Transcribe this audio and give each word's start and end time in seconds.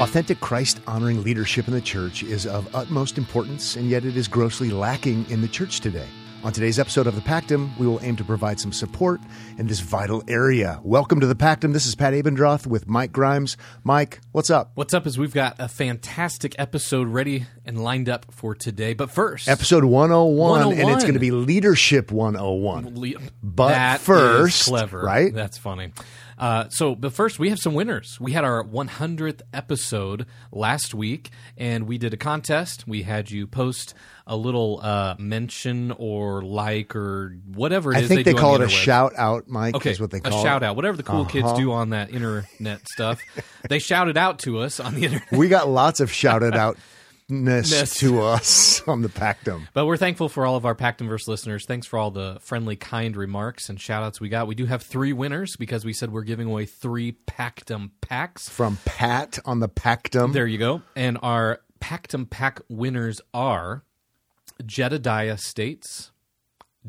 Authentic 0.00 0.40
Christ 0.40 0.80
honoring 0.88 1.22
leadership 1.22 1.68
in 1.68 1.74
the 1.74 1.80
church 1.80 2.24
is 2.24 2.46
of 2.46 2.74
utmost 2.74 3.16
importance, 3.16 3.76
and 3.76 3.88
yet 3.88 4.04
it 4.04 4.16
is 4.16 4.26
grossly 4.26 4.70
lacking 4.70 5.24
in 5.30 5.40
the 5.40 5.46
church 5.46 5.78
today. 5.78 6.08
On 6.44 6.52
today's 6.52 6.78
episode 6.78 7.06
of 7.06 7.14
the 7.14 7.22
Pactum, 7.22 7.70
we 7.78 7.86
will 7.86 7.98
aim 8.02 8.16
to 8.16 8.24
provide 8.24 8.60
some 8.60 8.70
support 8.70 9.18
in 9.56 9.66
this 9.66 9.80
vital 9.80 10.22
area. 10.28 10.78
Welcome 10.84 11.18
to 11.20 11.26
the 11.26 11.34
Pactum. 11.34 11.72
This 11.72 11.86
is 11.86 11.94
Pat 11.94 12.12
Abendroth 12.12 12.66
with 12.66 12.86
Mike 12.86 13.12
Grimes. 13.12 13.56
Mike, 13.82 14.20
what's 14.32 14.50
up? 14.50 14.72
What's 14.74 14.92
up 14.92 15.06
is 15.06 15.16
we've 15.16 15.32
got 15.32 15.56
a 15.58 15.68
fantastic 15.68 16.54
episode 16.58 17.08
ready 17.08 17.46
and 17.64 17.82
lined 17.82 18.10
up 18.10 18.26
for 18.30 18.54
today. 18.54 18.92
But 18.92 19.10
first, 19.10 19.48
Episode 19.48 19.84
101, 19.84 20.72
and 20.78 20.90
it's 20.90 21.04
going 21.04 21.14
to 21.14 21.18
be 21.20 21.30
oh 21.30 21.36
Leadership 21.36 22.12
101. 22.12 22.94
Le- 22.94 23.20
But 23.42 23.68
that 23.68 24.00
first, 24.00 24.66
clever, 24.66 25.00
right? 25.00 25.32
That's 25.32 25.56
funny. 25.56 25.92
Uh, 26.38 26.68
so, 26.68 26.94
but 26.94 27.12
first, 27.12 27.38
we 27.38 27.48
have 27.50 27.58
some 27.58 27.74
winners. 27.74 28.18
We 28.20 28.32
had 28.32 28.44
our 28.44 28.64
100th 28.64 29.42
episode 29.52 30.26
last 30.52 30.94
week, 30.94 31.30
and 31.56 31.86
we 31.86 31.98
did 31.98 32.12
a 32.12 32.16
contest. 32.16 32.86
We 32.86 33.02
had 33.02 33.30
you 33.30 33.46
post 33.46 33.94
a 34.26 34.36
little 34.36 34.80
uh, 34.82 35.14
mention 35.18 35.92
or 35.92 36.42
like 36.42 36.96
or 36.96 37.36
whatever 37.54 37.92
it 37.92 37.96
I 37.96 38.00
is 38.00 38.08
think 38.08 38.24
they, 38.24 38.32
do 38.32 38.38
call 38.38 38.56
the 38.58 38.64
it 38.64 38.66
a 38.66 38.70
shout 38.70 39.12
out, 39.16 39.48
Mike, 39.48 39.74
Okay, 39.74 39.90
is 39.90 40.00
what 40.00 40.10
they 40.10 40.20
call 40.20 40.38
a 40.40 40.42
shout 40.42 40.62
it. 40.62 40.66
out, 40.66 40.76
whatever 40.76 40.96
the 40.96 41.02
cool 41.02 41.24
kids 41.26 41.46
Uh-huh. 41.46 41.56
do 41.56 41.72
on 41.72 41.90
that 41.90 42.10
internet 42.10 42.88
stuff. 42.88 43.20
they 43.68 43.78
shouted 43.78 44.16
out 44.16 44.38
to 44.40 44.60
us 44.60 44.80
on 44.80 44.94
the 44.94 45.04
internet. 45.04 45.28
We 45.32 45.48
got 45.48 45.68
lots 45.68 46.00
of 46.00 46.10
shouted 46.10 46.54
out 46.54 46.78
ness 47.28 47.98
to 47.98 48.20
us 48.20 48.82
on 48.86 49.02
the 49.02 49.08
Pactum. 49.08 49.66
But 49.72 49.86
we're 49.86 49.96
thankful 49.96 50.28
for 50.28 50.46
all 50.46 50.56
of 50.56 50.64
our 50.66 50.74
Pactumverse 50.74 51.26
listeners. 51.26 51.64
Thanks 51.66 51.86
for 51.86 51.98
all 51.98 52.10
the 52.10 52.38
friendly, 52.40 52.76
kind 52.76 53.16
remarks 53.16 53.68
and 53.68 53.80
shout 53.80 54.02
outs 54.02 54.20
we 54.20 54.28
got. 54.28 54.46
We 54.46 54.54
do 54.54 54.66
have 54.66 54.82
three 54.82 55.12
winners 55.12 55.56
because 55.56 55.84
we 55.84 55.92
said 55.92 56.12
we're 56.12 56.22
giving 56.22 56.48
away 56.48 56.66
three 56.66 57.16
Pactum 57.26 57.90
packs. 58.00 58.48
From 58.48 58.78
Pat 58.84 59.38
on 59.44 59.60
the 59.60 59.68
Pactum. 59.68 60.32
There 60.32 60.46
you 60.46 60.58
go. 60.58 60.82
And 60.94 61.18
our 61.22 61.60
Pactum 61.80 62.28
pack 62.28 62.60
winners 62.68 63.20
are 63.32 63.84
Jedediah 64.64 65.38
States, 65.38 66.12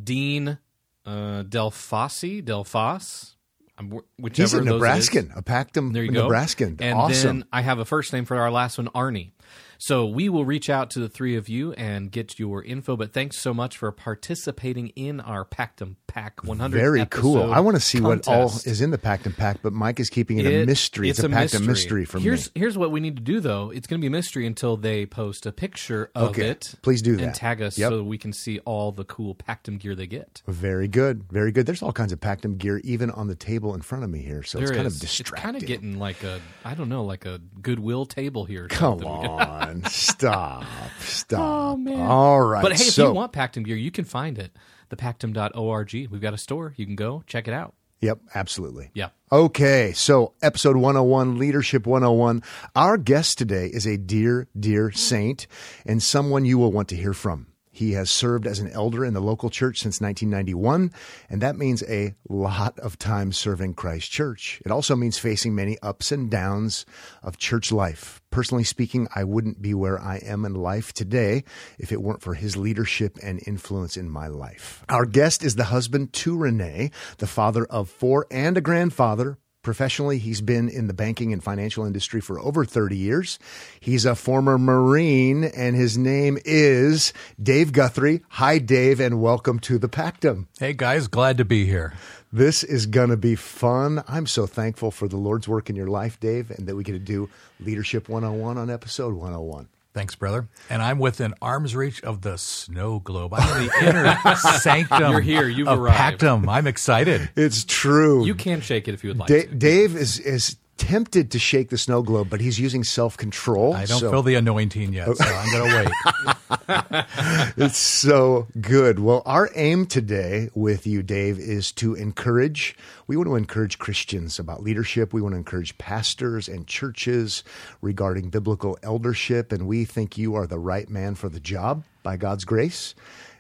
Dean 0.02 0.60
uh, 1.06 1.44
Delfasi, 1.44 2.44
Delfas, 2.44 3.36
um, 3.78 3.92
wh- 3.92 4.20
whichever 4.22 4.58
He's 4.62 4.68
a. 4.68 4.72
Nebraskan, 4.72 5.32
a 5.36 5.42
Pactum 5.44 5.94
There 5.94 6.04
you 6.04 6.12
go. 6.12 6.24
Nebraskan. 6.24 6.78
And 6.80 6.98
awesome. 6.98 7.40
then 7.40 7.48
I 7.52 7.62
have 7.62 7.80
a 7.80 7.86
first 7.86 8.14
name 8.14 8.26
for 8.26 8.38
our 8.38 8.52
last 8.52 8.78
one, 8.78 8.88
Arnie. 8.90 9.32
So 9.78 10.06
we 10.06 10.30
will 10.30 10.46
reach 10.46 10.70
out 10.70 10.90
to 10.92 11.00
the 11.00 11.10
three 11.10 11.36
of 11.36 11.50
you 11.50 11.74
and 11.74 12.10
get 12.12 12.40
your 12.40 12.64
info. 12.64 12.96
But 12.96 13.12
thanks 13.12 13.38
so 13.38 13.54
much 13.54 13.78
for 13.78 13.92
participating 13.92 14.88
in 14.90 15.20
our 15.20 15.44
Pactum 15.46 15.96
Pack 16.08 16.44
100. 16.46 16.76
Very 16.78 17.06
cool. 17.08 17.52
I 17.54 17.60
want 17.60 17.76
to 17.76 17.82
see 17.82 18.00
what 18.00 18.28
all 18.28 18.46
is 18.48 18.80
in 18.82 18.92
the 18.92 18.98
Pactum 18.98 19.36
Pack, 19.36 19.58
but 19.62 19.74
Mike 19.74 20.00
is 20.00 20.10
keeping 20.10 20.38
it, 20.40 20.46
a 20.46 20.66
mystery. 20.66 21.10
It's, 21.10 21.20
a, 21.20 21.28
Pactum 21.28 21.66
mystery, 21.66 22.06
for 22.06 22.20
here's, 22.20 22.48
me. 22.56 22.62
Here's 22.62 22.78
what 22.78 22.92
we 22.92 23.00
need 23.02 23.18
to 23.18 23.22
do, 23.22 23.40
though. 23.42 23.70
It's 23.70 23.86
going 23.86 24.00
to 24.00 24.02
be 24.02 24.08
a 24.08 24.12
mystery 24.12 24.48
until 24.48 24.78
they 24.78 25.06
post 25.06 25.46
a 25.46 25.52
picture 25.52 26.10
of 26.16 26.30
Okay. 26.30 26.50
it. 26.52 26.76
Please 26.82 27.02
do 27.02 27.16
that. 27.18 27.24
And 27.24 27.36
tag 27.36 27.62
us 27.62 27.78
Yep. 27.78 27.90
so 27.92 28.04
we 28.04 28.18
can 28.18 28.32
see 28.34 28.60
all 28.60 28.92
the 28.94 29.04
cool 29.04 29.36
Pactum 29.36 29.78
gear 29.78 29.94
they 29.94 30.08
get. 30.08 30.42
Very 30.48 30.88
good. 30.88 31.24
Very 31.32 31.52
good. 31.52 31.66
There's 31.66 31.84
all 31.84 31.92
kinds 31.94 32.14
of 32.14 32.20
Pactum 32.22 32.58
gear 32.58 32.80
even 32.86 33.12
on 33.12 33.28
the 33.28 33.36
table 33.36 33.76
in 33.76 33.82
front 33.82 34.04
of 34.06 34.10
me 34.10 34.20
here, 34.22 34.42
so 34.42 34.60
it's 34.60 34.70
There 34.70 34.76
kind 34.78 34.88
is. 34.88 34.96
of 34.96 35.04
It's 35.04 35.18
distracting. 35.18 35.44
kind 35.44 35.58
of 35.58 35.66
getting 35.66 36.00
like 36.00 36.24
a, 36.24 36.40
I 36.64 36.76
don't 36.76 36.90
know, 36.90 37.04
like 37.04 37.26
a 37.26 37.40
Goodwill 37.62 38.06
table 38.06 38.46
here. 38.46 38.68
Come 38.70 39.00
something. 39.00 39.08
on. 39.40 39.84
Stop. 39.86 40.64
Stop. 41.00 41.40
Oh, 41.40 41.78
man. 41.78 42.00
All 42.00 42.42
right. 42.42 42.62
But 42.62 42.74
hey, 42.74 42.86
if 42.86 42.98
you 42.98 43.12
want 43.12 43.34
Pactum 43.34 43.64
gear, 43.64 43.76
you 43.76 43.92
can 43.92 44.06
find 44.06 44.38
it. 44.38 44.56
Thepactum.org. 44.90 45.94
We've 45.94 46.22
got 46.22 46.34
a 46.34 46.38
store. 46.38 46.74
You 46.78 46.86
can 46.86 46.96
go 46.96 47.24
check 47.28 47.48
it 47.48 47.54
out. 47.54 47.74
Yep, 48.02 48.20
absolutely. 48.36 48.92
Yeah. 48.94 49.10
Okay, 49.32 49.94
so 49.94 50.34
episode 50.42 50.76
101, 50.76 51.40
Leadership 51.40 51.88
101. 51.88 52.44
Our 52.76 52.98
guest 52.98 53.38
today 53.38 53.68
is 53.68 53.88
a 53.88 53.98
dear, 53.98 54.48
dear 54.58 54.92
saint 54.92 55.48
and 55.86 56.04
someone 56.04 56.46
you 56.46 56.58
will 56.58 56.72
want 56.72 56.90
to 56.90 56.96
hear 56.96 57.14
from. 57.14 57.48
He 57.76 57.92
has 57.92 58.10
served 58.10 58.48
as 58.48 58.60
an 58.60 58.72
elder 58.72 59.04
in 59.04 59.14
the 59.14 59.20
local 59.20 59.50
church 59.50 59.80
since 59.80 60.00
1991, 60.00 60.94
and 61.30 61.42
that 61.42 61.58
means 61.58 61.84
a 61.84 62.16
lot 62.30 62.80
of 62.80 62.98
time 62.98 63.34
serving 63.34 63.74
Christ 63.74 64.10
Church. 64.10 64.62
It 64.66 64.72
also 64.72 64.96
means 64.96 65.18
facing 65.18 65.54
many 65.54 65.78
ups 65.80 66.10
and 66.10 66.32
downs 66.32 66.86
of 67.22 67.38
church 67.38 67.74
life. 67.74 68.22
Personally 68.32 68.64
speaking, 68.64 69.10
I 69.14 69.26
wouldn't 69.26 69.62
be 69.62 69.74
where 69.74 70.00
I 70.00 70.20
am 70.20 70.46
in 70.46 70.54
life 70.54 70.94
today 70.94 71.44
if 71.78 71.92
it 71.92 72.02
weren't 72.02 72.22
for 72.22 72.36
his 72.36 72.56
leadership 72.56 73.20
and 73.22 73.44
influence 73.46 73.98
in 73.98 74.10
my 74.10 74.28
life. 74.28 74.86
Our 74.88 75.06
guest 75.06 75.44
is 75.44 75.56
the 75.56 75.66
husband 75.66 76.14
to 76.14 76.38
Renee, 76.38 76.92
the 77.18 77.28
father 77.28 77.66
of 77.66 77.90
four 77.90 78.26
and 78.32 78.58
a 78.58 78.62
grandfather, 78.62 79.38
Professionally, 79.66 80.20
he's 80.20 80.42
been 80.42 80.70
in 80.70 80.86
the 80.86 80.94
banking 80.94 81.34
and 81.34 81.44
financial 81.44 81.86
industry 81.86 82.22
for 82.22 82.40
over 82.40 82.66
30 82.66 82.96
years. 82.96 83.40
He's 83.80 84.06
a 84.06 84.14
former 84.14 84.60
Marine, 84.60 85.44
and 85.44 85.76
his 85.76 85.98
name 85.98 86.38
is 86.46 87.14
Dave 87.42 87.74
Guthrie. 87.74 88.22
Hi, 88.30 88.60
Dave, 88.60 89.00
and 89.00 89.20
welcome 89.20 89.58
to 89.62 89.80
the 89.80 89.90
Pactum. 89.90 90.46
Hey 90.60 90.74
guys, 90.74 91.08
glad 91.08 91.40
to 91.40 91.46
be 91.46 91.66
here. 91.66 91.96
This 92.32 92.64
is 92.64 92.86
going 92.86 93.10
to 93.10 93.18
be 93.18 93.36
fun. 93.36 94.04
I'm 94.08 94.28
so 94.28 94.46
thankful 94.46 94.92
for 94.92 95.08
the 95.08 95.18
Lord's 95.18 95.48
work 95.48 95.68
in 95.68 95.76
your 95.76 95.88
life, 95.88 96.20
Dave, 96.20 96.52
and 96.52 96.68
that 96.68 96.76
we 96.76 96.84
get 96.84 96.92
to 96.92 97.00
do 97.00 97.28
Leadership 97.60 98.08
101 98.08 98.60
on 98.60 98.70
episode 98.70 99.16
101. 99.16 99.68
Thanks, 99.96 100.14
brother. 100.14 100.50
And 100.70 100.82
I'm 100.82 101.00
within 101.00 101.34
arm's 101.42 101.74
reach 101.74 102.04
of 102.04 102.22
the 102.22 102.38
snow 102.38 103.00
globe. 103.00 103.34
I'm 103.34 103.62
in 103.62 103.68
the 103.70 103.88
inner 103.88 104.36
sanctum. 104.60 105.10
You're 105.14 105.22
here. 105.22 105.48
You've 105.48 105.70
of 105.70 105.80
arrived. 105.80 106.20
Pactum. 106.20 106.50
I'm 106.50 106.68
excited. 106.68 107.30
It's 107.38 107.64
true. 107.64 108.26
You 108.26 108.36
can 108.36 108.60
shake 108.60 108.90
it 108.90 108.94
if 108.94 109.06
you 109.06 109.12
would 109.12 109.20
like 109.20 109.30
Da- 109.30 109.44
to. 109.48 109.56
Dave 109.56 109.96
is, 109.96 110.20
is 110.20 110.58
tempted 110.78 111.32
to 111.32 111.40
shake 111.40 111.70
the 111.70 111.78
snow 111.78 112.02
globe, 112.02 112.30
but 112.30 112.42
he's 112.42 112.60
using 112.60 112.84
self 112.84 113.18
control. 113.18 113.74
I 113.74 113.86
don't 113.86 114.00
feel 114.00 114.24
the 114.24 114.36
anointing 114.36 114.94
yet, 114.94 115.16
so 115.16 115.24
I'm 115.26 115.52
going 115.52 115.70
to 115.72 115.78
wait. 115.78 115.92
It's 117.58 117.78
so 117.78 118.48
good. 118.60 119.00
Well, 119.00 119.22
our 119.26 119.50
aim 119.56 119.86
today 119.86 120.50
with 120.54 120.86
you, 120.86 121.04
Dave, 121.04 121.40
is 121.40 121.72
to 121.74 121.96
encourage. 121.96 122.76
We 123.08 123.18
want 123.18 123.28
to 123.30 123.36
encourage 123.36 123.80
Christians 123.80 124.40
about 124.40 124.62
leadership. 124.64 125.14
We 125.14 125.22
want 125.22 125.34
to 125.34 125.38
encourage 125.38 125.78
pastors 125.78 126.48
and 126.48 126.68
churches 126.68 127.44
regarding 127.82 128.30
biblical 128.30 128.78
eldership. 128.84 129.52
And 129.52 129.68
we 129.68 129.86
think 129.86 130.18
you 130.18 130.36
are 130.36 130.48
the 130.48 130.60
right 130.60 130.90
man 130.90 131.16
for 131.16 131.30
the 131.30 131.40
job 131.40 131.84
by 132.04 132.18
God's 132.18 132.46
grace. 132.46 132.94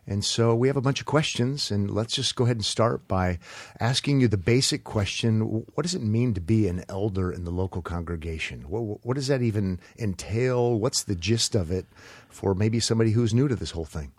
And 0.08 0.24
so 0.24 0.54
we 0.54 0.68
have 0.68 0.78
a 0.78 0.82
bunch 0.82 1.00
of 1.00 1.08
questions, 1.08 1.72
and 1.72 1.90
let's 1.90 2.14
just 2.14 2.36
go 2.36 2.44
ahead 2.44 2.58
and 2.58 2.66
start 2.66 3.08
by 3.08 3.40
asking 3.80 4.22
you 4.22 4.28
the 4.28 4.38
basic 4.38 4.84
question 4.84 5.42
What 5.42 5.84
does 5.84 5.96
it 5.96 6.02
mean 6.02 6.34
to 6.36 6.42
be 6.42 6.68
an 6.68 6.84
elder 6.88 7.32
in 7.32 7.44
the 7.44 7.52
local 7.52 7.82
congregation? 7.82 8.70
What, 8.70 9.04
what 9.06 9.16
does 9.16 9.28
that 9.28 9.42
even 9.42 9.80
entail? 9.98 10.80
What's 10.80 11.04
the 11.04 11.16
gist 11.16 11.56
of 11.56 11.72
it 11.72 11.86
for 12.30 12.54
maybe 12.54 12.80
somebody 12.80 13.12
who's 13.12 13.34
new 13.34 13.48
to 13.48 13.56
this 13.56 13.72
whole 13.72 13.86
thing? 13.86 14.12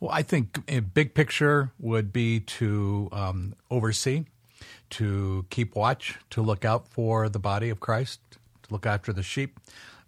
Well, 0.00 0.10
I 0.10 0.22
think 0.22 0.58
a 0.66 0.80
big 0.80 1.12
picture 1.12 1.72
would 1.78 2.10
be 2.10 2.40
to 2.40 3.10
um, 3.12 3.54
oversee, 3.70 4.24
to 4.90 5.44
keep 5.50 5.76
watch, 5.76 6.18
to 6.30 6.40
look 6.40 6.64
out 6.64 6.88
for 6.88 7.28
the 7.28 7.38
body 7.38 7.68
of 7.68 7.80
Christ, 7.80 8.20
to 8.62 8.72
look 8.72 8.86
after 8.86 9.12
the 9.12 9.22
sheep. 9.22 9.60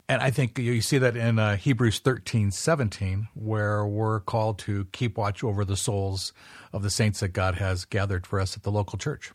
And 0.09 0.21
I 0.21 0.31
think 0.31 0.59
you 0.59 0.81
see 0.83 0.99
that 0.99 1.17
in 1.17 1.39
uh, 1.39 1.57
Hebrews 1.57 2.01
13, 2.01 2.51
17, 2.51 3.29
where 3.35 3.87
we're 3.87 4.21
called 4.21 4.59
to 4.61 4.87
keep 4.93 5.17
watch 5.17 5.43
over 5.43 5.65
the 5.65 5.77
souls 5.77 6.33
of 6.73 6.83
the 6.83 6.91
saints 6.91 7.21
that 7.21 7.29
God 7.29 7.55
has 7.57 7.85
gathered 7.85 8.27
for 8.27 8.41
us 8.41 8.57
at 8.57 8.63
the 8.63 8.73
local 8.73 8.99
church. 8.99 9.33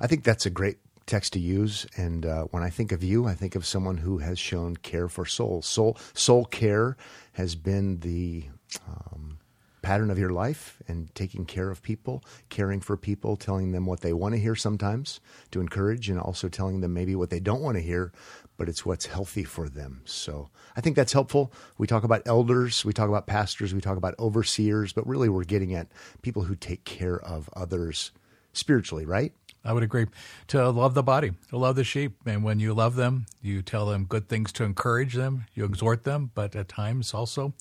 I 0.00 0.06
think 0.06 0.24
that's 0.24 0.46
a 0.46 0.50
great 0.50 0.78
text 1.06 1.32
to 1.32 1.40
use. 1.40 1.86
And 1.96 2.24
uh, 2.24 2.44
when 2.44 2.62
I 2.62 2.70
think 2.70 2.92
of 2.92 3.02
you, 3.02 3.26
I 3.26 3.34
think 3.34 3.54
of 3.56 3.66
someone 3.66 3.98
who 3.98 4.18
has 4.18 4.38
shown 4.38 4.76
care 4.76 5.08
for 5.08 5.26
souls. 5.26 5.66
Soul, 5.66 5.98
soul 6.14 6.44
care 6.44 6.96
has 7.32 7.56
been 7.56 7.98
the 8.00 8.44
um, 8.86 9.38
pattern 9.82 10.10
of 10.10 10.18
your 10.18 10.30
life 10.30 10.76
and 10.86 11.12
taking 11.14 11.44
care 11.44 11.70
of 11.70 11.82
people, 11.82 12.22
caring 12.48 12.80
for 12.80 12.96
people, 12.96 13.36
telling 13.36 13.72
them 13.72 13.86
what 13.86 14.00
they 14.00 14.12
want 14.12 14.34
to 14.34 14.40
hear 14.40 14.54
sometimes 14.54 15.20
to 15.50 15.60
encourage, 15.60 16.08
and 16.08 16.20
also 16.20 16.48
telling 16.48 16.80
them 16.80 16.94
maybe 16.94 17.16
what 17.16 17.30
they 17.30 17.40
don't 17.40 17.62
want 17.62 17.76
to 17.76 17.82
hear, 17.82 18.12
but 18.60 18.68
it's 18.68 18.84
what's 18.84 19.06
healthy 19.06 19.42
for 19.42 19.70
them. 19.70 20.02
So 20.04 20.50
I 20.76 20.82
think 20.82 20.94
that's 20.94 21.14
helpful. 21.14 21.50
We 21.78 21.86
talk 21.86 22.04
about 22.04 22.20
elders, 22.26 22.84
we 22.84 22.92
talk 22.92 23.08
about 23.08 23.26
pastors, 23.26 23.72
we 23.72 23.80
talk 23.80 23.96
about 23.96 24.14
overseers, 24.18 24.92
but 24.92 25.06
really 25.06 25.30
we're 25.30 25.44
getting 25.44 25.74
at 25.74 25.88
people 26.20 26.42
who 26.42 26.54
take 26.54 26.84
care 26.84 27.18
of 27.18 27.48
others 27.56 28.10
spiritually, 28.52 29.06
right? 29.06 29.32
I 29.64 29.72
would 29.72 29.82
agree. 29.82 30.08
To 30.48 30.68
love 30.68 30.92
the 30.92 31.02
body, 31.02 31.32
to 31.48 31.56
love 31.56 31.74
the 31.76 31.84
sheep. 31.84 32.18
And 32.26 32.44
when 32.44 32.60
you 32.60 32.74
love 32.74 32.96
them, 32.96 33.24
you 33.40 33.62
tell 33.62 33.86
them 33.86 34.04
good 34.04 34.28
things 34.28 34.52
to 34.52 34.64
encourage 34.64 35.14
them, 35.14 35.46
you 35.54 35.64
exhort 35.64 36.04
them, 36.04 36.30
but 36.34 36.54
at 36.54 36.68
times 36.68 37.14
also 37.14 37.54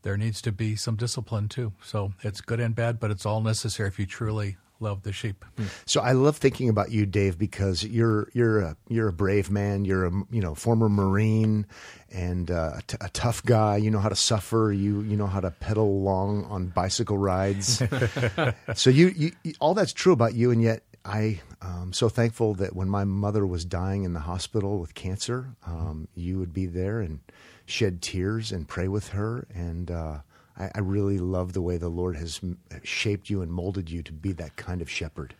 there 0.00 0.16
needs 0.16 0.40
to 0.40 0.52
be 0.52 0.74
some 0.74 0.96
discipline 0.96 1.50
too. 1.50 1.74
So 1.84 2.14
it's 2.22 2.40
good 2.40 2.60
and 2.60 2.74
bad, 2.74 2.98
but 2.98 3.10
it's 3.10 3.26
all 3.26 3.42
necessary 3.42 3.90
if 3.90 3.98
you 3.98 4.06
truly 4.06 4.56
love 4.80 5.02
the 5.02 5.12
sheep. 5.12 5.44
So 5.86 6.00
I 6.00 6.12
love 6.12 6.38
thinking 6.38 6.68
about 6.68 6.90
you, 6.90 7.06
Dave, 7.06 7.38
because 7.38 7.84
you're 7.84 8.28
you're 8.32 8.60
a 8.60 8.76
you're 8.88 9.08
a 9.08 9.12
brave 9.12 9.50
man. 9.50 9.84
You're 9.84 10.06
a 10.06 10.12
you 10.30 10.40
know 10.40 10.54
former 10.54 10.88
Marine 10.88 11.66
and 12.10 12.50
uh, 12.50 12.72
a, 12.78 12.82
t- 12.86 12.96
a 13.00 13.08
tough 13.10 13.44
guy. 13.44 13.76
You 13.76 13.90
know 13.90 14.00
how 14.00 14.08
to 14.08 14.16
suffer. 14.16 14.72
You 14.72 15.02
you 15.02 15.16
know 15.16 15.26
how 15.26 15.40
to 15.40 15.50
pedal 15.50 15.84
along 15.84 16.46
on 16.46 16.68
bicycle 16.68 17.18
rides. 17.18 17.82
so 18.74 18.90
you, 18.90 19.08
you, 19.08 19.32
you 19.44 19.54
all 19.60 19.74
that's 19.74 19.92
true 19.92 20.12
about 20.12 20.34
you, 20.34 20.50
and 20.50 20.62
yet 20.62 20.82
I 21.04 21.40
am 21.62 21.92
so 21.92 22.08
thankful 22.08 22.54
that 22.54 22.74
when 22.74 22.88
my 22.88 23.04
mother 23.04 23.46
was 23.46 23.64
dying 23.64 24.04
in 24.04 24.12
the 24.14 24.20
hospital 24.20 24.78
with 24.78 24.94
cancer, 24.94 25.54
um, 25.66 26.08
you 26.14 26.38
would 26.38 26.52
be 26.52 26.66
there 26.66 27.00
and 27.00 27.20
shed 27.66 28.02
tears 28.02 28.50
and 28.52 28.66
pray 28.66 28.88
with 28.88 29.08
her 29.08 29.46
and. 29.54 29.90
Uh, 29.90 30.18
I, 30.60 30.70
I 30.74 30.80
really 30.80 31.18
love 31.18 31.54
the 31.54 31.62
way 31.62 31.78
the 31.78 31.88
Lord 31.88 32.16
has 32.16 32.40
shaped 32.82 33.30
you 33.30 33.40
and 33.42 33.50
molded 33.50 33.90
you 33.90 34.02
to 34.02 34.12
be 34.12 34.32
that 34.32 34.56
kind 34.56 34.82
of 34.82 34.90
shepherd. 34.90 35.34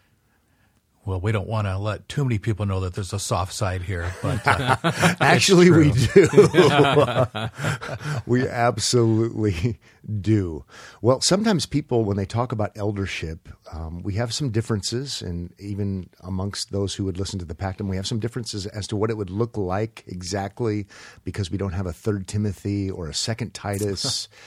Well, 1.06 1.18
we 1.18 1.32
don't 1.32 1.48
want 1.48 1.66
to 1.66 1.78
let 1.78 2.08
too 2.10 2.24
many 2.24 2.38
people 2.38 2.66
know 2.66 2.80
that 2.80 2.94
there's 2.94 3.14
a 3.14 3.18
soft 3.18 3.54
side 3.54 3.80
here, 3.80 4.12
but 4.20 4.46
uh, 4.46 4.76
Actually, 5.20 5.70
we 5.70 5.92
do. 5.92 6.28
we 8.26 8.46
absolutely 8.46 9.80
do. 10.20 10.66
Well, 11.00 11.22
sometimes 11.22 11.64
people, 11.64 12.04
when 12.04 12.18
they 12.18 12.26
talk 12.26 12.52
about 12.52 12.76
eldership, 12.76 13.48
um, 13.72 14.02
we 14.02 14.14
have 14.14 14.34
some 14.34 14.50
differences, 14.50 15.22
and 15.22 15.54
even 15.58 16.10
amongst 16.20 16.70
those 16.70 16.94
who 16.94 17.04
would 17.04 17.18
listen 17.18 17.38
to 17.38 17.46
the 17.46 17.54
Pactum, 17.54 17.88
we 17.88 17.96
have 17.96 18.06
some 18.06 18.20
differences 18.20 18.66
as 18.66 18.86
to 18.88 18.96
what 18.96 19.08
it 19.08 19.16
would 19.16 19.30
look 19.30 19.56
like 19.56 20.04
exactly, 20.06 20.86
because 21.24 21.50
we 21.50 21.56
don't 21.56 21.72
have 21.72 21.86
a 21.86 21.94
Third 21.94 22.28
Timothy 22.28 22.90
or 22.90 23.08
a 23.08 23.14
Second 23.14 23.54
Titus. 23.54 24.28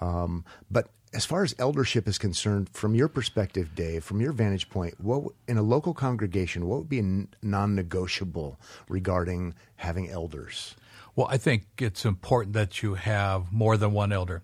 um, 0.00 0.44
but 0.70 0.88
as 1.14 1.26
far 1.26 1.42
as 1.42 1.54
eldership 1.58 2.08
is 2.08 2.16
concerned, 2.16 2.70
from 2.72 2.94
your 2.94 3.08
perspective, 3.08 3.74
Dave, 3.74 4.02
from 4.02 4.20
your 4.22 4.32
vantage 4.32 4.70
point, 4.70 4.94
what 4.98 5.24
in 5.46 5.58
a 5.58 5.62
local 5.62 5.92
congregation, 5.92 6.66
what 6.66 6.78
would 6.78 6.88
be 6.88 7.02
non-negotiable 7.42 8.58
regarding 8.88 9.54
having 9.76 10.08
elders? 10.10 10.74
well, 11.14 11.26
I 11.30 11.36
think 11.36 11.64
it's 11.76 12.06
important 12.06 12.54
that 12.54 12.82
you 12.82 12.94
have 12.94 13.52
more 13.52 13.76
than 13.76 13.92
one 13.92 14.12
elder. 14.12 14.42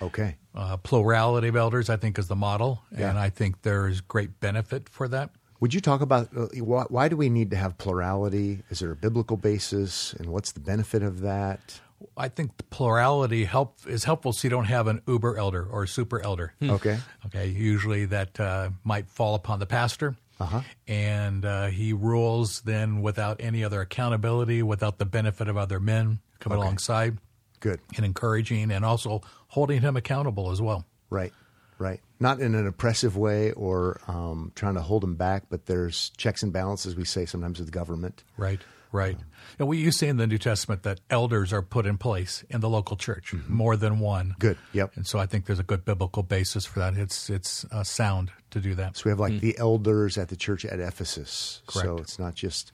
Okay, 0.00 0.36
Uh, 0.54 0.76
plurality 0.78 1.48
of 1.48 1.56
elders, 1.56 1.90
I 1.90 1.96
think, 1.96 2.18
is 2.18 2.28
the 2.28 2.34
model, 2.36 2.80
Yeah. 2.90 3.10
and 3.10 3.18
I 3.18 3.28
think 3.28 3.60
there's 3.62 4.00
great 4.00 4.40
benefit 4.40 4.88
for 4.88 5.06
that. 5.08 5.30
would 5.60 5.74
you 5.74 5.80
talk 5.80 6.00
about 6.00 6.28
uh, 6.36 6.46
why, 6.62 6.84
why 6.88 7.08
do 7.08 7.16
we 7.16 7.28
need 7.28 7.50
to 7.50 7.56
have 7.56 7.76
plurality? 7.78 8.62
Is 8.70 8.78
there 8.78 8.92
a 8.92 8.96
biblical 8.96 9.36
basis, 9.36 10.14
and 10.14 10.26
what's 10.30 10.52
the 10.52 10.60
benefit 10.60 11.02
of 11.02 11.20
that? 11.20 11.80
I 12.16 12.28
think 12.28 12.56
the 12.56 12.64
plurality 12.64 13.44
help 13.44 13.78
is 13.86 14.04
helpful 14.04 14.32
so 14.32 14.46
you 14.46 14.50
don't 14.50 14.66
have 14.66 14.86
an 14.86 15.02
uber 15.06 15.36
elder 15.36 15.64
or 15.64 15.84
a 15.84 15.88
super 15.88 16.20
elder. 16.20 16.54
Okay, 16.62 16.98
Okay, 17.26 17.48
usually 17.48 18.06
that 18.06 18.38
uh, 18.38 18.70
might 18.84 19.08
fall 19.08 19.34
upon 19.34 19.58
the 19.58 19.66
pastor. 19.66 20.16
Uh-huh. 20.40 20.60
And 20.86 21.44
uh, 21.44 21.66
he 21.66 21.92
rules 21.92 22.60
then 22.60 23.02
without 23.02 23.40
any 23.40 23.64
other 23.64 23.80
accountability, 23.80 24.62
without 24.62 24.98
the 24.98 25.04
benefit 25.04 25.48
of 25.48 25.56
other 25.56 25.80
men 25.80 26.20
coming 26.38 26.58
alongside 26.58 27.18
good, 27.60 27.80
and 27.96 28.06
encouraging 28.06 28.70
and 28.70 28.84
also 28.84 29.22
holding 29.48 29.80
him 29.80 29.96
accountable 29.96 30.50
as 30.52 30.62
well. 30.62 30.86
right, 31.10 31.32
right. 31.78 32.00
Not 32.20 32.40
in 32.40 32.54
an 32.54 32.66
oppressive 32.66 33.16
way 33.16 33.52
or 33.52 34.00
um, 34.08 34.52
trying 34.54 34.74
to 34.74 34.80
hold 34.80 35.02
him 35.04 35.14
back, 35.16 35.44
but 35.50 35.66
there's 35.66 36.10
checks 36.16 36.42
and 36.42 36.52
balances. 36.52 36.94
We 36.96 37.04
say 37.04 37.26
sometimes 37.26 37.58
with 37.60 37.70
government. 37.72 38.22
Right, 38.36 38.60
right. 38.92 39.16
And 39.58 39.68
we 39.68 39.78
you 39.78 39.92
see 39.92 40.06
in 40.06 40.16
the 40.16 40.26
New 40.26 40.38
Testament 40.38 40.82
that 40.82 41.00
elders 41.10 41.52
are 41.52 41.62
put 41.62 41.86
in 41.86 41.98
place 41.98 42.44
in 42.48 42.60
the 42.60 42.68
local 42.68 42.96
church, 42.96 43.34
more 43.48 43.76
than 43.76 43.98
one. 43.98 44.34
Good. 44.38 44.58
Yep. 44.72 44.96
And 44.96 45.06
so 45.06 45.18
I 45.18 45.26
think 45.26 45.46
there's 45.46 45.58
a 45.58 45.64
good 45.64 45.84
biblical 45.84 46.22
basis 46.22 46.64
for 46.64 46.78
that. 46.80 46.96
It's 46.96 47.30
it's 47.30 47.64
uh, 47.72 47.84
sound 47.84 48.30
to 48.50 48.60
do 48.60 48.74
that. 48.74 48.96
So 48.96 49.02
we 49.06 49.10
have 49.10 49.20
like 49.20 49.40
the 49.40 49.58
elders 49.58 50.18
at 50.18 50.28
the 50.28 50.36
church 50.36 50.64
at 50.64 50.80
Ephesus. 50.80 51.62
Correct. 51.66 51.86
So 51.86 51.96
it's 51.98 52.18
not 52.18 52.34
just. 52.34 52.72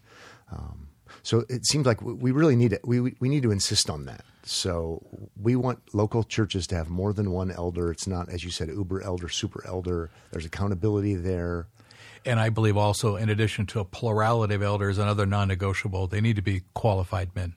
Um, 0.53 0.89
so 1.23 1.45
it 1.49 1.65
seems 1.65 1.87
like 1.87 2.03
we 2.03 2.33
really 2.33 2.57
need 2.57 2.73
it. 2.73 2.83
We 2.85 3.01
we 3.01 3.15
we 3.21 3.29
need 3.29 3.43
to 3.45 3.51
insist 3.51 3.89
on 3.89 4.07
that. 4.07 4.25
So 4.47 5.03
we 5.41 5.57
want 5.57 5.95
local 5.95 6.23
churches 6.23 6.67
to 6.69 6.75
have 6.75 6.91
more 6.91 7.15
than 7.15 7.31
one 7.31 7.51
elder. 7.51 7.91
It's 7.91 8.07
not, 8.07 8.29
as 8.29 8.45
you 8.45 8.51
said, 8.51 8.69
uber 8.69 9.03
elder, 9.03 9.29
super 9.29 9.67
elder. 9.67 10.11
There's 10.33 10.45
accountability 10.45 11.15
there. 11.15 11.67
And 12.27 12.41
I 12.41 12.49
believe 12.49 12.77
also, 12.77 13.17
in 13.17 13.29
addition 13.29 13.67
to 13.67 13.81
a 13.81 13.85
plurality 13.85 14.55
of 14.55 14.63
elders, 14.63 14.99
another 14.99 15.27
non-negotiable, 15.27 16.07
they 16.07 16.21
need 16.21 16.37
to 16.37 16.43
be 16.43 16.63
qualified 16.75 17.35
men. 17.35 17.55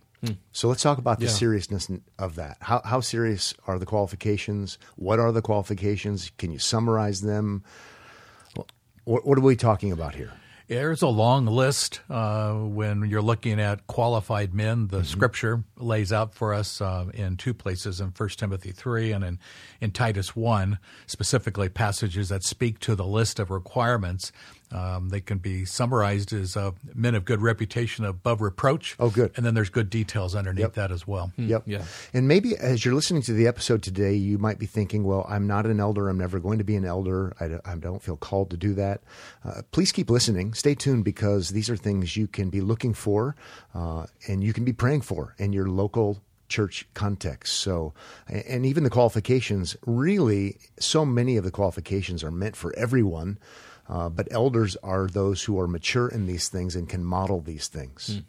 So 0.51 0.67
let's 0.67 0.81
talk 0.81 0.97
about 0.97 1.19
the 1.19 1.25
Yeah. 1.27 1.31
seriousness 1.31 1.89
of 2.19 2.35
that. 2.35 2.57
How 2.59 2.81
how 2.83 2.99
serious 2.99 3.53
are 3.65 3.79
the 3.79 3.85
qualifications? 3.85 4.77
What 4.97 5.19
are 5.19 5.31
the 5.31 5.41
qualifications? 5.43 6.31
Can 6.37 6.51
you 6.51 6.59
summarize 6.59 7.21
them? 7.21 7.63
What, 9.05 9.25
what 9.25 9.37
are 9.37 9.41
we 9.41 9.55
talking 9.55 9.91
about 9.93 10.15
here? 10.15 10.33
There's 10.67 11.01
a 11.01 11.07
long 11.07 11.45
list 11.45 12.01
uh, 12.09 12.51
when 12.55 13.05
you're 13.09 13.21
looking 13.21 13.57
at 13.61 13.87
qualified 13.87 14.53
men. 14.53 14.87
The 14.87 15.05
Scripture 15.05 15.63
lays 15.77 16.11
out 16.11 16.33
for 16.33 16.53
us 16.53 16.81
uh, 16.81 17.05
in 17.13 17.37
two 17.37 17.53
places, 17.53 18.01
in 18.01 18.07
1 18.07 18.29
Timothy 18.31 18.73
3 18.73 19.13
and 19.13 19.23
in, 19.23 19.39
in 19.79 19.91
Titus 19.91 20.35
1, 20.35 20.77
specifically 21.05 21.69
passages 21.69 22.27
that 22.27 22.43
speak 22.43 22.79
to 22.79 22.95
the 22.95 23.05
list 23.05 23.39
of 23.39 23.49
requirements. 23.49 24.33
Um, 24.71 25.09
they 25.09 25.21
can 25.21 25.37
be 25.37 25.63
summarized 25.63 26.33
as 26.33 26.57
uh, 26.57 26.71
men 26.93 27.15
of 27.15 27.23
good 27.23 27.41
reputation 27.41 28.03
above 28.03 28.41
reproach. 28.41 28.95
Oh, 28.99 29.09
good. 29.09 29.31
And 29.37 29.45
then 29.45 29.53
there's 29.53 29.69
good 29.69 29.89
details 29.89 30.35
underneath 30.35 30.61
Yep. 30.61 30.73
that 30.73 30.91
as 30.91 31.07
well. 31.07 31.31
Yep. 31.37 31.63
Yeah. 31.65 31.83
And 32.13 32.27
maybe 32.27 32.57
as 32.57 32.83
you're 32.83 32.93
listening 32.93 33.21
to 33.23 33.33
the 33.33 33.47
episode 33.47 33.81
today, 33.81 34.13
you 34.15 34.37
might 34.37 34.59
be 34.59 34.65
thinking, 34.65 35.05
well, 35.05 35.25
I'm 35.29 35.47
not 35.47 35.65
an 35.65 35.79
elder. 35.79 36.09
I'm 36.09 36.17
never 36.17 36.39
going 36.39 36.57
to 36.57 36.65
be 36.65 36.75
an 36.75 36.83
elder. 36.83 37.33
I 37.39 37.47
don't, 37.47 37.61
I 37.65 37.75
don't 37.75 38.01
feel 38.03 38.17
called 38.17 38.49
to 38.49 38.57
do 38.57 38.73
that. 38.73 39.01
Uh, 39.45 39.61
please 39.71 39.91
keep 39.93 40.09
listening. 40.09 40.53
Stay 40.53 40.75
tuned 40.75 41.05
because 41.05 41.49
these 41.49 41.69
are 41.69 41.77
things 41.77 42.17
you 42.17 42.27
can 42.27 42.49
be 42.49 42.59
looking 42.59 42.93
for 42.93 43.35
uh, 43.73 44.07
and 44.27 44.43
you 44.43 44.51
can 44.51 44.65
be 44.65 44.73
praying 44.73 45.01
for 45.01 45.33
in 45.37 45.53
your 45.53 45.69
local 45.69 46.21
church 46.49 46.87
context. 46.93 47.53
So, 47.55 47.93
and 48.27 48.65
even 48.65 48.83
the 48.83 48.89
qualifications, 48.89 49.75
really, 49.85 50.57
so 50.79 51.05
many 51.05 51.37
of 51.37 51.43
the 51.43 51.51
qualifications 51.51 52.23
are 52.23 52.31
meant 52.31 52.55
for 52.55 52.73
everyone. 52.77 53.37
Uh, 53.89 54.09
but 54.09 54.27
elders 54.31 54.75
are 54.83 55.07
those 55.07 55.43
who 55.43 55.59
are 55.59 55.67
mature 55.67 56.07
in 56.07 56.25
these 56.25 56.49
things 56.49 56.75
and 56.75 56.89
can 56.89 57.03
model 57.03 57.41
these 57.41 57.67
things. 57.67 58.21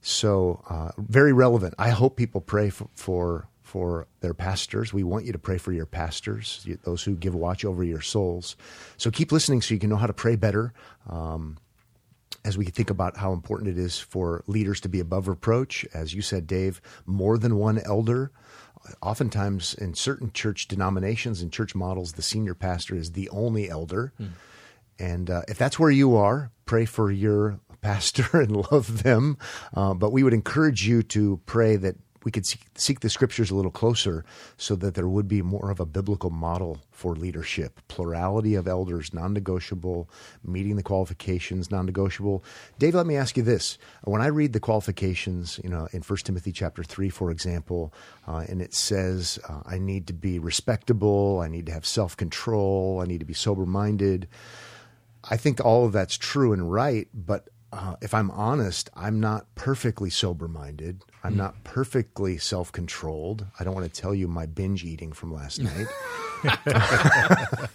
So 0.00 0.62
uh, 0.68 0.90
very 0.98 1.32
relevant. 1.32 1.74
I 1.78 1.90
hope 1.90 2.16
people 2.16 2.40
pray 2.40 2.70
for, 2.70 2.88
for 2.94 3.48
for 3.68 4.06
their 4.20 4.32
pastors. 4.32 4.94
We 4.94 5.04
want 5.04 5.26
you 5.26 5.32
to 5.32 5.38
pray 5.38 5.58
for 5.58 5.72
your 5.72 5.84
pastors, 5.84 6.66
those 6.84 7.02
who 7.02 7.14
give 7.14 7.34
watch 7.34 7.66
over 7.66 7.84
your 7.84 8.00
souls. 8.00 8.56
So 8.96 9.10
keep 9.10 9.30
listening 9.30 9.60
so 9.60 9.74
you 9.74 9.80
can 9.80 9.90
know 9.90 9.96
how 9.96 10.06
to 10.06 10.14
pray 10.14 10.36
better. 10.36 10.72
Um, 11.06 11.58
as 12.46 12.56
we 12.56 12.64
think 12.64 12.88
about 12.88 13.18
how 13.18 13.34
important 13.34 13.68
it 13.68 13.78
is 13.78 13.98
for 13.98 14.42
leaders 14.46 14.80
to 14.80 14.88
be 14.88 15.00
above 15.00 15.28
reproach, 15.28 15.84
as 15.92 16.14
you 16.14 16.22
said, 16.22 16.46
Dave, 16.46 16.80
more 17.04 17.36
than 17.36 17.56
one 17.56 17.78
elder. 17.84 18.30
Oftentimes, 19.02 19.74
in 19.74 19.92
certain 19.92 20.32
church 20.32 20.66
denominations 20.66 21.42
and 21.42 21.52
church 21.52 21.74
models, 21.74 22.12
the 22.12 22.22
senior 22.22 22.54
pastor 22.54 22.94
is 22.94 23.12
the 23.12 23.28
only 23.28 23.68
elder. 23.68 24.14
And 24.98 25.30
uh, 25.30 25.42
if 25.48 25.58
that's 25.58 25.78
where 25.78 25.90
you 25.90 26.16
are, 26.16 26.50
pray 26.66 26.84
for 26.84 27.10
your 27.10 27.60
pastor 27.80 28.40
and 28.40 28.56
love 28.70 29.02
them. 29.02 29.38
Uh, 29.74 29.94
but 29.94 30.12
we 30.12 30.22
would 30.22 30.34
encourage 30.34 30.86
you 30.86 31.02
to 31.04 31.40
pray 31.46 31.76
that 31.76 31.96
we 32.24 32.32
could 32.32 32.44
seek, 32.74 33.00
the 33.00 33.08
scriptures 33.08 33.50
a 33.50 33.54
little 33.54 33.70
closer 33.70 34.24
so 34.56 34.74
that 34.76 34.94
there 34.94 35.08
would 35.08 35.28
be 35.28 35.40
more 35.40 35.70
of 35.70 35.80
a 35.80 35.86
biblical 35.86 36.28
model 36.28 36.78
for 36.90 37.14
leadership. 37.14 37.80
Plurality 37.88 38.54
of 38.54 38.68
elders, 38.68 39.14
non 39.14 39.32
negotiable, 39.32 40.10
meeting 40.44 40.76
the 40.76 40.82
qualifications, 40.82 41.70
non 41.70 41.86
negotiable. 41.86 42.44
Dave, 42.78 42.94
let 42.94 43.06
me 43.06 43.16
ask 43.16 43.36
you 43.36 43.42
this. 43.42 43.78
When 44.04 44.20
I 44.20 44.26
read 44.26 44.52
the 44.52 44.60
qualifications, 44.60 45.60
you 45.62 45.70
know, 45.70 45.88
in 45.92 46.02
1 46.02 46.18
Timothy 46.18 46.52
chapter 46.52 46.82
3, 46.82 47.08
for 47.08 47.30
example, 47.30 47.94
uh, 48.26 48.44
and 48.48 48.60
it 48.60 48.74
says, 48.74 49.38
uh, 49.48 49.62
I 49.64 49.78
need 49.78 50.06
to 50.08 50.12
be 50.12 50.38
respectable, 50.38 51.40
I 51.40 51.48
need 51.48 51.66
to 51.66 51.72
have 51.72 51.86
self 51.86 52.16
control, 52.16 53.00
I 53.02 53.06
need 53.06 53.20
to 53.20 53.26
be 53.26 53.34
sober 53.34 53.64
minded. 53.64 54.28
I 55.24 55.36
think 55.36 55.64
all 55.64 55.84
of 55.84 55.92
that's 55.92 56.16
true 56.16 56.52
and 56.52 56.70
right, 56.70 57.08
but 57.12 57.48
uh, 57.72 57.96
if 58.00 58.14
I'm 58.14 58.30
honest, 58.30 58.88
I'm 58.94 59.20
not 59.20 59.46
perfectly 59.54 60.10
sober 60.10 60.48
minded. 60.48 61.02
I'm 61.22 61.36
not 61.36 61.64
perfectly 61.64 62.38
self 62.38 62.72
controlled. 62.72 63.46
I 63.60 63.64
don't 63.64 63.74
want 63.74 63.92
to 63.92 64.00
tell 64.00 64.14
you 64.14 64.26
my 64.28 64.46
binge 64.46 64.84
eating 64.84 65.12
from 65.12 65.34
last 65.34 65.60
night. 65.60 65.86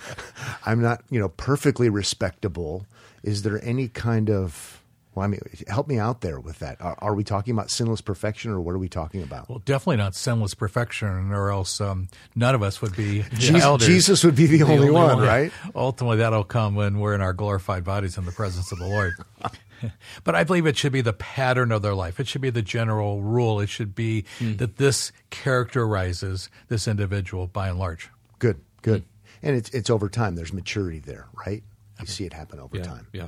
I'm 0.65 0.81
not, 0.81 1.03
you 1.09 1.19
know, 1.19 1.29
perfectly 1.29 1.89
respectable. 1.89 2.87
Is 3.21 3.43
there 3.43 3.63
any 3.63 3.87
kind 3.87 4.29
of 4.29 4.82
well, 5.15 5.23
I 5.23 5.27
mean, 5.27 5.41
help 5.67 5.87
me 5.87 5.99
out 5.99 6.21
there 6.21 6.39
with 6.39 6.59
that. 6.59 6.81
Are, 6.81 6.95
are 6.99 7.13
we 7.13 7.23
talking 7.23 7.53
about 7.53 7.69
sinless 7.69 8.01
perfection, 8.01 8.51
or 8.51 8.61
what 8.61 8.73
are 8.73 8.79
we 8.79 8.89
talking 8.89 9.21
about? 9.21 9.47
Well, 9.47 9.61
definitely 9.63 9.97
not 9.97 10.15
sinless 10.15 10.53
perfection, 10.53 11.31
or 11.31 11.51
else 11.51 11.79
um, 11.79 12.09
none 12.35 12.55
of 12.55 12.63
us 12.63 12.81
would 12.81 12.95
be 12.95 13.23
Jesus. 13.35 13.85
Jesus 13.85 14.23
would 14.23 14.35
be 14.35 14.47
the, 14.47 14.63
only, 14.63 14.75
only 14.75 14.91
one, 14.91 15.17
one. 15.17 15.27
right? 15.27 15.51
Ultimately, 15.75 16.17
that'll 16.17 16.43
come 16.43 16.75
when 16.75 16.99
we're 16.99 17.13
in 17.13 17.21
our 17.21 17.33
glorified 17.33 17.83
bodies 17.83 18.17
in 18.17 18.25
the 18.25 18.31
presence 18.31 18.71
of 18.71 18.79
the 18.79 18.87
Lord. 18.87 19.13
but 20.23 20.35
I 20.35 20.43
believe 20.43 20.65
it 20.65 20.77
should 20.77 20.93
be 20.93 21.01
the 21.01 21.13
pattern 21.13 21.71
of 21.71 21.81
their 21.81 21.95
life. 21.95 22.19
It 22.19 22.27
should 22.27 22.41
be 22.41 22.49
the 22.49 22.61
general 22.61 23.21
rule. 23.21 23.59
It 23.59 23.69
should 23.69 23.93
be 23.93 24.25
that 24.39 24.77
this 24.77 25.11
characterizes 25.29 26.49
this 26.69 26.87
individual 26.87 27.47
by 27.47 27.69
and 27.69 27.77
large. 27.77 28.09
Good, 28.39 28.59
good. 28.81 29.03
And 29.41 29.55
it's 29.55 29.69
it's 29.71 29.89
over 29.89 30.09
time. 30.09 30.35
There's 30.35 30.53
maturity 30.53 30.99
there, 30.99 31.27
right? 31.45 31.63
You 31.99 32.07
see 32.07 32.25
it 32.25 32.33
happen 32.33 32.59
over 32.59 32.77
yeah, 32.77 32.83
time. 32.83 33.07
Yeah, 33.13 33.27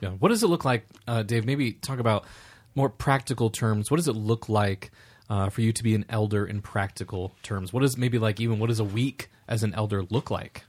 yeah. 0.00 0.10
What 0.10 0.28
does 0.28 0.42
it 0.42 0.48
look 0.48 0.64
like, 0.64 0.86
uh, 1.06 1.22
Dave? 1.22 1.44
Maybe 1.44 1.72
talk 1.72 1.98
about 1.98 2.24
more 2.74 2.88
practical 2.88 3.50
terms. 3.50 3.90
What 3.90 3.98
does 3.98 4.08
it 4.08 4.16
look 4.16 4.48
like 4.48 4.90
uh, 5.30 5.48
for 5.50 5.60
you 5.60 5.72
to 5.72 5.82
be 5.82 5.94
an 5.94 6.04
elder 6.08 6.44
in 6.44 6.60
practical 6.60 7.34
terms? 7.42 7.72
What 7.72 7.84
is 7.84 7.96
maybe 7.96 8.18
like 8.18 8.40
even 8.40 8.58
what 8.58 8.68
does 8.68 8.80
a 8.80 8.84
week 8.84 9.30
as 9.48 9.62
an 9.62 9.74
elder 9.74 10.02
look 10.02 10.30
like? 10.30 10.64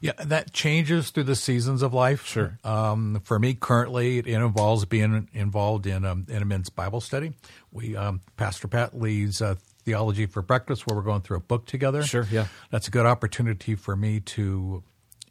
Yeah, 0.00 0.12
that 0.18 0.52
changes 0.52 1.10
through 1.10 1.24
the 1.24 1.36
seasons 1.36 1.80
of 1.80 1.94
life. 1.94 2.26
Sure. 2.26 2.58
Um, 2.64 3.20
for 3.22 3.38
me, 3.38 3.54
currently, 3.54 4.18
it 4.18 4.26
involves 4.26 4.84
being 4.84 5.28
involved 5.32 5.86
in, 5.86 6.04
um, 6.04 6.26
in 6.28 6.42
a 6.42 6.44
men's 6.44 6.70
Bible 6.70 7.00
study. 7.00 7.34
We, 7.70 7.96
um, 7.96 8.20
Pastor 8.36 8.66
Pat 8.66 8.98
leads 8.98 9.40
uh, 9.40 9.54
Theology 9.84 10.26
for 10.26 10.42
Breakfast, 10.42 10.88
where 10.88 10.96
we're 10.96 11.02
going 11.04 11.20
through 11.20 11.36
a 11.36 11.40
book 11.40 11.66
together. 11.66 12.02
Sure, 12.02 12.26
yeah. 12.32 12.48
That's 12.70 12.88
a 12.88 12.90
good 12.90 13.06
opportunity 13.06 13.76
for 13.76 13.94
me 13.94 14.18
to 14.20 14.82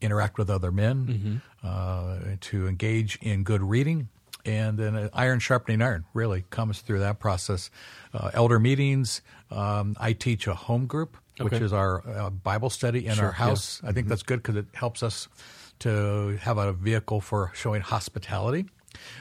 interact 0.01 0.37
with 0.37 0.49
other 0.49 0.71
men, 0.71 1.41
Mm-hmm. 1.63 1.67
uh, 1.67 2.35
to 2.41 2.67
engage 2.67 3.17
in 3.21 3.43
good 3.43 3.61
reading. 3.61 4.09
And 4.43 4.77
then 4.77 4.95
uh, 4.95 5.09
iron 5.13 5.39
sharpening 5.39 5.81
iron 5.83 6.05
really 6.15 6.43
comes 6.49 6.81
through 6.81 6.99
that 6.99 7.19
process. 7.19 7.69
Uh, 8.13 8.31
elder 8.33 8.59
meetings. 8.59 9.21
Um, 9.51 9.95
I 9.99 10.13
teach 10.13 10.47
a 10.47 10.55
home 10.55 10.87
group, 10.87 11.15
which 11.39 11.53
is 11.53 11.71
our 11.71 12.01
uh, 12.07 12.29
Bible 12.31 12.69
study 12.71 13.05
in 13.05 13.13
Sure, 13.15 13.25
our 13.25 13.31
yeah. 13.31 13.35
house. 13.35 13.81
I 13.83 13.91
think 13.91 14.07
that's 14.07 14.23
good 14.23 14.37
because 14.41 14.55
it 14.55 14.65
helps 14.73 15.03
us 15.03 15.27
to 15.79 16.37
have 16.41 16.57
a 16.57 16.73
vehicle 16.73 17.21
for 17.21 17.51
showing 17.53 17.81
hospitality, 17.81 18.65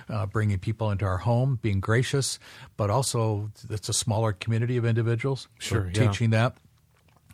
uh, 0.08 0.25
bringing 0.26 0.58
people 0.58 0.90
into 0.90 1.04
our 1.04 1.18
home, 1.18 1.58
being 1.62 1.80
gracious, 1.80 2.38
but 2.78 2.88
also 2.90 3.50
it's 3.68 3.88
a 3.88 3.92
smaller 3.94 4.32
community 4.32 4.76
of 4.78 4.84
individuals. 4.87 5.49
So 5.58 5.68
Sure, 5.76 5.87
yeah. 5.92 6.06
teaching 6.06 6.30
that. 6.30 6.56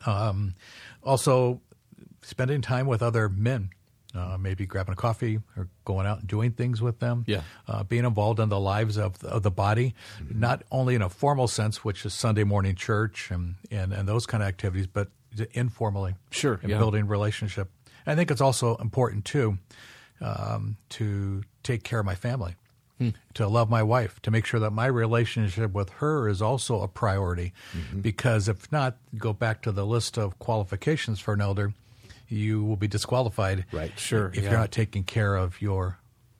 Um, 0.05 0.55
also, 1.03 1.61
spending 2.27 2.61
time 2.61 2.87
with 2.87 3.03
other 3.03 3.29
men. 3.29 3.71
Uh, 4.15 4.39
maybe 4.39 4.65
grabbing 4.65 4.95
a 4.95 4.97
coffee 4.97 5.41
or 5.59 5.69
going 5.85 6.07
out 6.07 6.21
and 6.21 6.29
doing 6.29 6.51
things 6.51 6.81
with 6.81 7.01
them. 7.01 7.23
Yeah. 7.27 7.43
Uh, 7.69 7.83
being 7.85 8.07
involved 8.07 8.41
in 8.41 8.49
the 8.49 8.59
lives 8.61 8.97
of, 8.97 9.23
of 9.23 9.43
the 9.43 9.51
body, 9.51 9.95
not 10.31 10.63
only 10.71 10.95
in 10.95 11.03
a 11.03 11.11
formal 11.11 11.49
sense, 11.49 11.85
which 11.85 12.07
is 12.07 12.15
Sunday 12.15 12.45
morning 12.45 12.77
church 12.77 13.31
and, 13.31 13.57
and, 13.71 13.93
and 13.93 14.09
those 14.09 14.25
kind 14.25 14.43
of 14.43 14.49
activities, 14.49 14.87
but 14.87 15.09
informally. 15.53 16.15
Sure, 16.31 16.59
And 16.63 16.71
yeah. 16.71 16.79
building 16.79 17.07
relationship. 17.09 17.69
I 18.07 18.15
think 18.15 18.31
it's 18.31 18.41
also 18.41 18.77
important, 18.77 19.27
too, 19.27 19.59
um, 20.23 20.79
to 20.91 21.43
take 21.63 21.83
care 21.85 22.01
of 22.01 22.07
my 22.07 22.15
family, 22.15 22.55
Hmm. 22.99 23.11
to 23.35 23.47
love 23.47 23.69
my 23.69 23.83
wife, 23.83 24.23
to 24.23 24.31
make 24.31 24.47
sure 24.47 24.61
that 24.61 24.71
my 24.71 24.87
relationship 24.87 25.73
with 25.75 25.91
her 26.01 26.27
is 26.27 26.41
also 26.41 26.81
a 26.81 26.89
priority. 26.89 27.53
Mm-hmm. 27.77 28.01
Because 28.01 28.49
if 28.49 28.73
not, 28.73 28.97
go 29.19 29.35
back 29.35 29.61
to 29.63 29.73
the 29.73 29.85
list 29.85 30.17
of 30.17 30.39
qualifications 30.39 31.21
for 31.21 31.35
an 31.35 31.43
elder, 31.43 31.75
you 32.29 32.65
will 32.65 32.77
be 32.77 32.89
disqualified. 32.89 33.65
Right. 33.73 33.97
Sure, 33.99 34.29
If 34.29 34.37
yeah. 34.37 34.51
you're 34.51 34.59
not 34.59 34.73
taking 34.73 35.05
care 35.05 35.37
of 35.37 35.61
your 35.61 35.99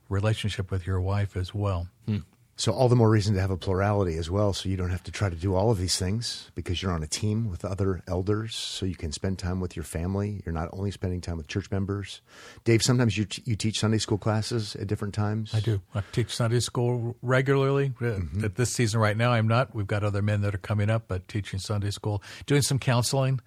relationship 0.09 0.71
with 0.71 0.87
your 0.87 1.01
wife 1.01 1.35
as 1.35 1.53
well. 1.53 1.87
Hmm. 2.05 2.19
So 2.59 2.71
all 2.71 2.89
the 2.89 2.95
more 2.95 3.09
reason 3.11 3.35
to 3.35 3.39
have 3.41 3.51
a 3.51 3.55
plurality 3.57 4.17
as 4.17 4.31
well, 4.31 4.51
so 4.51 4.67
you 4.67 4.75
don't 4.77 4.89
have 4.89 5.03
to 5.03 5.11
try 5.11 5.29
to 5.29 5.35
do 5.35 5.53
all 5.53 5.69
of 5.69 5.77
these 5.77 5.97
things 5.99 6.49
because 6.55 6.81
you're 6.81 6.91
on 6.91 7.03
a 7.03 7.07
team 7.07 7.51
with 7.51 7.63
other 7.63 8.01
elders, 8.07 8.55
so 8.55 8.83
you 8.87 8.95
can 8.95 9.11
spend 9.11 9.37
time 9.37 9.59
with 9.59 9.75
your 9.75 9.83
family. 9.83 10.41
You're 10.43 10.53
not 10.55 10.69
only 10.73 10.89
spending 10.89 11.21
time 11.21 11.37
with 11.37 11.47
church 11.47 11.69
members. 11.69 12.19
Dave, 12.63 12.81
sometimes 12.81 13.15
you 13.15 13.25
t- 13.25 13.43
you 13.45 13.55
teach 13.55 13.79
Sunday 13.79 13.99
school 13.99 14.17
classes 14.17 14.75
at 14.75 14.87
different 14.87 15.13
times. 15.13 15.53
I 15.53 15.59
do. 15.59 15.81
I 15.93 16.01
teach 16.11 16.35
Sunday 16.35 16.59
school 16.59 17.15
regularly. 17.21 17.93
Uh, 18.01 18.21
At 18.43 18.55
this 18.55 18.73
season 18.73 18.99
right 18.99 19.15
now, 19.15 19.31
I'm 19.33 19.47
not. 19.47 19.75
We've 19.75 19.85
got 19.85 20.03
other 20.03 20.23
men 20.23 20.41
that 20.41 20.55
are 20.55 20.57
coming 20.57 20.89
up, 20.89 21.03
but 21.07 21.27
teaching 21.27 21.59
Sunday 21.59 21.91
school, 21.91 22.23
doing 22.47 22.63
some 22.63 22.79
counseling 22.79 23.39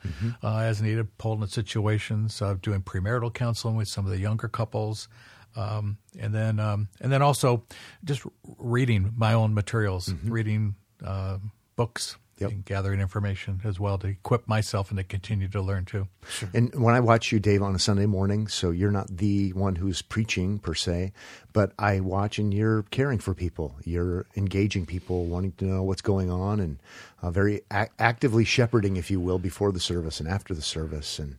uh, 0.43 0.59
as 0.59 0.81
needed, 0.81 1.19
pulling 1.19 1.43
in 1.43 1.49
situations, 1.49 2.41
uh, 2.41 2.55
doing 2.63 2.81
premarital 2.83 3.35
counseling 3.35 3.75
with 3.75 3.89
some 3.89 4.05
of 4.05 4.13
the 4.13 4.21
younger 4.21 4.47
couples. 4.47 5.09
Um, 5.57 5.99
and 6.19 6.35
then, 6.35 6.61
um, 6.61 6.89
and 7.01 7.11
then 7.13 7.23
also 7.23 7.65
just 8.05 8.23
reading 8.59 9.13
my 9.17 9.33
own 9.35 9.53
materials, 9.55 10.13
reading 10.25 10.77
uh, 11.05 11.39
books, 11.77 12.17
Yep. 12.39 12.53
and 12.53 12.65
gathering 12.65 13.01
information 13.01 13.61
as 13.65 13.79
well 13.79 13.99
to 13.99 14.07
equip 14.07 14.49
myself 14.49 14.89
and 14.91 14.97
to 14.97 15.05
continue 15.05 15.47
to 15.49 15.61
learn 15.61 15.85
too. 15.85 16.09
And 16.55 16.75
when 16.75 16.95
I 16.95 17.01
watch 17.01 17.33
you, 17.33 17.39
Dave, 17.39 17.61
on 17.61 17.75
a 17.75 17.79
Sunday 17.79 18.07
morning, 18.07 18.47
so 18.49 18.71
you're 18.71 18.91
not 18.91 19.15
the 19.15 19.53
one 19.53 19.75
who's 19.77 20.01
preaching 20.01 20.59
per 20.59 20.73
se, 20.73 21.13
but 21.53 21.73
I 21.79 22.01
watch 22.01 22.39
and 22.39 22.55
you're 22.55 22.85
caring 22.85 23.19
for 23.19 23.35
people. 23.35 23.77
You're 23.85 24.25
engaging 24.39 24.87
people, 24.87 25.27
wanting 25.27 25.53
to 25.59 25.67
know 25.67 25.83
what's 25.83 26.01
going 26.01 26.31
on, 26.31 26.61
and 26.61 26.79
uh, 27.21 27.31
very 27.31 27.61
ac- 27.71 27.91
actively 27.99 28.47
shepherding, 28.47 28.97
if 28.97 29.11
you 29.11 29.21
will, 29.21 29.39
before 29.39 29.71
the 29.71 29.79
service 29.81 30.19
and 30.19 30.27
after 30.27 30.55
the 30.55 30.63
service. 30.63 31.19
And 31.19 31.37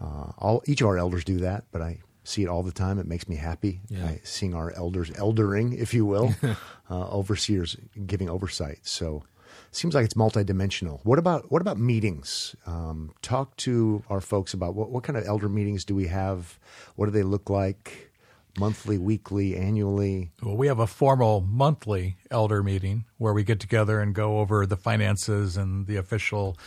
uh, 0.00 0.32
all 0.38 0.64
each 0.66 0.80
of 0.80 0.88
our 0.88 0.98
elders 0.98 1.22
do 1.22 1.36
that, 1.38 1.66
but 1.70 1.82
I 1.82 2.00
see 2.24 2.42
it 2.42 2.48
all 2.48 2.62
the 2.62 2.72
time. 2.72 2.98
It 2.98 3.06
makes 3.06 3.28
me 3.28 3.36
happy 3.36 3.80
Yeah. 3.88 4.06
I, 4.06 4.20
seeing 4.24 4.54
our 4.54 4.72
elders 4.72 5.10
eldering, 5.10 5.76
if 5.76 5.92
you 5.94 6.06
will, 6.06 6.34
uh, 6.90 7.08
overseers 7.10 7.76
giving 8.06 8.28
oversight. 8.30 8.78
So 8.82 9.24
seems 9.70 9.94
like 9.94 10.04
it's 10.04 10.14
multidimensional. 10.14 11.00
What 11.04 11.18
about 11.18 11.50
what 11.50 11.62
about 11.62 11.78
meetings? 11.78 12.54
Um, 12.66 13.12
talk 13.22 13.56
to 13.58 14.02
our 14.08 14.20
folks 14.20 14.54
about 14.54 14.74
what, 14.74 14.90
what 14.90 15.02
kind 15.04 15.16
of 15.16 15.24
elder 15.26 15.48
meetings 15.48 15.84
do 15.84 15.94
we 15.94 16.06
have? 16.08 16.58
What 16.96 17.06
do 17.06 17.12
they 17.12 17.22
look 17.22 17.48
like? 17.50 18.10
Monthly, 18.58 18.98
weekly, 18.98 19.56
annually? 19.56 20.30
Well, 20.42 20.58
we 20.58 20.66
have 20.66 20.78
a 20.78 20.86
formal 20.86 21.40
monthly 21.40 22.18
elder 22.30 22.62
meeting 22.62 23.06
where 23.16 23.32
we 23.32 23.44
get 23.44 23.60
together 23.60 23.98
and 23.98 24.14
go 24.14 24.40
over 24.40 24.66
the 24.66 24.76
finances 24.76 25.56
and 25.56 25.86
the 25.86 25.96
official 25.96 26.58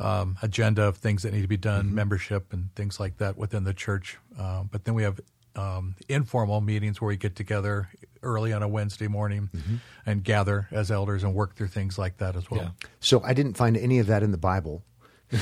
um, 0.00 0.36
agenda 0.42 0.84
of 0.84 0.96
things 0.96 1.22
that 1.22 1.32
need 1.32 1.42
to 1.42 1.48
be 1.48 1.56
done, 1.56 1.94
membership 1.94 2.52
and 2.52 2.74
things 2.74 2.98
like 2.98 3.18
that 3.18 3.36
within 3.36 3.64
the 3.64 3.74
church. 3.74 4.18
Uh, 4.38 4.64
but 4.64 4.84
then 4.84 4.94
we 4.94 5.02
have 5.02 5.20
um, 5.56 5.94
informal 6.08 6.60
meetings 6.60 7.00
where 7.00 7.08
we 7.08 7.16
get 7.16 7.36
together 7.36 7.88
early 8.22 8.52
on 8.52 8.62
a 8.62 8.68
Wednesday 8.68 9.08
morning 9.08 9.50
and 10.06 10.24
gather 10.24 10.68
as 10.70 10.90
elders 10.90 11.24
and 11.24 11.34
work 11.34 11.56
through 11.56 11.68
things 11.68 11.98
like 11.98 12.18
that 12.18 12.36
as 12.36 12.50
well. 12.50 12.62
Yeah. 12.62 12.88
So 13.00 13.22
I 13.22 13.34
didn't 13.34 13.54
find 13.54 13.76
any 13.76 13.98
of 13.98 14.06
that 14.08 14.22
in 14.22 14.30
the 14.30 14.38
Bible. 14.38 14.82
I 15.32 15.38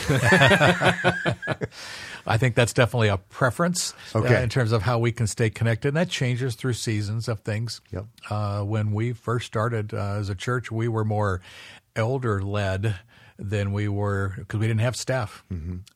think 2.37 2.55
that's 2.55 2.75
definitely 2.75 3.09
a 3.09 3.17
preference 3.17 3.95
uh, 4.15 4.23
in 4.23 4.51
terms 4.51 4.73
of 4.73 4.83
how 4.83 4.99
we 4.99 5.13
can 5.13 5.27
stay 5.27 5.49
connected. 5.49 5.89
And 5.89 5.97
that 5.97 6.11
changes 6.11 6.57
through 6.57 6.75
seasons 6.75 7.27
of 7.27 7.41
things. 7.41 7.81
Yep. 7.91 8.05
Uh, 8.29 8.65
when 8.65 8.93
we 8.93 9.15
first 9.15 9.47
started 9.47 9.95
uh, 9.95 10.17
as 10.19 10.29
a 10.29 10.35
church, 10.35 10.71
we 10.71 10.89
were 10.89 11.07
more 11.07 11.41
elder 11.97 12.43
led 12.43 12.97
than 13.39 13.73
we 13.73 13.87
were 13.89 14.35
because 14.37 14.59
we 14.61 14.67
didn't 14.67 14.81
have 14.81 14.97
staff. 14.97 15.45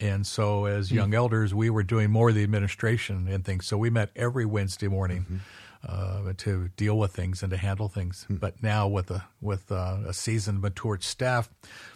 And 0.01 0.27
so, 0.27 0.67
as 0.67 0.93
young 0.93 1.13
elders, 1.15 1.53
we 1.55 1.71
were 1.71 1.83
doing 1.83 2.11
more 2.11 2.29
of 2.29 2.35
the 2.35 2.43
administration 2.45 3.27
and 3.29 3.45
things. 3.45 3.67
So, 3.67 3.77
we 3.77 3.91
met 3.91 4.11
every 4.17 4.47
Wednesday 4.47 4.89
morning. 4.89 5.41
Uh, 5.85 6.33
to 6.37 6.69
deal 6.77 6.97
with 6.97 7.13
things 7.13 7.43
and 7.43 7.51
to 7.51 7.57
handle 7.57 7.89
things, 7.89 8.25
but 8.31 8.63
now 8.63 8.87
with 8.87 9.11
a 9.11 9.25
with 9.41 9.73
uh, 9.73 9.99
a 10.07 10.13
seasoned, 10.13 10.61
matured 10.61 11.03
staff, 11.03 11.51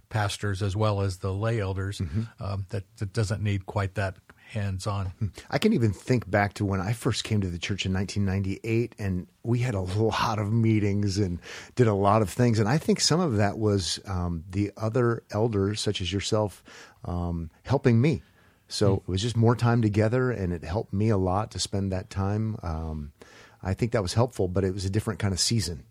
pastors 0.09 0.61
as 0.61 0.75
well 0.75 1.01
as 1.03 1.19
the 1.19 1.33
lay 1.33 1.61
elders, 1.61 2.03
um, 2.41 2.67
that, 2.71 2.83
that 2.97 3.13
doesn't 3.13 3.41
need 3.41 3.65
quite 3.67 3.95
that 3.95 4.17
hands 4.53 4.87
on. 4.87 5.13
I 5.51 5.59
can 5.59 5.73
even 5.73 5.93
think 5.93 6.29
back 6.31 6.55
to 6.55 6.65
when 6.65 6.81
I 6.81 6.93
first 6.93 7.25
came 7.25 7.41
to 7.41 7.49
the 7.49 7.59
church 7.59 7.87
in 7.87 7.93
1998, 7.93 8.95
and 8.99 9.27
we 9.43 9.61
had 9.61 9.75
a 9.75 9.81
lot 9.81 10.39
of 10.39 10.53
meetings 10.53 11.19
and 11.19 11.39
did 11.75 11.87
a 11.87 11.95
lot 11.95 12.23
of 12.23 12.31
things. 12.31 12.59
And 12.59 12.69
I 12.69 12.79
think 12.79 13.01
some 13.01 13.21
of 13.21 13.37
that 13.37 13.59
was 13.59 14.01
um, 14.07 14.45
the 14.51 14.73
other 14.77 15.23
elders, 15.31 15.81
such 15.81 16.01
as 16.01 16.13
yourself, 16.13 16.63
um, 17.05 17.51
helping 17.65 18.01
me. 18.01 18.23
So 18.69 18.95
it 18.95 19.09
was 19.09 19.23
just 19.23 19.37
more 19.37 19.55
time 19.55 19.81
together, 19.83 20.31
and 20.31 20.53
it 20.53 20.65
helped 20.65 20.93
me 20.93 21.09
a 21.09 21.17
lot 21.17 21.53
to 21.53 21.59
spend 21.59 21.93
that 21.93 22.11
time. 22.11 22.57
Um, 22.63 23.13
I 23.63 23.75
think 23.75 23.93
that 23.93 24.03
was 24.03 24.15
helpful, 24.15 24.49
but 24.49 24.65
it 24.65 24.75
was 24.75 24.85
a 24.85 24.91
different 24.91 25.21
kind 25.21 25.33
of 25.33 25.41
season. 25.41 25.85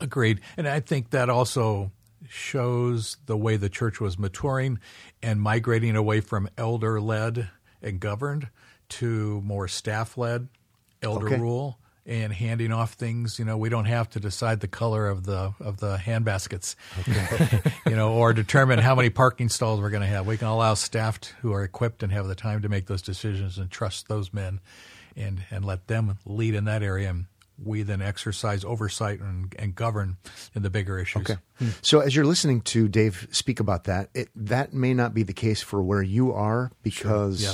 Agreed. 0.00 0.40
And 0.56 0.68
I 0.68 0.78
think 0.78 1.10
that 1.10 1.28
also 1.28 1.90
shows 2.28 3.16
the 3.26 3.36
way 3.36 3.56
the 3.56 3.68
church 3.68 4.00
was 4.00 4.18
maturing 4.18 4.78
and 5.22 5.40
migrating 5.40 5.96
away 5.96 6.20
from 6.20 6.48
elder 6.56 7.00
led 7.00 7.48
and 7.86 7.98
governed 8.00 8.48
to 8.90 9.40
more 9.42 9.68
staff 9.68 10.18
led, 10.18 10.48
elder 11.02 11.26
Okay. 11.26 11.38
rule. 11.38 11.78
And 12.08 12.32
handing 12.32 12.70
off 12.70 12.92
things, 12.92 13.36
you 13.40 13.44
know, 13.44 13.56
we 13.58 13.68
don't 13.68 13.86
have 13.86 14.08
to 14.10 14.20
decide 14.20 14.60
the 14.60 14.68
color 14.68 15.08
of 15.08 15.24
the 15.24 15.54
of 15.58 15.78
the 15.78 15.98
hand 15.98 16.24
baskets, 16.24 16.76
you 17.84 17.96
know, 17.96 18.12
or 18.12 18.32
determine 18.32 18.78
how 18.78 18.94
many 18.94 19.10
parking 19.10 19.48
stalls 19.48 19.80
we're 19.80 19.90
going 19.90 20.02
to 20.02 20.06
have. 20.06 20.24
We 20.24 20.36
can 20.36 20.46
allow 20.46 20.74
staff 20.74 21.18
who 21.42 21.52
are 21.52 21.64
equipped 21.64 22.04
and 22.04 22.12
have 22.12 22.28
the 22.28 22.36
time 22.36 22.62
to 22.62 22.68
make 22.68 22.86
those 22.86 23.02
decisions 23.02 23.58
and 23.58 23.72
trust 23.72 24.06
those 24.06 24.32
men, 24.32 24.60
and 25.16 25.42
and 25.50 25.64
let 25.64 25.88
them 25.88 26.16
lead 26.24 26.54
in 26.54 26.64
that 26.66 26.80
area. 26.84 27.10
And 27.10 27.24
we 27.62 27.82
then 27.82 28.02
exercise 28.02 28.64
oversight 28.64 29.20
and, 29.20 29.54
and 29.58 29.74
govern 29.74 30.16
in 30.54 30.62
the 30.62 30.70
bigger 30.70 30.98
issues. 30.98 31.22
Okay. 31.22 31.36
So 31.82 32.00
as 32.00 32.14
you're 32.14 32.24
listening 32.26 32.60
to 32.62 32.88
Dave 32.88 33.26
speak 33.30 33.60
about 33.60 33.84
that, 33.84 34.10
it, 34.14 34.28
that 34.36 34.72
may 34.74 34.92
not 34.94 35.14
be 35.14 35.22
the 35.22 35.32
case 35.32 35.62
for 35.62 35.82
where 35.82 36.02
you 36.02 36.32
are 36.32 36.70
because 36.82 37.42
Yeah. 37.42 37.52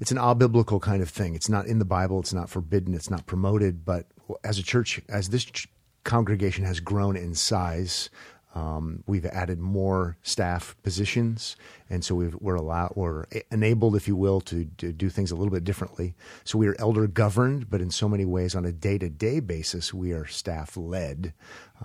it's 0.00 0.10
an 0.10 0.18
all 0.18 0.34
biblical 0.34 0.78
kind 0.80 1.02
of 1.02 1.08
thing. 1.08 1.34
It's 1.34 1.48
not 1.48 1.66
in 1.66 1.78
the 1.78 1.84
Bible. 1.86 2.20
It's 2.20 2.34
not 2.34 2.50
forbidden. 2.50 2.92
It's 2.94 3.08
not 3.10 3.26
promoted. 3.26 3.84
But 3.84 4.06
as 4.44 4.58
a 4.58 4.62
church, 4.62 5.00
as 5.08 5.30
this 5.30 5.44
ch- 5.44 5.68
congregation 6.04 6.64
has 6.64 6.80
grown 6.80 7.16
in 7.16 7.34
size, 7.34 8.10
Um, 8.54 9.04
we've 9.06 9.24
added 9.26 9.60
more 9.60 10.16
staff 10.22 10.76
positions, 10.82 11.56
and 11.88 12.04
so 12.04 12.16
we've, 12.16 12.34
we're 12.40 12.56
allowed, 12.56 12.92
we're 12.96 13.26
enabled, 13.52 13.94
if 13.94 14.08
you 14.08 14.16
will, 14.16 14.40
to, 14.42 14.64
to 14.78 14.92
do 14.92 15.08
things 15.08 15.30
a 15.30 15.36
little 15.36 15.52
bit 15.52 15.62
differently. 15.62 16.14
So 16.42 16.58
we 16.58 16.66
are 16.66 16.74
elder 16.80 17.06
governed, 17.06 17.70
but 17.70 17.80
in 17.80 17.92
so 17.92 18.08
many 18.08 18.24
ways, 18.24 18.56
on 18.56 18.64
a 18.64 18.72
day 18.72 18.98
to 18.98 19.08
day 19.08 19.38
basis, 19.38 19.94
we 19.94 20.12
are 20.12 20.26
staff 20.26 20.76
led. 20.76 21.32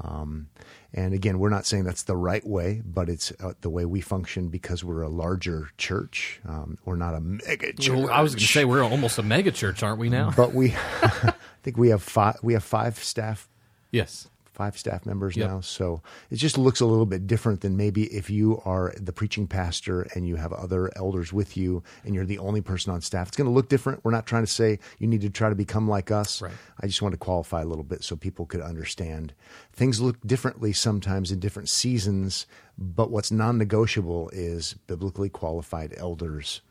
Um, 0.02 0.48
and 0.94 1.14
again, 1.14 1.40
we're 1.40 1.50
not 1.50 1.66
saying 1.66 1.84
that's 1.84 2.04
the 2.04 2.16
right 2.16 2.46
way, 2.46 2.82
but 2.84 3.10
it's 3.10 3.32
uh, 3.40 3.54
the 3.62 3.70
way 3.70 3.86
we 3.86 4.02
function 4.02 4.48
because 4.48 4.84
we're 4.84 5.04
a 5.04 5.10
larger 5.10 5.70
church. 5.78 6.42
Um, 6.48 6.78
we're 6.84 6.96
not 6.96 7.14
a 7.14 7.20
mega 7.20 7.74
church. 7.74 7.90
Well, 7.90 8.10
I 8.10 8.22
was 8.22 8.34
going 8.34 8.42
to 8.42 8.52
say 8.52 8.66
we're 8.66 8.84
almost 8.84 9.20
a 9.20 9.24
mega 9.24 9.52
church, 9.52 9.84
aren't 9.84 10.00
we 10.00 10.10
now? 10.10 10.34
but 10.36 10.54
we, 10.54 10.74
I 11.02 11.34
think 11.64 11.78
we 11.78 11.90
have 11.90 12.02
five. 12.02 12.38
We 12.42 12.54
have 12.54 12.64
five 12.64 12.98
staff 12.98 13.48
yes. 13.92 14.28
Five 14.56 14.78
staff 14.78 15.06
members 15.06 15.36
Yep. 15.36 15.50
now. 15.50 15.60
So 15.60 16.02
it 16.32 16.38
just 16.38 16.58
looks 16.58 16.80
a 16.80 16.86
little 16.86 17.06
bit 17.06 17.28
different 17.28 17.62
than 17.62 17.76
maybe 17.78 18.06
if 18.06 18.30
you 18.30 18.62
are 18.66 18.94
the 19.00 19.12
preaching 19.14 19.46
pastor 19.48 20.08
and 20.16 20.26
you 20.28 20.38
have 20.38 20.54
other 20.54 20.90
elders 20.96 21.32
with 21.34 21.56
you 21.58 21.84
and 22.06 22.16
you're 22.16 22.26
the 22.26 22.40
only 22.40 22.62
person 22.62 22.92
on 22.94 23.02
staff. 23.02 23.28
It's 23.28 23.38
going 23.38 23.50
to 23.50 23.54
look 23.54 23.70
different. 23.70 24.04
We're 24.04 24.12
not 24.12 24.26
trying 24.26 24.44
to 24.46 24.52
say 24.52 24.80
you 24.98 25.08
need 25.08 25.22
to 25.22 25.30
try 25.30 25.50
to 25.50 25.56
become 25.56 25.88
like 25.88 26.10
us. 26.10 26.42
Right. 26.42 26.54
I 26.82 26.88
just 26.88 27.02
want 27.02 27.12
to 27.14 27.18
qualify 27.18 27.62
a 27.62 27.66
little 27.66 27.84
bit 27.84 28.04
so 28.04 28.16
people 28.16 28.46
could 28.46 28.62
understand. 28.62 29.34
Things 29.74 30.00
look 30.00 30.26
differently 30.26 30.72
sometimes 30.74 31.32
in 31.32 31.40
different 31.40 31.68
seasons, 31.70 32.48
but 32.78 33.12
what's 33.12 33.32
non 33.32 33.58
negotiable 33.58 34.30
is 34.34 34.76
biblically 34.88 35.30
qualified 35.30 35.94
elders 35.98 36.62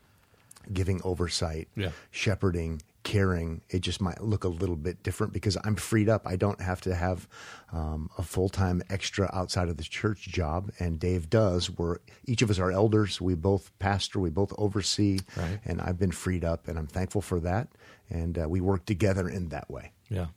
giving 0.73 0.99
oversight, 1.03 1.67
Yeah. 1.75 1.91
shepherding, 2.09 2.81
caring. 3.05 3.61
It 3.69 3.79
just 3.79 4.01
might 4.01 4.19
look 4.21 4.43
a 4.43 4.49
little 4.49 4.75
bit 4.75 5.01
different 5.03 5.31
because 5.31 5.57
I'm 5.63 5.77
freed 5.77 6.09
up. 6.09 6.23
I 6.27 6.35
don't 6.35 6.59
have 6.59 6.81
to 6.81 6.93
have 6.93 7.29
um, 7.71 8.09
a 8.17 8.23
full 8.23 8.49
time 8.49 8.81
extra 8.89 9.29
outside 9.33 9.69
of 9.69 9.77
the 9.77 9.83
church 9.83 10.27
job, 10.27 10.71
and 10.79 10.99
Dave 10.99 11.29
does. 11.29 11.69
We're 11.69 11.99
each 12.25 12.41
of 12.41 12.49
us 12.49 12.59
are 12.59 12.71
elders. 12.71 13.21
We 13.21 13.35
both 13.35 13.71
pastor. 13.79 14.19
We 14.19 14.29
both 14.31 14.51
oversee, 14.57 15.19
Right. 15.37 15.59
and 15.63 15.79
I've 15.79 15.97
been 15.97 16.11
freed 16.11 16.43
up, 16.43 16.67
and 16.67 16.77
I'm 16.77 16.87
thankful 16.87 17.21
for 17.21 17.39
that. 17.39 17.69
And 18.09 18.37
uh, 18.37 18.49
we 18.49 18.59
work 18.59 18.85
together 18.85 19.29
in 19.29 19.49
that 19.49 19.69
way. 19.69 19.93
Yeah. 20.09 20.27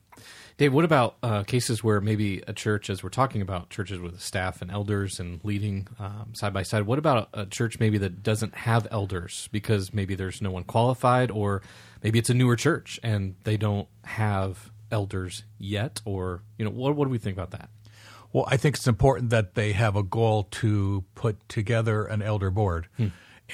Dave, 0.59 0.75
what 0.75 0.85
about 0.85 1.19
uh, 1.23 1.45
cases 1.45 1.85
where 1.85 2.01
maybe 2.01 2.43
a 2.49 2.53
church, 2.53 2.91
as 2.91 3.01
we're 3.01 3.11
talking 3.11 3.41
about 3.41 3.71
churches 3.71 4.01
with 4.01 4.21
staff 4.21 4.61
and 4.61 4.73
elders 4.73 5.21
and 5.21 5.39
leading 5.45 5.87
um, 6.01 6.33
side 6.35 6.53
by 6.53 6.65
side, 6.65 6.83
what 6.83 6.99
about 6.99 7.29
a 7.33 7.47
church 7.47 7.79
maybe 7.79 7.97
that 7.99 8.25
doesn't 8.25 8.57
have 8.57 8.85
elders 8.91 9.49
because 9.53 9.95
maybe 9.95 10.17
there's 10.17 10.43
no 10.43 10.51
one 10.51 10.65
qualified, 10.65 11.31
or 11.31 11.63
maybe 12.03 12.19
it's 12.19 12.29
a 12.29 12.35
newer 12.35 12.57
church 12.57 12.99
and 13.05 13.37
they 13.45 13.57
don't 13.57 13.87
have 14.05 14.73
elders 14.91 15.45
yet, 15.59 16.03
or 16.05 16.43
you 16.59 16.65
know, 16.65 16.73
what 16.73 16.97
what 16.97 17.05
do 17.05 17.11
we 17.13 17.19
think 17.19 17.37
about 17.37 17.53
that? 17.53 17.71
Well, 18.33 18.45
I 18.49 18.57
think 18.57 18.75
it's 18.75 18.89
important 18.89 19.31
that 19.31 19.55
they 19.55 19.75
have 19.75 19.95
a 19.95 20.03
goal 20.03 20.49
to 20.51 21.05
put 21.15 21.49
together 21.49 22.05
an 22.05 22.21
elder 22.21 22.51
board 22.51 22.89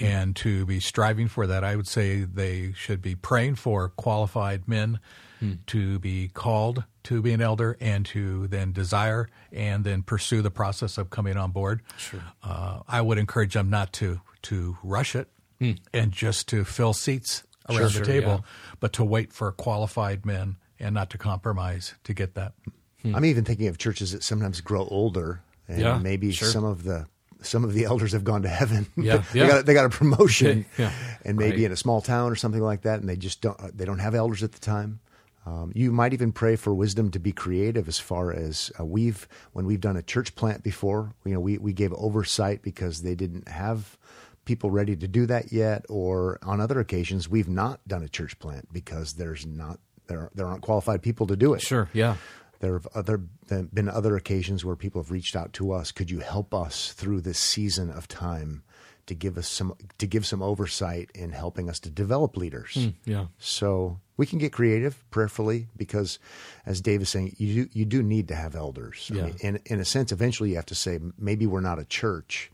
and 0.00 0.34
to 0.36 0.64
be 0.64 0.80
striving 0.80 1.28
for 1.28 1.46
that. 1.48 1.64
I 1.64 1.76
would 1.76 1.86
say 1.86 2.24
they 2.24 2.72
should 2.72 3.02
be 3.02 3.14
praying 3.14 3.56
for 3.56 3.90
qualified 3.90 4.66
men 4.66 5.00
Hmm. 5.44 5.52
to 5.66 5.98
be 5.98 6.28
called 6.28 6.84
to 7.04 7.20
be 7.20 7.32
an 7.32 7.42
elder 7.42 7.76
and 7.78 8.06
to 8.06 8.46
then 8.46 8.72
desire 8.72 9.28
and 9.52 9.84
then 9.84 10.02
pursue 10.02 10.40
the 10.40 10.50
process 10.50 10.96
of 10.96 11.10
coming 11.10 11.36
on 11.36 11.50
board. 11.50 11.82
Sure. 11.98 12.22
Uh, 12.42 12.80
I 12.88 13.02
would 13.02 13.18
encourage 13.18 13.52
them 13.52 13.68
not 13.68 13.92
to 13.94 14.20
to 14.42 14.78
rush 14.82 15.14
it 15.14 15.28
hmm. 15.58 15.72
and 15.92 16.12
just 16.12 16.48
to 16.48 16.64
fill 16.64 16.94
seats 16.94 17.42
around 17.68 17.78
Sure, 17.78 17.86
the 17.88 17.92
sure, 17.92 18.04
table, 18.04 18.30
yeah. 18.44 18.76
but 18.80 18.92
to 18.94 19.04
wait 19.04 19.32
for 19.32 19.52
qualified 19.52 20.24
men 20.24 20.56
and 20.80 20.94
not 20.94 21.10
to 21.10 21.18
compromise 21.18 21.94
to 22.04 22.14
get 22.14 22.34
that. 22.36 22.54
Hmm. 23.02 23.14
I'm 23.14 23.24
even 23.26 23.44
thinking 23.44 23.66
of 23.68 23.76
churches 23.76 24.12
that 24.12 24.22
sometimes 24.22 24.62
grow 24.62 24.86
older, 24.90 25.42
and 25.68 25.80
Yeah, 25.80 25.98
maybe 25.98 26.32
sure. 26.32 26.48
some 26.48 26.64
of 26.64 26.84
the 26.84 27.06
some 27.42 27.64
of 27.64 27.74
the 27.74 27.84
elders 27.84 28.12
have 28.12 28.24
gone 28.24 28.40
to 28.42 28.48
heaven. 28.48 28.86
Yeah, 28.96 29.22
they, 29.32 29.40
yeah. 29.40 29.48
Got, 29.48 29.66
they 29.66 29.74
got 29.74 29.84
a 29.84 29.90
promotion, 29.90 30.64
Yeah, 30.78 30.90
and 31.22 31.36
maybe 31.36 31.56
right. 31.58 31.66
in 31.66 31.72
a 31.72 31.76
small 31.76 32.00
town 32.00 32.32
or 32.32 32.36
something 32.36 32.62
like 32.62 32.82
that, 32.82 33.00
and 33.00 33.08
they 33.08 33.16
just 33.16 33.42
don't 33.42 33.76
they 33.76 33.84
don't 33.84 33.98
have 33.98 34.14
elders 34.14 34.42
at 34.42 34.52
the 34.52 34.60
time. 34.60 35.00
Um, 35.46 35.72
you 35.74 35.92
might 35.92 36.14
even 36.14 36.32
pray 36.32 36.56
for 36.56 36.74
wisdom 36.74 37.10
to 37.10 37.18
be 37.18 37.32
creative 37.32 37.86
as 37.86 37.98
far 37.98 38.32
as 38.32 38.72
uh, 38.80 38.84
we've 38.84 39.28
when 39.52 39.66
we've 39.66 39.80
done 39.80 39.96
a 39.96 40.02
church 40.02 40.34
plant 40.34 40.62
before. 40.62 41.14
You 41.24 41.34
know, 41.34 41.40
we 41.40 41.58
we 41.58 41.72
gave 41.72 41.92
oversight 41.92 42.62
because 42.62 43.02
they 43.02 43.14
didn't 43.14 43.48
have 43.48 43.98
people 44.46 44.70
ready 44.70 44.96
to 44.96 45.08
do 45.08 45.26
that 45.26 45.52
yet, 45.52 45.84
or 45.88 46.38
on 46.42 46.60
other 46.60 46.80
occasions 46.80 47.28
we've 47.28 47.48
not 47.48 47.86
done 47.86 48.02
a 48.02 48.08
church 48.08 48.38
plant 48.38 48.72
because 48.72 49.14
there's 49.14 49.44
not 49.46 49.80
there 50.06 50.30
there 50.34 50.46
aren't 50.46 50.62
qualified 50.62 51.02
people 51.02 51.26
to 51.26 51.36
do 51.36 51.52
it. 51.54 51.60
Sure, 51.60 51.88
yeah, 51.92 52.16
There 52.60 52.74
have 52.74 52.86
other 52.94 53.20
there 53.48 53.58
have 53.58 53.74
been 53.74 53.88
other 53.90 54.16
occasions 54.16 54.64
where 54.64 54.76
people 54.76 55.02
have 55.02 55.10
reached 55.10 55.36
out 55.36 55.52
to 55.54 55.72
us. 55.72 55.92
Could 55.92 56.10
you 56.10 56.20
help 56.20 56.54
us 56.54 56.92
through 56.92 57.20
this 57.20 57.38
season 57.38 57.90
of 57.90 58.08
time 58.08 58.62
to 59.06 59.14
give 59.14 59.36
us 59.38 59.48
some 59.48 59.74
to 59.98 60.06
give 60.06 60.24
some 60.26 60.42
oversight 60.42 61.10
in 61.14 61.30
helping 61.32 61.68
us 61.68 61.78
to 61.80 61.90
develop 61.90 62.36
leaders? 62.36 62.88
yeah, 63.04 63.26
So 63.38 64.00
we 64.16 64.26
can 64.26 64.38
get 64.38 64.52
creative 64.52 65.04
prayerfully 65.10 65.68
because, 65.76 66.18
as 66.66 66.80
Dave 66.80 67.02
is 67.02 67.08
saying, 67.08 67.34
you 67.38 67.64
do, 67.64 67.70
you 67.72 67.84
do 67.84 68.02
need 68.02 68.28
to 68.28 68.34
have 68.34 68.54
elders. 68.54 69.10
I 69.12 69.16
Yeah. 69.16 69.24
mean, 69.26 69.36
in 69.40 69.60
in 69.66 69.80
a 69.80 69.84
sense, 69.84 70.12
eventually 70.12 70.50
you 70.50 70.56
have 70.56 70.66
to 70.66 70.74
say 70.74 70.98
maybe 71.18 71.46
we're 71.46 71.60
not 71.60 71.78
a 71.78 71.84
church 71.84 72.50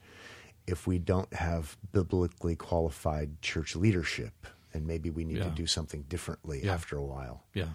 if 0.67 0.87
we 0.87 0.99
don't 0.99 1.33
have 1.35 1.77
biblically 1.93 2.55
qualified 2.57 3.41
church 3.43 3.75
leadership, 3.77 4.47
and 4.73 4.87
maybe 4.87 5.11
we 5.11 5.25
need 5.25 5.43
to 5.43 5.51
do 5.51 5.67
something 5.67 6.03
differently 6.09 6.61
Yeah. 6.65 6.75
after 6.75 6.97
a 6.97 7.05
while 7.05 7.43
yeah. 7.55 7.71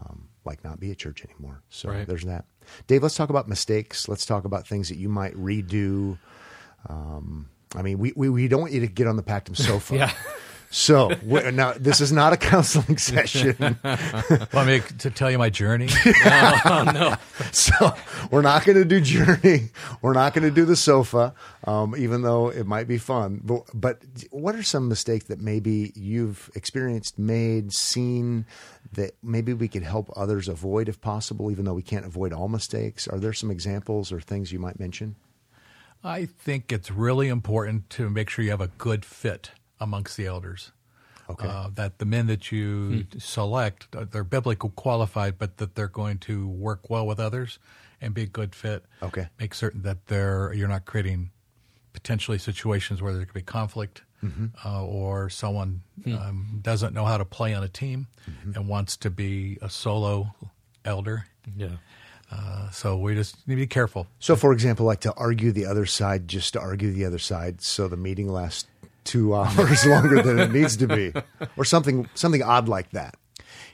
um, 0.00 0.28
like 0.44 0.62
not 0.62 0.78
be 0.78 0.90
a 0.92 0.94
church 0.94 1.24
anymore. 1.24 1.62
So 1.70 1.88
Right. 1.90 2.06
there's 2.06 2.24
that. 2.24 2.44
Dave, 2.86 3.02
let's 3.02 3.16
talk 3.16 3.30
about 3.30 3.48
mistakes. 3.48 4.08
Let's 4.08 4.24
talk 4.26 4.44
about 4.44 4.66
things 4.68 4.88
that 4.90 4.96
you 4.98 5.08
might 5.08 5.34
redo. 5.34 6.18
Um, 6.88 7.48
I 7.76 7.82
mean, 7.82 7.98
we, 7.98 8.12
we, 8.16 8.28
we 8.28 8.48
don't 8.48 8.60
want 8.60 8.72
you 8.72 8.80
to 8.80 8.86
get 8.86 9.06
on 9.06 9.16
the 9.16 9.22
Pactum 9.22 9.56
sofa. 9.56 9.94
Yeah. 9.96 10.12
So 10.68 11.08
now 11.30 11.74
this 11.74 12.00
is 12.00 12.10
not 12.10 12.32
a 12.32 12.36
counseling 12.36 12.98
session. 12.98 13.78
Want 14.52 14.66
me 14.66 14.80
to 14.98 15.10
tell 15.10 15.30
you 15.30 15.38
my 15.38 15.48
journey? 15.48 15.88
No. 16.66 17.14
so 17.52 17.94
we're 18.30 18.42
not 18.42 18.64
going 18.64 18.76
to 18.76 18.84
do 18.84 19.00
journey. 19.00 19.70
We're 20.02 20.12
not 20.12 20.34
going 20.34 20.42
to 20.44 20.50
do 20.50 20.64
the 20.64 20.76
sofa, 20.76 21.34
um, 21.64 21.94
even 21.96 22.22
though 22.22 22.48
it 22.48 22.66
might 22.66 22.88
be 22.88 22.98
fun. 22.98 23.40
But, 23.44 23.62
but 23.72 24.02
what 24.30 24.54
are 24.56 24.62
some 24.62 24.88
mistakes 24.88 25.26
that 25.26 25.40
maybe 25.40 25.92
you've 25.94 26.50
experienced, 26.54 27.18
made, 27.18 27.72
seen 27.72 28.44
that 28.92 29.12
maybe 29.22 29.52
we 29.52 29.68
could 29.68 29.84
help 29.84 30.10
others 30.16 30.48
avoid 30.48 30.88
if 30.88 31.00
possible, 31.00 31.50
even 31.50 31.64
though 31.64 31.74
we 31.74 31.82
can't 31.82 32.04
avoid 32.04 32.32
all 32.32 32.48
mistakes? 32.48 33.06
Are 33.06 33.18
there 33.18 33.32
some 33.32 33.50
examples 33.50 34.10
or 34.12 34.20
things 34.20 34.52
you 34.52 34.58
might 34.58 34.80
mention? 34.80 35.14
I 36.06 36.26
think 36.26 36.72
it's 36.72 36.90
really 36.90 37.28
important 37.28 37.90
to 37.90 38.08
make 38.08 38.30
sure 38.30 38.44
you 38.44 38.52
have 38.52 38.60
a 38.60 38.68
good 38.68 39.04
fit 39.04 39.50
amongst 39.80 40.16
the 40.16 40.26
elders. 40.26 40.70
Okay. 41.28 41.48
Uh, 41.48 41.70
that 41.74 41.98
the 41.98 42.04
men 42.04 42.28
that 42.28 42.52
you 42.52 43.06
select, 43.18 43.88
uh, 43.96 44.04
they're 44.08 44.22
biblically 44.22 44.70
qualified, 44.76 45.38
but 45.38 45.56
that 45.56 45.74
they're 45.74 45.88
going 45.88 46.18
to 46.18 46.48
work 46.48 46.88
well 46.88 47.04
with 47.04 47.18
others 47.18 47.58
and 48.00 48.14
be 48.14 48.22
a 48.22 48.26
good 48.26 48.54
fit. 48.54 48.84
Okay. 49.02 49.26
Make 49.40 49.52
certain 49.52 49.82
that 49.82 50.06
they're 50.06 50.52
you're 50.52 50.68
not 50.68 50.84
creating 50.84 51.30
potentially 51.92 52.38
situations 52.38 53.02
where 53.02 53.12
there 53.12 53.24
could 53.24 53.34
be 53.34 53.42
conflict 53.42 54.02
uh, 54.64 54.84
or 54.84 55.30
someone 55.30 55.82
um, 56.06 56.58
doesn't 56.62 56.92
know 56.92 57.04
how 57.04 57.16
to 57.16 57.24
play 57.24 57.54
on 57.54 57.62
a 57.62 57.68
team 57.68 58.08
and 58.54 58.68
wants 58.68 58.96
to 58.96 59.10
be 59.10 59.56
a 59.62 59.70
solo 59.70 60.34
elder. 60.84 61.26
Yeah. 61.56 61.76
Uh, 62.30 62.70
so 62.70 62.96
we 62.96 63.14
just 63.14 63.46
need 63.46 63.54
to 63.54 63.60
be 63.60 63.66
careful. 63.66 64.06
So, 64.18 64.34
for 64.36 64.52
example, 64.52 64.84
like 64.84 65.00
to 65.00 65.12
argue 65.14 65.52
the 65.52 65.66
other 65.66 65.86
side, 65.86 66.26
just 66.28 66.54
to 66.54 66.60
argue 66.60 66.90
the 66.92 67.04
other 67.04 67.18
side, 67.18 67.62
so 67.62 67.88
the 67.88 67.96
meeting 67.96 68.28
lasts 68.28 68.68
two 69.04 69.34
hours 69.36 69.86
longer 69.86 70.22
than 70.22 70.38
it 70.38 70.50
needs 70.50 70.76
to 70.78 70.88
be, 70.88 71.12
or 71.56 71.64
something 71.64 72.08
something 72.14 72.42
odd 72.42 72.68
like 72.68 72.90
that. 72.90 73.16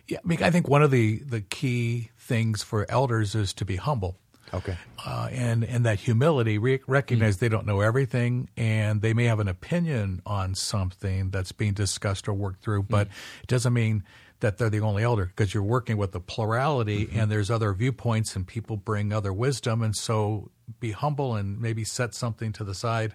Yeah, 0.06 0.18
I 0.22 0.26
mean, 0.26 0.42
I 0.42 0.50
think 0.50 0.68
one 0.68 0.82
of 0.82 0.90
the, 0.90 1.18
the 1.18 1.40
key 1.40 2.10
things 2.18 2.62
for 2.62 2.90
elders 2.90 3.34
is 3.34 3.52
to 3.54 3.64
be 3.64 3.76
humble. 3.76 4.16
Okay. 4.54 4.76
Uh, 5.04 5.28
and 5.32 5.64
and 5.64 5.86
that 5.86 6.00
humility, 6.00 6.58
re- 6.58 6.80
recognize 6.86 7.38
they 7.38 7.48
don't 7.48 7.66
know 7.66 7.80
everything, 7.80 8.50
and 8.56 9.00
they 9.00 9.14
may 9.14 9.24
have 9.24 9.40
an 9.40 9.48
opinion 9.48 10.20
on 10.26 10.54
something 10.54 11.30
that's 11.30 11.52
being 11.52 11.72
discussed 11.72 12.28
or 12.28 12.34
worked 12.34 12.62
through, 12.62 12.82
but 12.82 13.08
it 13.42 13.46
doesn't 13.46 13.72
mean 13.72 14.04
that 14.42 14.58
they're 14.58 14.68
the 14.68 14.80
only 14.80 15.04
elder 15.04 15.26
because 15.26 15.54
you're 15.54 15.62
working 15.62 15.96
with 15.96 16.12
the 16.12 16.20
plurality, 16.20 17.06
mm-hmm. 17.06 17.18
and 17.18 17.30
there's 17.30 17.50
other 17.50 17.72
viewpoints, 17.72 18.36
and 18.36 18.46
people 18.46 18.76
bring 18.76 19.12
other 19.12 19.32
wisdom, 19.32 19.82
and 19.82 19.96
so 19.96 20.50
be 20.80 20.90
humble 20.90 21.34
and 21.36 21.60
maybe 21.60 21.84
set 21.84 22.12
something 22.14 22.52
to 22.52 22.64
the 22.64 22.74
side, 22.74 23.14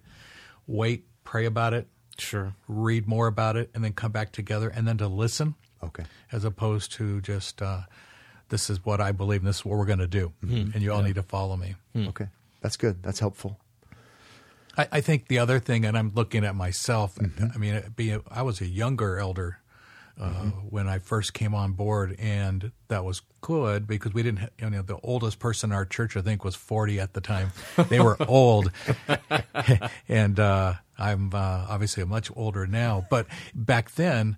wait, 0.66 1.06
pray 1.24 1.46
about 1.46 1.74
it, 1.74 1.88
Sure. 2.18 2.56
read 2.68 3.08
more 3.08 3.28
about 3.28 3.58
it, 3.58 3.70
and 3.76 3.84
then 3.84 3.94
come 3.94 4.12
back 4.12 4.32
together, 4.32 4.70
and 4.70 4.88
then 4.88 4.98
to 4.98 5.08
listen 5.08 5.56
Okay. 5.84 6.06
as 6.32 6.44
opposed 6.44 6.92
to 6.94 7.22
just 7.22 7.62
uh, 7.62 7.82
this 8.50 8.70
is 8.70 8.84
what 8.86 9.02
I 9.02 9.12
believe 9.12 9.42
and 9.42 9.48
this 9.48 9.58
is 9.58 9.66
what 9.66 9.78
we're 9.78 9.86
going 9.86 10.00
to 10.00 10.08
do, 10.08 10.32
mm-hmm. 10.44 10.72
and 10.74 10.82
you 10.82 10.94
all 10.94 11.04
need 11.04 11.16
to 11.16 11.24
follow 11.24 11.58
me. 11.58 11.76
Mm. 11.94 12.08
Okay. 12.10 12.28
That's 12.62 12.78
good. 12.78 13.04
That's 13.04 13.20
helpful. 13.20 13.60
I, 14.78 14.88
I 14.94 15.02
think 15.02 15.28
the 15.28 15.40
other 15.40 15.60
thing, 15.60 15.86
and 15.86 15.98
I'm 15.98 16.12
looking 16.16 16.46
at 16.46 16.56
myself. 16.56 17.16
Mm-hmm. 17.16 17.48
I 17.54 17.58
mean, 17.58 17.84
be 17.96 18.18
I 18.32 18.42
was 18.42 18.62
a 18.62 18.68
younger 18.68 19.20
elder 19.20 19.60
uh, 20.20 20.46
when 20.70 20.88
I 20.88 21.00
first 21.00 21.34
came 21.34 21.54
on 21.54 21.74
board, 21.74 22.16
and 22.20 22.72
that 22.88 23.04
was 23.04 23.22
good 23.42 23.88
because 23.88 24.14
we 24.14 24.24
didn't. 24.24 24.50
You 24.60 24.70
know, 24.70 24.82
the 24.82 25.00
oldest 25.04 25.40
person 25.40 25.72
in 25.72 25.76
our 25.76 25.86
church, 25.86 26.18
I 26.18 26.22
think, 26.22 26.44
was 26.44 26.56
forty 26.56 27.00
at 27.00 27.14
the 27.14 27.22
time. 27.22 27.52
They 27.90 28.00
were 28.00 28.18
old, 28.28 28.72
and 30.10 30.40
uh, 30.40 30.74
I'm 30.98 31.34
uh, 31.34 31.66
obviously 31.70 32.04
much 32.06 32.32
older 32.36 32.66
now. 32.66 33.06
But 33.10 33.28
back 33.54 33.92
then, 33.92 34.38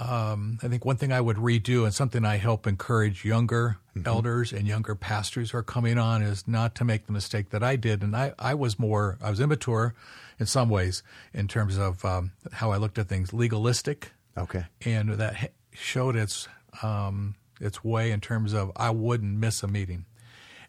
um, 0.00 0.58
I 0.62 0.68
think 0.68 0.84
one 0.84 0.96
thing 0.96 1.12
I 1.12 1.20
would 1.20 1.36
redo 1.36 1.84
and 1.84 1.94
something 1.94 2.24
I 2.24 2.36
help 2.36 2.66
encourage 2.66 3.24
younger 3.24 3.76
elders 4.06 4.52
and 4.52 4.66
younger 4.66 4.94
pastors 4.94 5.50
who 5.50 5.58
are 5.58 5.62
coming 5.62 5.98
on 5.98 6.22
is 6.22 6.48
not 6.48 6.74
to 6.76 6.84
make 6.84 7.06
the 7.06 7.12
mistake 7.12 7.50
that 7.50 7.62
I 7.62 7.76
did. 7.76 8.02
And 8.02 8.16
I, 8.16 8.32
I 8.38 8.54
was 8.54 8.78
more, 8.78 9.18
I 9.22 9.30
was 9.30 9.40
immature 9.40 9.94
in 10.38 10.46
some 10.46 10.70
ways 10.70 11.02
in 11.34 11.48
terms 11.48 11.76
of 11.76 12.04
um, 12.04 12.32
how 12.52 12.70
I 12.70 12.78
looked 12.78 12.98
at 12.98 13.08
things, 13.08 13.32
legalistic. 13.32 14.12
Okay. 14.36 14.64
And 14.84 15.10
that 15.10 15.52
showed 15.72 16.16
its, 16.16 16.48
um, 16.82 17.34
its 17.60 17.84
way 17.84 18.10
in 18.10 18.20
terms 18.20 18.52
of 18.52 18.72
I 18.76 18.90
wouldn't 18.90 19.36
miss 19.38 19.62
a 19.62 19.68
meeting. 19.68 20.06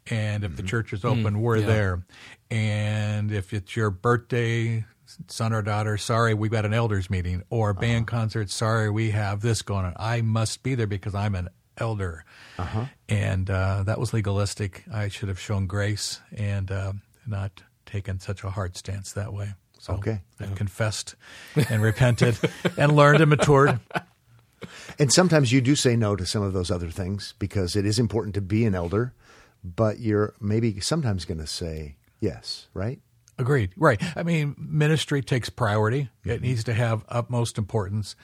And 0.10 0.44
if 0.44 0.58
the 0.58 0.64
church 0.64 0.94
is 0.94 1.06
open, 1.06 1.42
we're 1.42 1.58
yeah. 1.58 1.68
there. 1.68 2.04
And 2.50 3.32
if 3.32 3.54
it's 3.54 3.76
your 3.76 3.92
birthday, 3.92 4.84
son 5.28 5.54
or 5.54 5.62
daughter, 5.62 5.98
sorry, 5.98 6.34
we've 6.34 6.52
got 6.52 6.66
an 6.66 6.74
elders 6.74 7.10
meeting, 7.10 7.44
or 7.50 7.70
a 7.70 7.76
band 7.76 8.08
concert, 8.08 8.50
sorry, 8.50 8.90
we 8.90 9.12
have 9.12 9.42
this 9.42 9.62
going 9.62 9.86
on. 9.86 9.94
I 9.98 10.22
must 10.22 10.64
be 10.64 10.74
there 10.74 10.88
because 10.88 11.14
I'm 11.14 11.36
an 11.36 11.50
elder. 11.78 12.26
And 13.10 13.50
uh, 13.50 13.84
that 13.84 14.00
was 14.00 14.12
legalistic. 14.12 14.86
I 14.92 15.08
should 15.08 15.30
have 15.30 15.40
shown 15.40 15.68
grace 15.68 16.20
and 16.36 16.72
uh, 16.72 16.94
not 17.28 17.62
taken 17.86 18.20
such 18.20 18.44
a 18.44 18.50
hard 18.50 18.76
stance 18.76 19.14
that 19.14 19.34
way. 19.34 19.54
So 19.82 19.94
Okay. 19.96 20.22
I 20.40 20.46
confessed 20.54 21.16
and 21.68 21.82
repented 21.82 22.38
and 22.78 22.96
learned 22.96 23.20
and 23.22 23.32
matured. 23.32 23.80
And 25.00 25.12
sometimes 25.12 25.52
you 25.52 25.60
do 25.60 25.76
say 25.76 25.96
no 25.96 26.16
to 26.16 26.24
some 26.24 26.44
of 26.44 26.54
those 26.54 26.70
other 26.70 26.92
things 26.92 27.34
because 27.40 27.76
it 27.76 27.84
is 27.84 27.98
important 27.98 28.36
to 28.36 28.42
be 28.42 28.64
an 28.66 28.76
elder, 28.76 29.14
but 29.64 30.00
you're 30.00 30.36
maybe 30.40 30.80
sometimes 30.82 31.26
going 31.26 31.40
to 31.40 31.48
say 31.48 31.96
yes, 32.20 32.68
right? 32.76 33.00
Agreed. 33.40 33.72
Right. 33.76 34.00
I 34.16 34.22
mean, 34.22 34.56
ministry 34.56 35.24
takes 35.24 35.50
priority. 35.50 36.10
It 36.24 36.44
needs 36.44 36.64
to 36.66 36.76
have 36.76 37.04
utmost 37.10 37.58
importance, 37.58 38.16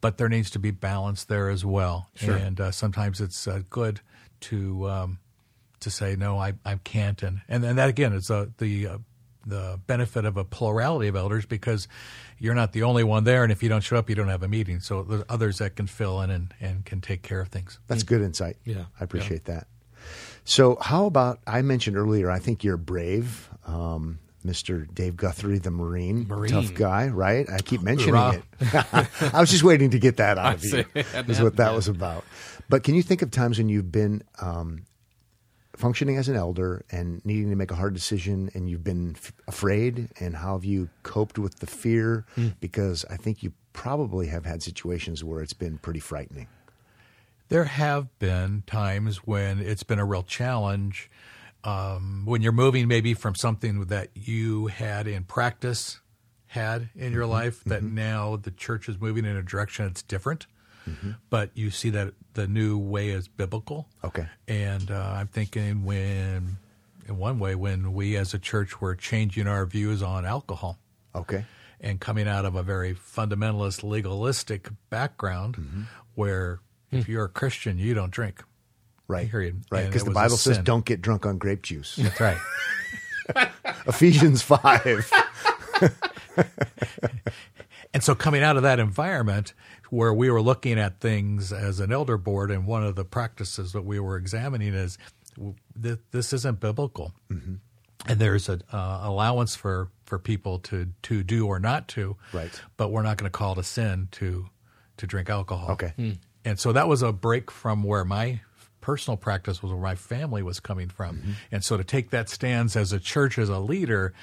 but 0.00 0.18
there 0.18 0.28
needs 0.28 0.50
to 0.50 0.60
be 0.60 0.70
balance 0.70 1.24
there 1.24 1.50
as 1.50 1.64
well. 1.64 2.10
Sure. 2.14 2.36
And 2.36 2.60
uh, 2.60 2.70
sometimes 2.70 3.20
it's 3.20 3.48
uh, 3.48 3.62
good 3.70 4.00
to 4.42 4.88
um, 4.88 5.18
to 5.80 5.90
say 5.90 6.14
no, 6.14 6.38
I, 6.38 6.52
I 6.64 6.76
can't, 6.76 7.20
and 7.24 7.40
and, 7.48 7.64
and 7.64 7.76
that 7.76 7.88
again 7.88 8.12
is 8.12 8.30
uh, 8.30 8.46
the 8.58 8.86
uh, 8.86 8.98
the 9.46 9.80
benefit 9.86 10.24
of 10.24 10.36
a 10.36 10.44
plurality 10.44 11.08
of 11.08 11.16
elders 11.16 11.46
because 11.46 11.88
you're 12.38 12.54
not 12.54 12.72
the 12.72 12.82
only 12.82 13.04
one 13.04 13.24
there, 13.24 13.42
and 13.42 13.52
if 13.52 13.62
you 13.62 13.68
don't 13.68 13.82
show 13.82 13.96
up, 13.96 14.08
you 14.08 14.14
don't 14.16 14.28
have 14.28 14.42
a 14.42 14.48
meeting. 14.48 14.80
So 14.80 15.02
there's 15.02 15.24
others 15.28 15.58
that 15.58 15.76
can 15.76 15.86
fill 15.86 16.20
in 16.22 16.30
and, 16.30 16.54
and 16.60 16.84
can 16.84 17.00
take 17.00 17.22
care 17.22 17.40
of 17.40 17.48
things. 17.48 17.78
That's 17.86 18.02
good 18.02 18.20
insight. 18.22 18.56
Yeah. 18.64 18.84
I 19.00 19.04
appreciate 19.04 19.44
that. 19.44 19.66
So, 20.44 20.76
how 20.80 21.06
about 21.06 21.38
I 21.46 21.62
mentioned 21.62 21.96
earlier, 21.96 22.28
I 22.30 22.40
think 22.40 22.64
you're 22.64 22.76
brave, 22.76 23.48
um, 23.64 24.18
Mr. 24.44 24.92
Dave 24.92 25.16
Guthrie, 25.16 25.58
the 25.58 25.70
Marine, 25.70 26.26
Marine. 26.26 26.50
tough 26.50 26.74
guy, 26.74 27.06
right? 27.08 27.48
I 27.48 27.58
keep 27.58 27.80
mentioning 27.80 28.16
Hoorah. 28.16 28.42
it. 28.60 29.32
I 29.34 29.40
was 29.40 29.52
just 29.52 29.62
waiting 29.62 29.90
to 29.90 30.00
get 30.00 30.16
that 30.16 30.38
out 30.38 30.56
of 30.56 30.64
you. 30.64 30.70
see. 30.70 30.84
Is 30.94 31.40
what 31.40 31.54
that 31.56 31.62
happened 31.62 31.76
was 31.76 31.86
about. 31.88 32.24
But 32.68 32.82
can 32.82 32.96
you 32.96 33.02
think 33.02 33.22
of 33.22 33.30
times 33.30 33.58
when 33.58 33.68
you've 33.68 33.92
been 33.92 34.24
um, 34.40 34.82
functioning 35.76 36.16
as 36.16 36.28
an 36.28 36.36
elder 36.36 36.84
and 36.90 37.24
needing 37.24 37.50
to 37.50 37.56
make 37.56 37.70
a 37.70 37.74
hard 37.74 37.94
decision, 37.94 38.50
and 38.54 38.68
you've 38.68 38.84
been 38.84 39.14
f- 39.16 39.32
afraid, 39.46 40.08
and 40.20 40.36
how 40.36 40.54
have 40.54 40.64
you 40.64 40.90
coped 41.02 41.38
with 41.38 41.60
the 41.60 41.66
fear? 41.66 42.24
Hmm. 42.34 42.48
Because 42.60 43.04
I 43.10 43.16
think 43.16 43.42
you 43.42 43.52
probably 43.72 44.26
have 44.28 44.44
had 44.44 44.62
situations 44.62 45.24
where 45.24 45.40
it's 45.40 45.54
been 45.54 45.78
pretty 45.78 46.00
frightening. 46.00 46.48
There 47.48 47.64
have 47.64 48.18
been 48.18 48.62
times 48.66 49.18
when 49.18 49.60
it's 49.60 49.82
been 49.82 49.98
a 49.98 50.04
real 50.04 50.22
challenge. 50.22 51.10
Um, 51.64 52.22
when 52.24 52.42
you're 52.42 52.50
moving 52.52 52.88
maybe 52.88 53.14
from 53.14 53.34
something 53.34 53.84
that 53.86 54.08
you 54.14 54.66
had 54.66 55.06
in 55.06 55.24
practice, 55.24 56.00
had 56.46 56.90
in 56.96 57.12
your 57.12 57.26
life, 57.26 57.62
that 57.64 57.82
now 57.82 58.36
the 58.36 58.50
church 58.50 58.88
is 58.88 59.00
moving 59.00 59.24
in 59.24 59.36
a 59.36 59.42
direction 59.42 59.86
that's 59.86 60.02
different, 60.02 60.46
but 61.30 61.50
you 61.54 61.70
see 61.70 61.90
that 61.90 62.14
the 62.34 62.46
new 62.46 62.78
way 62.78 63.10
is 63.10 63.28
biblical. 63.28 63.88
Okay. 64.04 64.26
And 64.48 64.90
uh, 64.90 65.14
I'm 65.16 65.28
thinking 65.28 65.84
when, 65.84 66.56
in 67.08 67.18
one 67.18 67.38
way, 67.38 67.54
when 67.54 67.92
we 67.94 68.16
as 68.16 68.34
a 68.34 68.38
church 68.38 68.80
were 68.80 68.94
changing 68.94 69.46
our 69.46 69.64
views 69.66 70.02
on 70.02 70.24
alcohol 70.26 70.78
Okay. 71.14 71.44
and 71.80 72.00
coming 72.00 72.26
out 72.28 72.44
of 72.44 72.54
a 72.54 72.62
very 72.62 72.94
fundamentalist, 72.94 73.82
legalistic 73.82 74.68
background 74.90 75.56
Mm-hmm. 75.56 75.82
where 76.14 76.60
if 76.90 77.06
Hmm. 77.06 77.12
you're 77.12 77.24
a 77.24 77.28
Christian, 77.28 77.78
you 77.78 77.94
don't 77.94 78.10
drink. 78.10 78.42
Right. 79.08 79.30
Period. 79.30 79.62
Right. 79.70 79.86
Because 79.86 80.04
the 80.04 80.10
Bible 80.10 80.36
says 80.36 80.56
sin. 80.56 80.64
don't 80.64 80.84
get 80.84 81.00
drunk 81.02 81.26
on 81.26 81.36
grape 81.38 81.62
juice. 81.62 81.96
That's 81.96 82.20
right. 82.20 82.38
Ephesians 83.86 84.42
5. 84.42 85.10
And 87.94 88.02
so 88.02 88.14
coming 88.14 88.42
out 88.42 88.56
of 88.56 88.62
that 88.62 88.78
environment 88.78 89.52
where 89.92 90.14
we 90.14 90.30
were 90.30 90.40
looking 90.40 90.78
at 90.78 91.00
things 91.00 91.52
as 91.52 91.78
an 91.78 91.92
elder 91.92 92.16
board, 92.16 92.50
and 92.50 92.66
one 92.66 92.82
of 92.82 92.96
the 92.96 93.04
practices 93.04 93.72
that 93.72 93.82
we 93.82 94.00
were 94.00 94.16
examining 94.16 94.72
is 94.72 94.96
w- 95.36 95.54
this 96.10 96.32
isn't 96.32 96.60
biblical. 96.60 97.12
Mm-hmm. 97.30 97.56
And 98.06 98.18
there's 98.18 98.48
an 98.48 98.62
uh, 98.72 99.00
allowance 99.02 99.54
for, 99.54 99.90
for 100.06 100.18
people 100.18 100.60
to, 100.60 100.88
to 101.02 101.22
do 101.22 101.46
or 101.46 101.58
not 101.58 101.88
to. 101.88 102.16
Right. 102.32 102.58
But 102.78 102.90
we're 102.90 103.02
not 103.02 103.18
going 103.18 103.30
to 103.30 103.38
call 103.38 103.52
it 103.52 103.58
a 103.58 103.62
sin 103.62 104.08
to, 104.12 104.46
to 104.96 105.06
drink 105.06 105.28
alcohol. 105.28 105.72
Okay. 105.72 105.92
And 106.42 106.58
so 106.58 106.72
that 106.72 106.88
was 106.88 107.02
a 107.02 107.12
break 107.12 107.50
from 107.50 107.82
where 107.82 108.06
my 108.06 108.40
personal 108.80 109.18
practice 109.18 109.62
was, 109.62 109.72
where 109.72 109.80
my 109.80 109.94
family 109.94 110.42
was 110.42 110.58
coming 110.58 110.88
from. 110.88 111.18
Mm-hmm. 111.18 111.32
And 111.52 111.62
so 111.62 111.76
to 111.76 111.84
take 111.84 112.10
that 112.10 112.30
stance 112.30 112.76
as 112.76 112.94
a 112.94 112.98
church, 112.98 113.36
as 113.36 113.50
a 113.50 113.58
leader, 113.58 114.14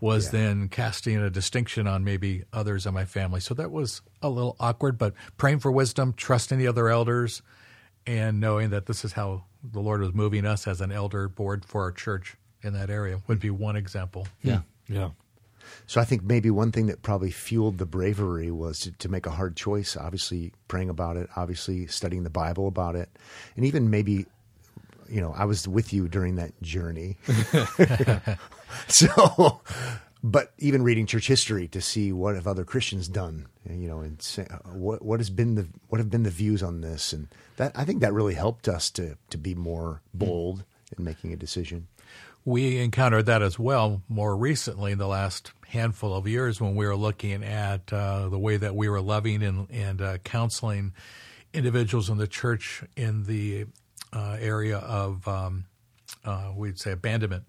was 0.00 0.30
then 0.30 0.68
casting 0.68 1.16
a 1.16 1.30
distinction 1.30 1.86
on 1.86 2.04
maybe 2.04 2.44
others 2.52 2.86
in 2.86 2.94
my 2.94 3.04
family. 3.04 3.40
So 3.40 3.54
that 3.54 3.70
was 3.70 4.02
a 4.22 4.28
little 4.28 4.56
awkward, 4.60 4.98
but 4.98 5.14
praying 5.36 5.60
for 5.60 5.70
wisdom, 5.70 6.14
trusting 6.16 6.58
the 6.58 6.66
other 6.66 6.88
elders, 6.88 7.42
and 8.06 8.40
knowing 8.40 8.70
that 8.70 8.86
this 8.86 9.04
is 9.04 9.12
how 9.12 9.44
the 9.62 9.80
Lord 9.80 10.00
was 10.00 10.12
moving 10.12 10.44
us 10.44 10.66
as 10.66 10.80
an 10.80 10.92
elder 10.92 11.28
board 11.28 11.64
for 11.64 11.82
our 11.82 11.92
church 11.92 12.36
in 12.62 12.72
that 12.74 12.90
area 12.90 13.20
would 13.26 13.40
be 13.40 13.50
one 13.50 13.76
example. 13.76 14.26
Yeah. 14.42 14.60
Yeah. 14.88 15.10
So 15.86 16.00
I 16.00 16.04
think 16.04 16.22
maybe 16.22 16.50
one 16.50 16.72
thing 16.72 16.86
that 16.86 17.02
probably 17.02 17.30
fueled 17.30 17.78
the 17.78 17.86
bravery 17.86 18.50
was 18.50 18.80
to, 18.80 18.92
to 18.92 19.08
make 19.08 19.26
a 19.26 19.30
hard 19.30 19.56
choice, 19.56 19.96
obviously 19.96 20.52
praying 20.68 20.90
about 20.90 21.16
it, 21.16 21.28
obviously 21.36 21.86
studying 21.86 22.22
the 22.22 22.30
Bible 22.30 22.68
about 22.68 22.96
it, 22.96 23.08
and 23.56 23.64
even 23.64 23.90
maybe, 23.90 24.26
you 25.08 25.20
know, 25.20 25.34
I 25.36 25.44
was 25.44 25.66
with 25.66 25.92
you 25.92 26.08
during 26.08 26.36
that 26.36 26.60
journey. 26.62 27.16
so, 28.88 29.60
but 30.22 30.52
even 30.58 30.82
reading 30.82 31.06
church 31.06 31.26
history 31.26 31.68
to 31.68 31.80
see 31.80 32.12
what 32.12 32.34
have 32.34 32.46
other 32.46 32.64
Christians 32.64 33.08
done, 33.08 33.46
you 33.68 33.88
know, 33.88 34.00
and 34.00 34.20
say, 34.22 34.46
uh, 34.50 34.56
what 34.70 35.02
what 35.02 35.20
has 35.20 35.30
been 35.30 35.54
the 35.54 35.68
what 35.88 35.98
have 35.98 36.10
been 36.10 36.22
the 36.22 36.30
views 36.30 36.62
on 36.62 36.80
this, 36.80 37.12
and 37.12 37.28
that 37.56 37.72
I 37.74 37.84
think 37.84 38.00
that 38.00 38.12
really 38.12 38.34
helped 38.34 38.68
us 38.68 38.90
to 38.90 39.16
to 39.30 39.38
be 39.38 39.54
more 39.54 40.02
bold 40.12 40.64
in 40.96 41.04
making 41.04 41.32
a 41.32 41.36
decision. 41.36 41.88
We 42.46 42.78
encountered 42.78 43.26
that 43.26 43.40
as 43.40 43.58
well 43.58 44.02
more 44.08 44.36
recently 44.36 44.92
in 44.92 44.98
the 44.98 45.06
last 45.06 45.52
handful 45.68 46.14
of 46.14 46.28
years 46.28 46.60
when 46.60 46.74
we 46.74 46.86
were 46.86 46.96
looking 46.96 47.42
at 47.42 47.90
uh, 47.92 48.28
the 48.28 48.38
way 48.38 48.58
that 48.58 48.76
we 48.76 48.88
were 48.88 49.00
loving 49.00 49.42
and, 49.42 49.68
and 49.70 50.02
uh, 50.02 50.18
counseling 50.18 50.92
individuals 51.54 52.10
in 52.10 52.18
the 52.18 52.26
church 52.26 52.82
in 52.96 53.24
the 53.24 53.64
uh, 54.12 54.36
area 54.38 54.78
of, 54.78 55.26
um, 55.26 55.64
uh, 56.24 56.52
we'd 56.54 56.78
say, 56.78 56.92
abandonment 56.92 57.44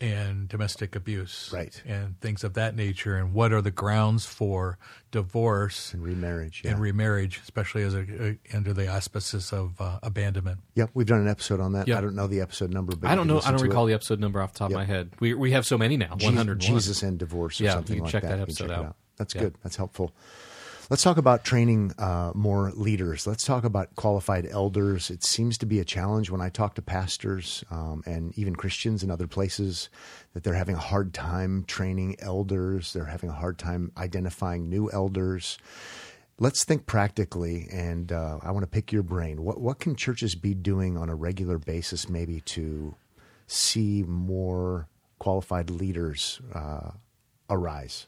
and 0.00 0.48
domestic 0.48 0.94
abuse. 0.94 1.50
Right. 1.52 1.80
And 1.86 2.20
things 2.20 2.44
of 2.44 2.54
that 2.54 2.74
nature. 2.76 3.16
And 3.16 3.32
what 3.32 3.52
are 3.52 3.62
the 3.62 3.70
grounds 3.70 4.26
for 4.26 4.78
divorce 5.10 5.94
And 5.94 6.02
remarriage, 6.02 6.62
yeah. 6.64 6.72
and 6.72 6.80
remarriage, 6.80 7.40
especially 7.42 7.82
as 7.82 7.94
a, 7.94 8.00
a, 8.00 8.38
under 8.54 8.72
the 8.74 8.88
auspices 8.88 9.52
of 9.52 9.80
uh, 9.80 9.98
abandonment. 10.02 10.58
Yep, 10.74 10.90
we've 10.94 11.06
done 11.06 11.20
an 11.20 11.28
episode 11.28 11.60
on 11.60 11.72
that. 11.72 11.88
Yeah. 11.88 11.98
I 11.98 12.00
don't 12.02 12.14
know 12.14 12.26
the 12.26 12.40
episode 12.40 12.72
number, 12.72 12.94
but 12.94 13.10
I 13.10 13.14
don't 13.14 13.26
know. 13.26 13.38
I 13.40 13.50
don't 13.50 13.58
to 13.58 13.64
it. 13.64 13.68
recall 13.68 13.86
the 13.86 13.94
episode 13.94 14.20
number 14.20 14.42
off 14.42 14.52
the 14.52 14.58
top 14.58 14.70
Yep. 14.70 14.80
of 14.80 14.88
my 14.88 14.92
head. 14.94 15.10
We 15.20 15.32
we 15.34 15.52
have 15.52 15.64
so 15.64 15.78
many 15.78 15.96
now. 15.96 16.14
Jesus- 16.16 16.24
One 16.24 16.36
hundred. 16.36 16.58
Jesus 16.60 17.02
and 17.02 17.18
divorce 17.18 17.60
or 17.60 17.64
Yeah, 17.64 17.72
something 17.72 17.94
you 17.96 18.00
can 18.02 18.04
like 18.04 18.12
check 18.12 18.22
that. 18.22 18.36
that 18.36 18.40
episode 18.40 18.68
check 18.68 18.78
it 18.78 18.84
out. 18.84 18.96
That's 19.16 19.34
Yeah. 19.34 19.40
good. 19.42 19.54
That's 19.62 19.76
helpful. 19.76 20.14
Let's 20.88 21.02
talk 21.02 21.16
about 21.16 21.42
training 21.42 21.94
uh, 21.98 22.30
more 22.32 22.70
leaders. 22.70 23.26
Let's 23.26 23.44
talk 23.44 23.64
about 23.64 23.96
qualified 23.96 24.46
elders. 24.46 25.10
It 25.10 25.24
seems 25.24 25.58
to 25.58 25.66
be 25.66 25.80
a 25.80 25.84
challenge 25.84 26.30
when 26.30 26.40
I 26.40 26.48
talk 26.48 26.76
to 26.76 26.82
pastors 26.82 27.64
um, 27.72 28.04
and 28.06 28.32
even 28.38 28.54
Christians 28.54 29.02
in 29.02 29.10
other 29.10 29.26
places 29.26 29.88
that 30.32 30.44
they're 30.44 30.54
having 30.54 30.76
a 30.76 30.80
hard 30.80 31.12
time 31.12 31.64
training 31.66 32.14
elders. 32.20 32.92
They're 32.92 33.06
having 33.06 33.30
a 33.30 33.34
hard 33.34 33.58
time 33.58 33.90
identifying 33.96 34.70
new 34.70 34.88
elders. 34.92 35.58
Let's 36.38 36.64
think 36.64 36.86
practically, 36.86 37.66
and 37.72 38.12
uh, 38.12 38.38
I 38.40 38.52
want 38.52 38.62
to 38.62 38.70
pick 38.70 38.92
your 38.92 39.02
brain. 39.02 39.42
What 39.42 39.60
what 39.60 39.80
can 39.80 39.96
churches 39.96 40.36
be 40.36 40.54
doing 40.54 40.96
on 40.96 41.08
a 41.08 41.16
regular 41.16 41.58
basis, 41.58 42.08
maybe 42.08 42.42
to 42.42 42.94
see 43.48 44.04
more 44.06 44.86
qualified 45.18 45.68
leaders 45.70 46.40
uh, 46.54 46.90
arise? 47.50 48.06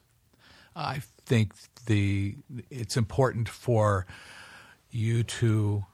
I 0.77 1.01
think 1.27 1.55
the 1.89 2.37
it's 2.71 2.97
important 2.97 3.49
for 3.49 4.07
you 4.91 5.23
to 5.25 5.85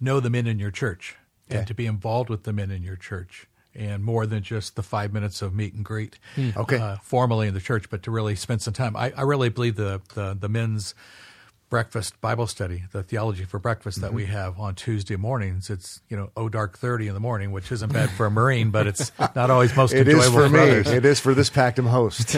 know 0.00 0.18
the 0.20 0.30
men 0.30 0.46
in 0.46 0.58
your 0.58 0.70
church 0.72 1.16
Okay. 1.50 1.58
and 1.58 1.66
to 1.66 1.74
be 1.74 1.84
involved 1.86 2.30
with 2.30 2.44
the 2.44 2.52
men 2.54 2.70
in 2.70 2.82
your 2.82 2.96
church. 2.96 3.46
And 3.74 4.02
more 4.02 4.24
than 4.24 4.42
just 4.42 4.76
the 4.76 4.82
five 4.82 5.12
minutes 5.12 5.42
of 5.42 5.52
meet 5.54 5.74
and 5.74 5.84
greet, 5.84 6.18
Okay. 6.56 6.78
uh, 6.78 6.96
formally 7.02 7.48
in 7.48 7.54
the 7.54 7.60
church, 7.60 7.90
but 7.90 8.02
to 8.04 8.10
really 8.10 8.34
spend 8.36 8.62
some 8.62 8.72
time. 8.72 8.96
I, 8.96 9.12
I 9.16 9.22
really 9.22 9.48
believe 9.50 9.76
the, 9.76 10.00
the 10.14 10.34
the 10.40 10.48
men's 10.48 10.94
breakfast 11.74 12.20
Bible 12.20 12.46
study, 12.46 12.84
the 12.92 13.02
theology 13.02 13.44
for 13.44 13.58
breakfast 13.58 14.00
that 14.00 14.06
Mm-hmm. 14.08 14.16
we 14.16 14.26
have 14.26 14.60
on 14.60 14.76
Tuesday 14.76 15.16
mornings. 15.16 15.70
It's 15.70 16.00
you 16.08 16.16
know 16.16 16.30
oh 16.36 16.48
dark 16.48 16.78
thirty 16.78 17.08
in 17.08 17.14
the 17.14 17.20
morning, 17.20 17.50
which 17.50 17.72
isn't 17.72 17.92
bad 17.92 18.10
for 18.10 18.26
a 18.26 18.30
Marine, 18.30 18.70
but 18.70 18.86
it's 18.86 19.10
not 19.34 19.50
always 19.50 19.74
most 19.76 19.92
It 19.92 20.06
enjoyable 20.06 20.38
is 20.38 20.46
for 20.46 20.48
me. 20.48 20.60
others. 20.60 20.86
It 20.88 21.04
is 21.04 21.18
for 21.18 21.34
this 21.34 21.50
Pactum 21.50 21.88
host. 21.88 22.36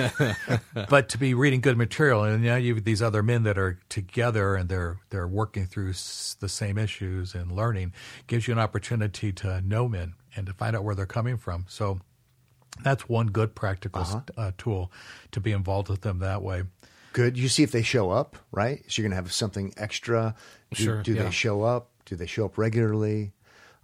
but 0.88 1.10
to 1.10 1.18
be 1.18 1.34
reading 1.34 1.60
good 1.60 1.76
material, 1.76 2.24
and 2.24 2.42
now 2.42 2.56
you 2.56 2.74
have 2.76 2.84
these 2.84 3.02
other 3.02 3.22
men 3.22 3.42
that 3.42 3.58
are 3.58 3.78
together 3.90 4.54
and 4.54 4.70
they're 4.70 5.00
they're 5.10 5.28
working 5.28 5.66
through 5.66 5.90
s- 5.90 6.34
the 6.40 6.48
same 6.48 6.78
issues 6.78 7.34
and 7.34 7.52
learning 7.52 7.92
gives 8.28 8.48
you 8.48 8.52
an 8.54 8.58
opportunity 8.58 9.32
to 9.34 9.60
know 9.60 9.86
men 9.86 10.14
and 10.34 10.46
to 10.46 10.54
find 10.54 10.74
out 10.74 10.82
where 10.82 10.94
they're 10.94 11.04
coming 11.04 11.36
from. 11.36 11.66
So 11.68 12.00
that's 12.82 13.08
one 13.08 13.26
good 13.28 13.54
practical 13.54 14.00
s- 14.02 14.16
uh, 14.36 14.52
tool 14.56 14.90
to 15.32 15.40
be 15.40 15.52
involved 15.52 15.88
with 15.90 16.00
them 16.00 16.20
that 16.20 16.40
way. 16.42 16.62
Good. 17.16 17.38
You 17.38 17.48
see 17.48 17.62
if 17.62 17.72
they 17.72 17.80
show 17.82 18.10
up, 18.10 18.36
right? 18.52 18.84
So 18.88 19.00
you're 19.00 19.08
going 19.08 19.16
to 19.16 19.22
have 19.22 19.32
something 19.32 19.72
extra. 19.78 20.34
Do, 20.74 20.82
Sure, 20.84 21.02
Do 21.02 21.14
yeah. 21.14 21.22
they 21.22 21.30
show 21.30 21.62
up? 21.62 21.88
Do 22.04 22.14
they 22.14 22.26
show 22.26 22.44
up 22.44 22.58
regularly? 22.58 23.32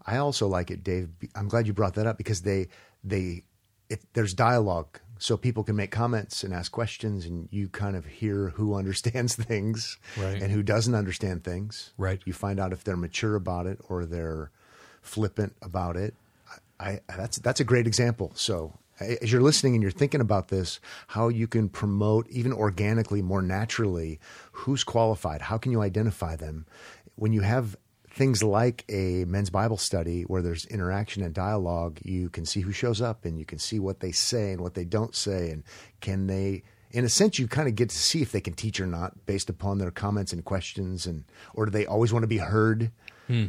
I 0.07 0.19
also 0.19 0.47
like 0.47 0.71
it, 0.71 0.85
Dave. 0.85 1.09
I'm 1.35 1.49
glad 1.49 1.67
you 1.67 1.73
brought 1.73 1.95
that 1.95 2.07
up 2.07 2.19
because 2.19 2.43
they 2.43 2.69
they 3.03 3.45
it, 3.89 4.01
there's 4.13 4.35
dialogue, 4.35 5.01
so 5.19 5.37
people 5.39 5.65
can 5.65 5.77
make 5.77 5.91
comments 5.91 6.45
and 6.45 6.53
ask 6.53 6.71
questions, 6.73 7.25
and 7.25 7.49
you 7.51 7.69
kind 7.69 7.97
of 7.97 8.05
hear 8.05 8.51
who 8.51 8.75
understands 8.81 9.35
things 9.35 9.97
Right. 10.19 10.43
and 10.43 10.53
who 10.53 10.63
doesn't 10.63 10.95
understand 10.95 11.43
things. 11.45 11.93
Right. 11.97 12.21
You 12.27 12.33
find 12.35 12.61
out 12.61 12.73
if 12.75 12.85
they're 12.85 12.97
mature 12.99 13.35
about 13.35 13.67
it 13.67 13.79
or 13.89 14.05
they're 14.05 14.51
flippant 15.01 15.55
about 15.63 15.97
it. 15.97 16.15
I, 16.79 17.01
I 17.09 17.17
that's 17.17 17.39
that's 17.39 17.61
a 17.61 17.65
great 17.65 17.87
example. 17.87 18.33
So 18.35 18.79
as 19.05 19.31
you're 19.31 19.43
listening 19.43 19.75
and 19.75 19.83
you're 19.83 19.93
thinking 19.93 20.21
about 20.21 20.49
this, 20.49 20.81
how 21.09 21.29
you 21.29 21.47
can 21.47 21.69
promote 21.69 22.29
even 22.29 22.53
organically, 22.53 23.23
more 23.23 23.43
naturally, 23.43 24.21
who's 24.53 24.85
qualified? 24.85 25.43
How 25.43 25.59
can 25.59 25.73
you 25.73 25.83
identify 25.83 26.37
them? 26.37 26.67
When 27.17 27.33
you 27.33 27.43
have 27.43 27.77
things 28.11 28.43
like 28.43 28.85
a 28.89 29.25
men's 29.25 29.51
Bible 29.51 29.77
study 29.77 30.23
where 30.23 30.43
there's 30.43 30.67
interaction 30.67 31.23
and 31.23 31.35
dialogue, 31.35 31.99
you 32.03 32.29
can 32.29 32.45
see 32.45 32.61
who 32.61 32.73
shows 32.73 33.01
up 33.01 33.25
and 33.25 33.39
you 33.39 33.45
can 33.45 33.59
see 33.59 33.79
what 33.79 34.01
they 34.01 34.13
say 34.13 34.53
and 34.53 34.61
what 34.61 34.75
they 34.75 34.85
don't 34.85 35.15
say, 35.15 35.51
and 35.51 35.65
can 36.01 36.27
they. 36.27 36.63
In 36.91 37.07
a 37.07 37.09
sense, 37.09 37.39
you 37.39 37.49
kind 37.49 37.69
of 37.69 37.75
get 37.75 37.89
to 37.89 37.97
see 37.97 38.21
if 38.21 38.33
they 38.33 38.41
can 38.43 38.53
teach 38.53 38.79
or 38.79 38.87
not 38.87 39.25
based 39.25 39.49
upon 39.49 39.79
their 39.79 39.91
comments 39.91 40.33
and 40.33 40.45
questions, 40.45 41.07
and 41.07 41.25
or 41.55 41.65
do 41.65 41.71
they 41.71 41.87
always 41.87 42.13
want 42.13 42.23
to 42.23 42.29
be 42.29 42.39
heard? 42.39 42.91
Hmm. 43.29 43.47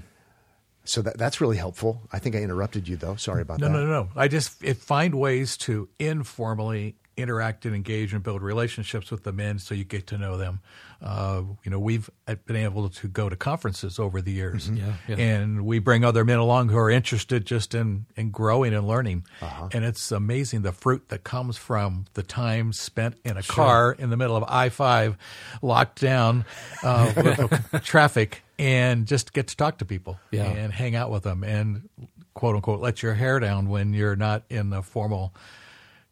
So 0.86 1.02
that 1.02 1.18
that's 1.18 1.40
really 1.40 1.58
helpful. 1.58 2.02
I 2.12 2.20
think 2.20 2.36
I 2.36 2.40
interrupted 2.40 2.88
you 2.88 2.98
though. 2.98 3.16
Sorry 3.16 3.42
about 3.42 3.60
No, 3.60 3.68
that. 3.68 3.74
no, 3.74 3.86
no, 3.86 3.90
no. 4.04 4.10
I 4.16 4.28
just 4.28 4.62
it, 4.64 4.78
find 4.78 5.16
ways 5.16 5.56
to 5.58 5.88
informally 6.00 6.96
interact 7.16 7.64
and 7.66 7.76
engage 7.76 8.12
and 8.12 8.24
build 8.24 8.42
relationships 8.42 9.12
with 9.12 9.24
the 9.24 9.32
men 9.32 9.60
so 9.60 9.76
you 9.76 9.84
get 9.84 10.08
to 10.08 10.18
know 10.18 10.36
them. 10.36 10.60
Uh, 11.00 11.44
you 11.64 11.70
know, 11.70 11.78
we've 11.80 12.10
been 12.46 12.56
able 12.56 12.90
to 12.90 13.08
go 13.08 13.30
to 13.30 13.36
conferences 13.36 14.00
over 14.00 14.20
the 14.22 14.32
years, 14.32 14.70
Yeah, 14.70 14.94
yeah. 15.08 15.18
and 15.18 15.64
we 15.66 15.78
bring 15.80 16.04
other 16.06 16.24
men 16.26 16.40
along 16.40 16.70
who 16.70 16.78
are 16.78 16.90
interested 16.90 17.46
just 17.46 17.76
in 17.76 18.06
in 18.16 18.32
growing 18.32 18.74
and 18.74 18.88
learning. 18.88 19.26
And 19.74 19.86
it's 19.86 20.12
amazing 20.12 20.62
the 20.64 20.72
fruit 20.72 21.10
that 21.10 21.24
comes 21.24 21.56
from 21.58 22.06
the 22.14 22.24
time 22.24 22.74
spent 22.74 23.16
in 23.24 23.38
a 23.38 23.44
car 23.44 23.92
in 23.94 24.10
the 24.10 24.18
middle 24.18 24.36
of 24.36 24.44
I 24.48 24.70
five, 24.70 25.18
locked 25.62 26.02
down 26.02 26.46
uh, 26.84 27.14
with 27.18 27.84
traffic, 27.84 28.42
and 28.60 29.06
just 29.06 29.34
get 29.34 29.48
to 29.48 29.58
talk 29.58 29.80
to 29.80 29.86
people 29.86 30.20
Yeah. 30.32 30.46
and 30.46 30.72
hang 30.72 30.96
out 30.96 31.12
with 31.12 31.24
them 31.24 31.44
and 31.44 31.90
quote 32.34 32.56
unquote 32.56 32.82
let 32.82 33.02
your 33.04 33.14
hair 33.14 33.40
down 33.40 33.70
when 33.70 33.94
you're 33.94 34.16
not 34.16 34.44
in 34.50 34.70
the 34.70 34.82
formal 34.82 35.34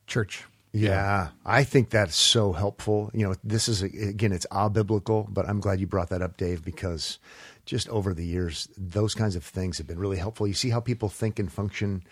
church. 0.08 0.46
Yeah, 0.74 1.30
I 1.46 1.66
think 1.66 1.90
that's 1.90 2.16
so 2.16 2.54
helpful. 2.54 3.12
You 3.14 3.28
know, 3.28 3.36
this 3.44 3.68
is 3.68 3.82
again, 3.82 4.32
it's 4.32 4.48
a 4.52 4.70
biblical, 4.70 5.28
but 5.30 5.48
I'm 5.48 5.60
glad 5.60 5.82
you 5.82 5.88
brought 5.88 6.10
that 6.10 6.22
up, 6.22 6.38
Dave, 6.38 6.64
because 6.64 7.20
just 7.66 7.90
over 7.90 8.14
the 8.14 8.26
years, 8.26 8.70
those 8.78 9.14
kinds 9.14 9.36
of 9.36 9.44
things 9.44 9.78
have 9.80 9.88
been 9.88 10.00
really 10.00 10.18
helpful. 10.18 10.48
You 10.48 10.54
see 10.54 10.70
how 10.70 10.80
people 10.80 11.10
think 11.10 11.40
and 11.40 11.52
function 11.52 12.04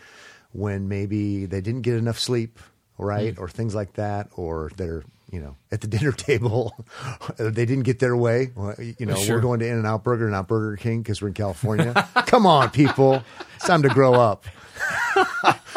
when 0.52 0.90
maybe 0.90 1.46
they 1.46 1.62
didn't 1.62 1.84
get 1.84 1.96
enough 1.96 2.20
sleep, 2.20 2.60
right, 2.98 3.34
hmm. 3.36 3.42
or 3.42 3.48
things 3.48 3.76
like 3.76 3.94
that, 3.94 4.28
or 4.34 4.72
they're 4.76 5.04
you 5.32 5.40
know 5.40 5.56
at 5.72 5.82
the 5.82 5.88
dinner 5.88 6.12
table, 6.28 6.74
they 7.38 7.66
didn't 7.66 7.84
get 7.84 8.00
their 8.00 8.16
way. 8.18 8.52
Well, 8.56 8.76
you 8.80 9.06
know, 9.06 9.16
Sure. 9.16 9.36
we're 9.38 9.42
going 9.42 9.60
to 9.60 9.68
In 9.68 9.76
and 9.78 9.88
Out 9.88 10.04
Burger, 10.04 10.30
not 10.30 10.48
Burger 10.48 10.76
King 10.78 11.02
because 11.02 11.22
we're 11.22 11.28
in 11.30 11.34
California. 11.34 11.94
Come 12.28 12.46
on, 12.46 12.70
people, 12.72 13.24
it's 13.56 13.66
time 13.68 13.84
to 13.84 13.90
grow 13.90 14.14
up. 14.14 14.46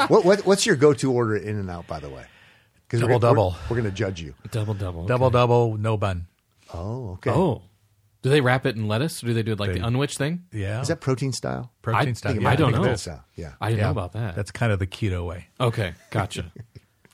what, 0.09 0.25
what 0.25 0.47
what's 0.47 0.67
your 0.67 0.77
go 0.77 0.93
to 0.95 1.13
order 1.13 1.37
at 1.37 1.43
In 1.43 1.57
and 1.59 1.71
Out, 1.71 1.87
by 1.87 1.99
the 2.01 2.09
way? 2.11 2.25
Because 2.87 3.01
Double, 3.01 3.19
double. 3.19 3.57
We're, 3.71 3.77
going 3.77 3.89
to 3.89 3.97
judge 3.97 4.21
you. 4.21 4.35
Double 4.51 4.75
double. 4.75 5.07
Double 5.07 5.31
double, 5.31 5.79
no 5.79 5.97
bun. 5.97 6.27
Oh, 6.75 7.13
okay. 7.13 7.31
Oh. 7.31 7.63
Do 8.21 8.29
they 8.31 8.41
wrap 8.43 8.67
it 8.67 8.77
in 8.77 8.87
lettuce 8.87 9.23
or 9.25 9.29
do 9.29 9.35
they 9.35 9.43
do 9.43 9.53
it 9.53 9.59
like 9.59 9.73
They- 9.73 9.79
the 9.81 9.87
unwich 9.87 10.17
thing? 10.17 10.45
Yeah, 10.53 10.81
is 10.83 10.89
that 10.89 11.01
protein 11.01 11.33
style? 11.33 11.73
protein 11.83 12.11
I 12.11 12.13
style? 12.13 12.41
Yeah, 12.41 12.49
I 12.51 12.55
don't 12.57 12.73
think 12.73 12.85
know. 12.85 12.95
Style. 12.97 13.25
Yeah. 13.35 13.53
I 13.61 13.69
didn't 13.71 13.79
Yeah. 13.81 13.85
know 13.87 13.91
about 13.93 14.13
that. 14.13 14.37
That's 14.37 14.51
kind 14.53 14.71
of 14.73 14.79
the 14.79 14.87
keto 14.87 15.27
way. 15.27 15.49
okay, 15.59 15.95
gotcha. 16.11 16.53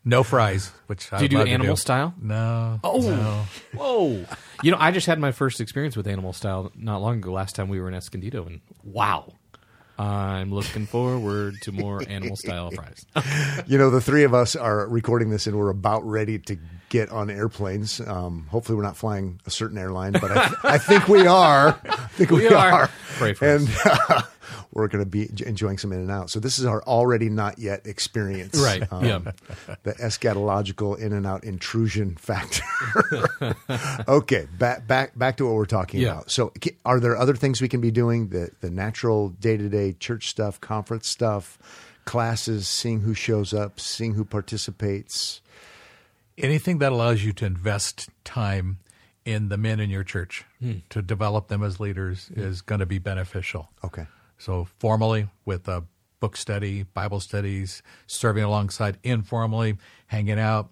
No 0.08 0.22
fries, 0.22 0.72
which 0.86 1.10
Do 1.10 1.18
you 1.20 1.28
do 1.28 1.42
animal 1.42 1.76
style? 1.76 2.14
No. 2.18 2.80
Oh, 2.82 2.98
no. 2.98 3.44
whoa! 3.78 4.24
You 4.62 4.70
know, 4.70 4.78
I 4.80 4.90
just 4.90 5.06
had 5.06 5.18
my 5.18 5.32
first 5.32 5.60
experience 5.60 5.98
with 5.98 6.06
animal 6.06 6.32
style 6.32 6.72
not 6.74 7.02
long 7.02 7.16
ago. 7.16 7.30
Last 7.30 7.54
time 7.54 7.68
we 7.68 7.78
were 7.78 7.88
in 7.88 7.94
Escondido, 7.94 8.46
and 8.46 8.62
wow, 8.82 9.34
I'm 9.98 10.50
looking 10.50 10.86
forward 10.86 11.56
to 11.60 11.72
more 11.72 12.02
animal 12.08 12.36
style 12.36 12.70
fries. 12.70 13.04
You 13.66 13.76
know, 13.76 13.90
the 13.90 14.00
three 14.00 14.24
of 14.24 14.32
us 14.32 14.56
are 14.56 14.88
recording 14.88 15.28
this 15.28 15.46
and 15.46 15.58
we're 15.58 15.68
about 15.68 16.06
ready 16.06 16.38
to 16.38 16.56
get 16.88 17.10
on 17.10 17.30
airplanes. 17.30 18.00
Um, 18.00 18.46
hopefully, 18.50 18.76
we're 18.76 18.82
not 18.82 18.96
flying 18.96 19.40
a 19.46 19.50
certain 19.50 19.78
airline, 19.78 20.12
but 20.12 20.30
I, 20.30 20.54
I 20.64 20.78
think 20.78 21.08
we 21.08 21.26
are. 21.26 21.78
I 21.88 21.96
think 22.08 22.30
we, 22.30 22.38
We 22.40 22.48
are. 22.48 22.90
are. 23.20 23.34
And 23.40 23.68
uh, 23.84 24.22
we're 24.72 24.88
going 24.88 25.04
to 25.04 25.10
be 25.10 25.28
enjoying 25.46 25.78
some 25.78 25.92
in 25.92 26.00
and 26.00 26.10
out. 26.10 26.30
So 26.30 26.40
this 26.40 26.58
is 26.58 26.64
our 26.64 26.82
already 26.84 27.28
not 27.28 27.58
yet 27.58 27.86
experience, 27.86 28.56
Right, 28.58 28.84
Um, 28.92 29.04
yeah. 29.04 29.18
The 29.82 29.92
eschatological 29.94 30.98
in 30.98 31.12
and 31.12 31.26
out 31.26 31.44
intrusion 31.44 32.14
factor. 32.16 32.62
okay, 34.08 34.46
back 34.58 34.86
back 34.86 35.16
back 35.18 35.36
to 35.38 35.46
what 35.46 35.54
we're 35.54 35.66
talking 35.66 36.00
Yeah. 36.00 36.12
about. 36.12 36.30
So, 36.30 36.52
are 36.84 37.00
there 37.00 37.16
other 37.16 37.34
things 37.34 37.60
we 37.60 37.68
can 37.68 37.80
be 37.80 37.90
doing? 37.90 38.28
The 38.28 38.50
the 38.60 38.70
natural 38.70 39.30
day 39.30 39.56
to 39.56 39.68
day 39.68 39.92
church 39.92 40.28
stuff, 40.28 40.60
conference 40.60 41.08
stuff, 41.08 41.58
classes, 42.04 42.68
seeing 42.68 43.00
who 43.00 43.14
shows 43.14 43.52
up, 43.52 43.80
seeing 43.80 44.14
who 44.14 44.24
participates. 44.24 45.40
Anything 46.38 46.78
that 46.78 46.92
allows 46.92 47.24
you 47.24 47.32
to 47.34 47.46
invest 47.46 48.08
time 48.24 48.78
in 49.24 49.48
the 49.48 49.58
men 49.58 49.80
in 49.80 49.90
your 49.90 50.04
church 50.04 50.44
hmm. 50.58 50.78
to 50.88 51.02
develop 51.02 51.48
them 51.48 51.62
as 51.62 51.78
leaders 51.78 52.30
hmm. 52.32 52.40
is 52.40 52.62
going 52.62 52.80
to 52.80 52.86
be 52.86 52.98
beneficial. 52.98 53.70
Okay. 53.84 54.06
So 54.38 54.68
formally 54.78 55.28
with 55.44 55.68
a 55.68 55.84
book 56.20 56.36
study, 56.36 56.84
Bible 56.84 57.20
studies, 57.20 57.82
serving 58.06 58.42
alongside 58.42 58.98
informally, 59.02 59.76
hanging 60.06 60.38
out, 60.38 60.70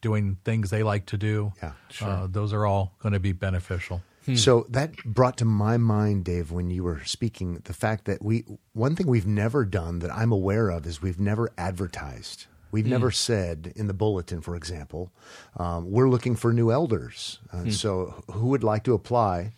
doing 0.00 0.38
things 0.44 0.70
they 0.70 0.82
like 0.82 1.06
to 1.06 1.16
do. 1.16 1.52
Yeah, 1.62 1.72
Uh, 2.02 2.26
those 2.28 2.52
are 2.52 2.66
all 2.66 2.94
going 2.98 3.12
to 3.12 3.20
be 3.20 3.32
beneficial. 3.32 4.02
Hmm. 4.26 4.34
So 4.34 4.66
that 4.70 4.96
brought 5.04 5.36
to 5.38 5.44
my 5.44 5.76
mind, 5.76 6.24
Dave, 6.24 6.50
when 6.50 6.70
you 6.70 6.84
were 6.84 7.02
speaking, 7.04 7.60
the 7.64 7.72
fact 7.72 8.04
that 8.06 8.22
we 8.22 8.44
one 8.72 8.96
thing 8.96 9.06
we've 9.06 9.26
never 9.26 9.64
done 9.64 10.00
that 10.00 10.10
I'm 10.10 10.32
aware 10.32 10.68
of 10.68 10.86
is 10.86 11.00
we've 11.00 11.20
never 11.20 11.50
advertised. 11.56 12.46
We've 12.70 12.86
never 12.86 13.10
said 13.10 13.72
in 13.76 13.86
the 13.86 13.94
bulletin, 13.94 14.40
for 14.40 14.54
example, 14.56 15.10
um, 15.56 15.90
we're 15.90 16.08
looking 16.10 16.36
for 16.36 16.52
new 16.52 16.70
elders. 16.70 17.38
Uh, 17.52 17.70
So 17.70 18.22
who 18.30 18.48
would 18.48 18.62
like 18.64 18.84
to 18.84 18.94
apply? 18.94 19.52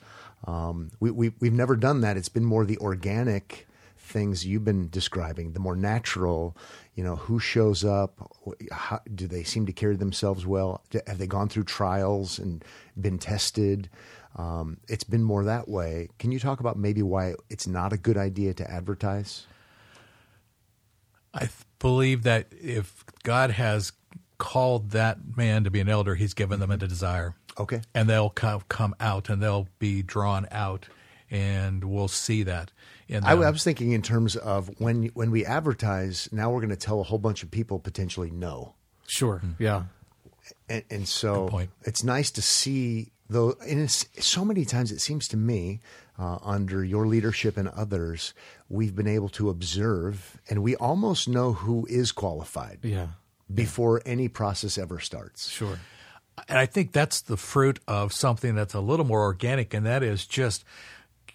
Um, 0.47 0.91
we, 1.01 1.11
we 1.11 1.33
we've 1.41 1.53
never 1.53 1.77
done 1.77 2.01
that. 2.03 2.17
It's 2.17 2.29
been 2.29 2.45
more 2.45 2.65
the 2.65 2.79
organic 2.79 3.67
things 3.99 4.45
you've 4.47 4.65
been 4.65 4.89
describing, 4.91 5.53
the 5.53 5.61
more 5.61 5.77
natural. 5.77 6.57
You 6.95 7.05
know, 7.05 7.17
who 7.17 7.39
shows 7.39 7.85
up? 7.85 8.31
How, 8.73 9.01
do 9.15 9.27
they 9.27 9.43
seem 9.45 9.67
to 9.67 9.73
carry 9.73 9.97
themselves 9.97 10.47
well? 10.47 10.83
Have 11.07 11.19
they 11.19 11.27
gone 11.27 11.49
through 11.49 11.65
trials 11.65 12.39
and 12.39 12.65
been 13.01 13.19
tested? 13.19 13.89
Um, 14.37 14.79
it's 14.89 15.05
been 15.05 15.23
more 15.23 15.45
that 15.45 15.69
way. 15.69 16.09
Can 16.19 16.33
you 16.33 16.39
talk 16.39 16.61
about 16.61 16.79
maybe 16.79 17.03
why 17.03 17.35
it's 17.49 17.67
not 17.67 17.93
a 17.93 17.97
good 17.99 18.17
idea 18.17 18.55
to 18.55 18.71
advertise? 18.71 19.47
I 21.35 21.41
th- 21.41 21.53
believe 21.79 22.23
that 22.25 22.47
if 22.51 23.05
God 23.23 23.51
has 23.51 23.93
called 24.39 24.91
that 24.91 25.37
man 25.37 25.65
to 25.65 25.71
be 25.71 25.81
an 25.81 25.89
elder, 25.89 26.15
he's 26.15 26.35
given 26.35 26.61
them 26.61 26.71
a 26.71 26.77
desire. 26.77 27.35
Okay. 27.59 27.83
And 27.95 28.09
they'll 28.09 28.31
come, 28.31 28.63
come 28.69 28.95
out 29.01 29.29
and 29.29 29.43
they'll 29.43 29.69
be 29.79 30.03
drawn 30.03 30.47
out, 30.51 30.87
and 31.31 31.85
we'll 31.85 32.09
see 32.09 32.43
that. 32.45 32.73
In 33.09 33.25
I. 33.25 33.33
I 33.33 33.51
was 33.51 33.65
thinking 33.65 33.93
in 33.93 34.03
terms 34.03 34.37
of 34.37 34.71
when 34.81 35.07
when 35.15 35.31
we 35.31 35.45
advertise, 35.45 36.29
now 36.33 36.51
we're 36.51 36.61
going 36.61 36.71
to 36.71 36.77
tell 36.77 37.01
a 37.01 37.05
whole 37.05 37.19
bunch 37.19 37.43
of 37.43 37.51
people 37.51 37.79
potentially 37.79 38.31
no. 38.31 38.75
Sure. 39.07 39.39
Hmm. 39.39 39.53
Yeah. 39.59 39.83
And, 40.69 40.85
and 40.91 41.09
so 41.09 41.69
it's 41.83 42.03
nice 42.03 42.31
to 42.33 42.43
see 42.43 43.13
though, 43.31 43.55
and 43.67 43.81
it's, 43.81 44.07
so 44.19 44.45
many 44.45 44.65
times 44.65 44.93
it 44.93 45.01
seems 45.01 45.27
to 45.29 45.37
me, 45.37 45.81
uh, 46.19 46.39
under 46.43 46.85
your 46.85 47.07
leadership 47.07 47.57
and 47.57 47.69
others, 47.69 48.35
we've 48.69 48.95
been 48.95 49.07
able 49.07 49.29
to 49.31 49.49
observe, 49.49 50.39
and 50.51 50.63
we 50.63 50.77
almost 50.77 51.29
know 51.29 51.55
who 51.55 51.87
is 51.89 52.13
qualified 52.13 52.81
Yeah. 52.83 53.09
before 53.53 54.03
any 54.05 54.29
process 54.29 54.77
ever 54.77 55.01
starts. 55.01 55.49
Sure. 55.49 55.79
And 56.49 56.59
I 56.59 56.67
think 56.67 56.93
that's 56.93 57.21
the 57.23 57.37
fruit 57.37 57.81
of 57.87 58.13
something 58.13 58.55
that's 58.55 58.75
a 58.75 58.81
little 58.81 59.07
more 59.07 59.23
organic, 59.23 59.73
and 59.75 59.87
that 59.87 60.03
is 60.03 60.27
just 60.27 60.65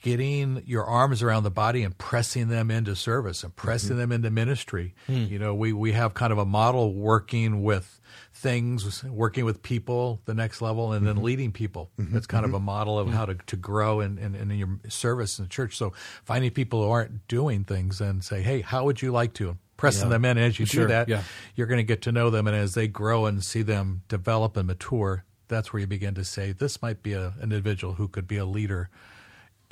getting 0.06 0.62
your 0.68 0.86
arms 0.86 1.24
around 1.24 1.42
the 1.42 1.50
body 1.50 1.82
and 1.82 1.98
pressing 1.98 2.48
them 2.48 2.70
into 2.70 2.96
service 2.96 3.44
and 3.44 3.56
pressing 3.56 3.90
mm-hmm. 3.90 3.98
them 3.98 4.12
into 4.12 4.30
ministry. 4.30 4.94
Hmm. 5.08 5.24
You 5.24 5.40
know, 5.40 5.56
we, 5.56 5.74
we 5.74 5.94
have 5.94 6.14
kind 6.14 6.32
of 6.32 6.38
a 6.38 6.46
model 6.46 6.94
working 6.94 7.64
with 7.64 8.00
things, 8.32 9.04
working 9.04 9.46
with 9.46 9.64
people, 9.64 10.22
the 10.26 10.36
next 10.36 10.62
level, 10.62 10.94
and 10.94 11.08
then 11.08 11.16
mm-hmm. 11.16 11.24
leading 11.24 11.52
people. 11.52 11.90
Mm-hmm. 12.00 12.14
That's 12.14 12.28
kind 12.28 12.46
of 12.46 12.54
a 12.54 12.60
model 12.60 13.00
of 13.00 13.10
how 13.10 13.26
to, 13.26 13.34
to 13.34 13.56
grow 13.56 14.00
in, 14.00 14.20
in, 14.20 14.36
in 14.36 14.52
your 14.52 14.80
service 14.90 15.40
in 15.40 15.46
the 15.46 15.50
church. 15.50 15.76
So 15.76 15.92
finding 16.24 16.52
people 16.52 16.84
who 16.84 16.92
aren't 16.92 17.28
doing 17.28 17.64
things 17.64 18.00
and 18.00 18.24
say, 18.24 18.44
hey, 18.44 18.62
how 18.62 18.86
would 18.86 19.02
you 19.02 19.12
like 19.12 19.34
to? 19.36 19.58
Pressing 19.76 20.04
Yeah. 20.04 20.10
them 20.10 20.26
in. 20.26 20.38
As 20.38 20.60
you 20.60 20.68
Sure, 20.68 20.84
do 20.84 20.90
that, 20.90 21.10
yeah. 21.10 21.24
you're 21.56 21.66
going 21.66 21.80
to 21.80 21.84
get 21.84 22.04
to 22.04 22.12
know 22.12 22.30
them. 22.30 22.46
And 22.46 22.56
as 22.56 22.76
they 22.76 22.88
grow 22.88 23.26
and 23.26 23.44
see 23.44 23.64
them 23.64 24.04
develop 24.08 24.56
and 24.56 24.68
mature, 24.68 25.26
that's 25.48 25.74
where 25.74 25.80
you 25.80 25.88
begin 25.88 26.14
to 26.14 26.24
say, 26.24 26.52
this 26.52 26.80
might 26.84 27.02
be 27.02 27.14
a, 27.14 27.30
an 27.40 27.42
individual 27.42 27.96
who 27.96 28.08
could 28.08 28.28
be 28.28 28.38
a 28.38 28.46
leader 28.46 28.92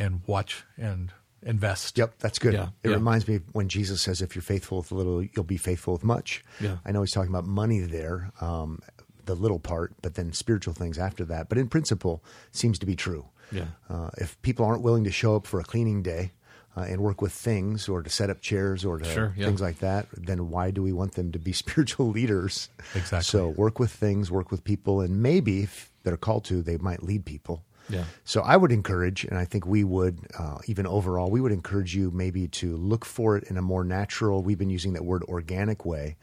and 0.04 0.22
watch 0.28 0.64
and 0.78 1.12
invest. 1.42 1.98
Yep, 1.98 2.16
that's 2.20 2.40
good. 2.40 2.54
Yeah, 2.54 2.70
it 2.84 2.90
yeah. 2.90 2.96
reminds 2.96 3.28
me 3.28 3.36
of 3.36 3.44
when 3.54 3.70
Jesus 3.70 4.02
says, 4.02 4.22
"If 4.22 4.36
you're 4.36 4.42
faithful 4.42 4.78
with 4.80 4.92
little, 4.92 5.24
you'll 5.24 5.44
be 5.46 5.58
faithful 5.58 5.94
with 5.94 6.04
much." 6.04 6.44
Yeah. 6.60 6.78
I 6.86 6.92
know 6.92 7.02
he's 7.02 7.12
talking 7.12 7.30
about 7.30 7.46
money 7.46 7.80
there, 7.80 8.32
um, 8.42 8.80
the 9.26 9.36
little 9.36 9.60
part, 9.60 9.94
but 10.02 10.16
then 10.16 10.34
spiritual 10.34 10.74
things 10.74 10.98
after 10.98 11.26
that. 11.26 11.50
But 11.50 11.58
in 11.58 11.68
principle, 11.68 12.24
seems 12.52 12.80
to 12.80 12.86
be 12.86 12.96
true. 12.96 13.26
Yeah. 13.52 13.66
Uh, 13.90 14.10
if 14.18 14.42
people 14.42 14.66
aren't 14.66 14.82
willing 14.84 15.04
to 15.04 15.12
show 15.12 15.36
up 15.36 15.46
for 15.46 15.60
a 15.60 15.64
cleaning 15.64 16.02
day 16.02 16.32
uh, 16.76 16.82
and 16.82 17.02
work 17.02 17.22
with 17.22 17.32
things, 17.34 17.88
or 17.88 18.02
to 18.02 18.10
set 18.10 18.30
up 18.30 18.42
chairs, 18.42 18.84
or 18.84 18.98
to 18.98 19.06
Sure, 19.06 19.34
yeah. 19.38 19.46
things 19.46 19.62
like 19.62 19.80
that, 19.80 20.08
then 20.18 20.50
why 20.50 20.72
do 20.72 20.82
we 20.82 20.92
want 20.92 21.14
them 21.14 21.32
to 21.32 21.40
be 21.40 21.54
spiritual 21.64 22.10
leaders? 22.10 22.70
Exactly. 22.96 23.22
So 23.24 23.50
work 23.50 23.80
with 23.80 23.92
things, 23.92 24.32
work 24.32 24.50
with 24.52 24.64
people, 24.64 25.02
and 25.02 25.22
maybe 25.22 25.64
if 25.64 25.92
they're 26.04 26.18
called 26.18 26.46
to, 26.46 26.62
they 26.62 26.78
might 26.78 27.04
lead 27.04 27.26
people. 27.26 27.64
Yeah. 27.90 28.06
So 28.24 28.42
I 28.42 28.58
would 28.58 28.72
encourage, 28.72 29.26
and 29.26 29.38
I 29.38 29.46
think 29.46 29.66
we 29.66 29.84
would, 29.84 30.20
uh, 30.38 30.60
even 30.68 30.88
overall, 30.88 31.30
we 31.30 31.42
would 31.42 31.52
encourage 31.52 31.96
you 31.96 32.12
maybe 32.12 32.48
to 32.50 32.76
look 32.78 33.06
for 33.06 33.38
it 33.38 33.44
in 33.46 33.58
a 33.58 33.62
more 33.62 33.84
natural, 33.84 34.42
we've 34.42 34.58
been 34.58 34.70
using 34.70 34.94
that 34.94 35.06
word 35.06 35.24
organic 35.24 35.86
way, 35.86 36.16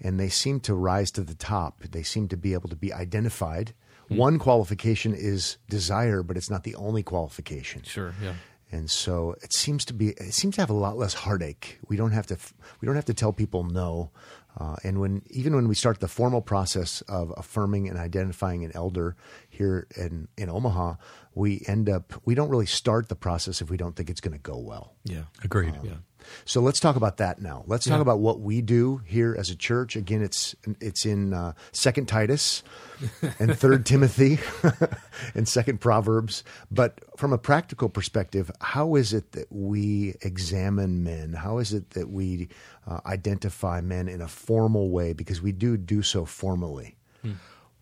and 0.00 0.18
they 0.18 0.28
seem 0.28 0.60
to 0.60 0.74
rise 0.74 1.10
to 1.12 1.22
the 1.22 1.34
top. 1.34 1.82
They 1.82 2.02
seem 2.02 2.28
to 2.28 2.36
be 2.36 2.52
able 2.52 2.68
to 2.68 2.76
be 2.76 2.92
identified. 2.92 3.74
Hmm. 4.08 4.16
One 4.16 4.38
qualification 4.38 5.14
is 5.14 5.56
desire, 5.68 6.22
but 6.22 6.36
it's 6.36 6.50
not 6.50 6.64
the 6.64 6.74
only 6.74 7.02
qualification. 7.02 7.82
Sure. 7.84 8.14
Yeah. 8.22 8.34
And 8.72 8.90
so 8.90 9.36
it 9.40 9.52
seems 9.52 9.84
to 9.84 9.94
be 9.94 10.08
it 10.08 10.34
seems 10.34 10.56
to 10.56 10.62
have 10.62 10.70
a 10.70 10.74
lot 10.74 10.98
less 10.98 11.14
heartache. 11.14 11.78
We 11.88 11.96
don't 11.96 12.10
have 12.10 12.26
to 12.26 12.36
we 12.80 12.86
don't 12.86 12.96
have 12.96 13.04
to 13.04 13.14
tell 13.14 13.32
people 13.32 13.62
no. 13.62 14.10
Uh, 14.58 14.76
and 14.84 15.00
when 15.00 15.22
even 15.30 15.54
when 15.54 15.66
we 15.66 15.74
start 15.74 16.00
the 16.00 16.08
formal 16.08 16.40
process 16.40 17.02
of 17.02 17.32
affirming 17.36 17.88
and 17.88 17.98
identifying 17.98 18.64
an 18.64 18.70
elder 18.74 19.16
here 19.48 19.86
in 19.96 20.28
in 20.36 20.48
Omaha, 20.48 20.94
we 21.34 21.64
end 21.66 21.88
up 21.88 22.12
we 22.24 22.34
don't 22.34 22.48
really 22.48 22.66
start 22.66 23.08
the 23.08 23.16
process 23.16 23.60
if 23.60 23.70
we 23.70 23.76
don't 23.76 23.96
think 23.96 24.10
it's 24.10 24.20
going 24.20 24.32
to 24.32 24.38
go 24.38 24.56
well. 24.56 24.94
Yeah. 25.04 25.24
Agreed. 25.42 25.74
Yeah. 25.82 25.94
So 26.44 26.60
let's 26.60 26.80
talk 26.80 26.96
about 26.96 27.16
that 27.18 27.40
now. 27.40 27.64
Let's 27.66 27.84
talk 27.86 27.96
Yeah. 27.96 28.02
about 28.02 28.20
what 28.20 28.40
we 28.40 28.60
do 28.62 29.00
here 29.04 29.34
as 29.38 29.50
a 29.50 29.56
church. 29.56 29.96
Again, 29.96 30.22
it's 30.22 30.54
it's 30.80 31.04
in 31.06 31.32
uh, 31.32 31.52
Second 31.72 32.06
Titus 32.08 32.62
and 33.38 33.56
Third 33.58 33.84
Timothy 33.86 34.38
and 35.34 35.48
Second 35.48 35.80
Proverbs. 35.80 36.44
But 36.70 37.00
from 37.16 37.32
a 37.32 37.38
practical 37.38 37.88
perspective, 37.88 38.50
how 38.60 38.94
is 38.94 39.12
it 39.12 39.32
that 39.32 39.50
we 39.52 40.14
examine 40.22 41.02
men? 41.04 41.32
How 41.34 41.58
is 41.58 41.72
it 41.72 41.90
that 41.90 42.10
we 42.10 42.48
uh, 42.86 43.00
identify 43.06 43.80
men 43.80 44.08
in 44.08 44.20
a 44.20 44.28
formal 44.28 44.90
way? 44.90 45.12
Because 45.12 45.40
we 45.42 45.52
do 45.52 45.76
do 45.76 46.02
so 46.02 46.24
formally. 46.24 46.96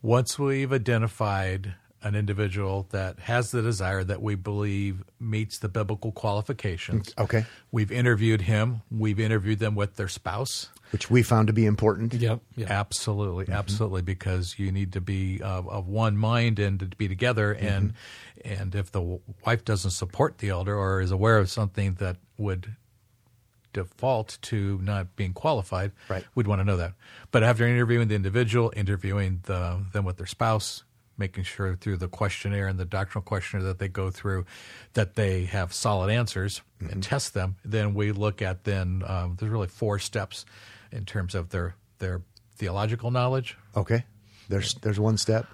Once 0.05 0.37
we've 0.39 0.73
identified 0.73 1.75
an 2.03 2.15
individual 2.15 2.87
that 2.91 3.19
has 3.21 3.51
the 3.51 3.63
desire 3.63 4.03
that 4.05 4.21
we 4.21 4.35
believe 4.35 5.05
meets 5.21 5.59
the 5.59 5.69
biblical 5.69 6.13
qualifications. 6.13 7.15
Okay. 7.17 7.45
We've 7.71 7.93
interviewed 7.93 8.43
him. 8.43 8.83
We've 8.91 9.21
interviewed 9.21 9.59
them 9.59 9.75
with 9.75 9.97
their 9.97 10.09
spouse. 10.09 10.69
Which 10.91 11.11
we 11.11 11.23
found 11.23 11.47
to 11.47 11.53
be 11.53 11.65
important. 11.65 12.13
Yep. 12.13 12.41
Yeah. 12.57 12.67
Absolutely, 12.69 13.45
mm-hmm. 13.45 13.55
absolutely, 13.55 14.03
because 14.03 14.59
you 14.59 14.71
need 14.71 14.93
to 14.93 15.01
be 15.01 15.41
of, 15.41 15.69
of 15.69 15.89
one 15.89 16.17
mind 16.17 16.59
and 16.59 16.79
to 16.81 16.87
be 16.87 17.09
together. 17.09 17.55
Mm-hmm. 17.55 17.67
And 17.67 17.93
and 18.45 18.75
if 18.75 18.91
the 18.91 19.21
wife 19.47 19.65
doesn't 19.65 19.93
support 19.93 20.39
the 20.39 20.51
elder 20.51 20.77
or 20.77 21.01
is 21.01 21.11
aware 21.11 21.39
of 21.39 21.49
something 21.49 21.95
that 21.95 22.17
would 22.37 22.75
default 23.73 24.39
to 24.43 24.79
not 24.83 25.17
being 25.17 25.33
qualified, 25.33 25.93
Right. 26.09 26.25
we'd 26.35 26.47
want 26.47 26.61
to 26.61 26.65
know 26.65 26.77
that. 26.77 26.93
But 27.31 27.43
after 27.43 27.67
interviewing 27.67 28.09
the 28.09 28.15
individual, 28.15 28.73
interviewing 28.77 29.41
the, 29.45 29.85
them 29.93 30.05
with 30.05 30.19
their 30.19 30.27
spouse, 30.27 30.85
making 31.19 31.45
sure 31.45 31.77
through 31.77 31.97
the 31.97 32.09
questionnaire 32.09 32.67
and 32.67 32.79
the 32.79 32.85
doctrinal 32.85 33.23
questionnaire 33.23 33.67
that 33.67 33.79
they 33.79 33.89
go 33.89 34.11
through 34.11 34.45
that 34.95 35.15
they 35.15 35.45
have 35.45 35.73
solid 35.73 36.11
answers 36.11 36.63
and 36.81 37.03
test 37.03 37.35
them, 37.35 37.57
then 37.65 37.95
we 37.95 38.13
look 38.13 38.43
at 38.43 38.65
then 38.65 39.03
um, 39.07 39.37
there's 39.39 39.53
really 39.53 39.69
four 39.69 39.99
steps 39.99 40.45
in 40.91 41.05
terms 41.05 41.35
of 41.35 41.51
their 41.51 41.75
their 41.99 42.23
theological 42.57 43.11
knowledge, 43.11 43.57
Okay. 43.77 44.05
There's 44.49 44.75
there's 44.75 45.01
one 45.01 45.17
step, 45.17 45.47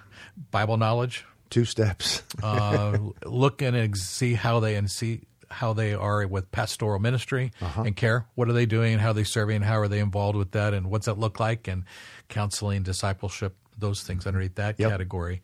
Bible 0.51 0.77
knowledge, 0.77 1.25
two 1.49 1.65
steps. 1.65 2.23
uh, 2.43 2.97
look 3.25 3.61
and 3.61 3.95
see 3.97 4.33
how 4.33 4.59
they 4.59 4.75
and 4.75 4.89
see 4.89 5.21
how 5.49 5.73
they 5.73 5.93
are 5.93 6.27
with 6.27 6.51
pastoral 6.51 6.99
ministry 6.99 7.51
and 7.59 7.95
care. 7.95 8.27
What 8.35 8.49
are 8.49 8.53
they 8.53 8.65
doing? 8.65 8.93
And 8.93 9.01
how 9.01 9.11
are 9.11 9.13
they 9.13 9.23
serving? 9.23 9.61
How 9.61 9.79
are 9.79 9.87
they 9.87 9.99
involved 9.99 10.37
with 10.37 10.51
that? 10.51 10.73
And 10.73 10.91
what's 10.91 11.07
that 11.07 11.17
look 11.17 11.39
like? 11.39 11.67
And 11.67 11.85
counseling, 12.27 12.83
discipleship, 12.83 13.55
those 13.79 14.03
things 14.03 14.27
underneath 14.27 14.55
that 14.55 14.79
Yep. 14.79 14.89
category. 14.89 15.41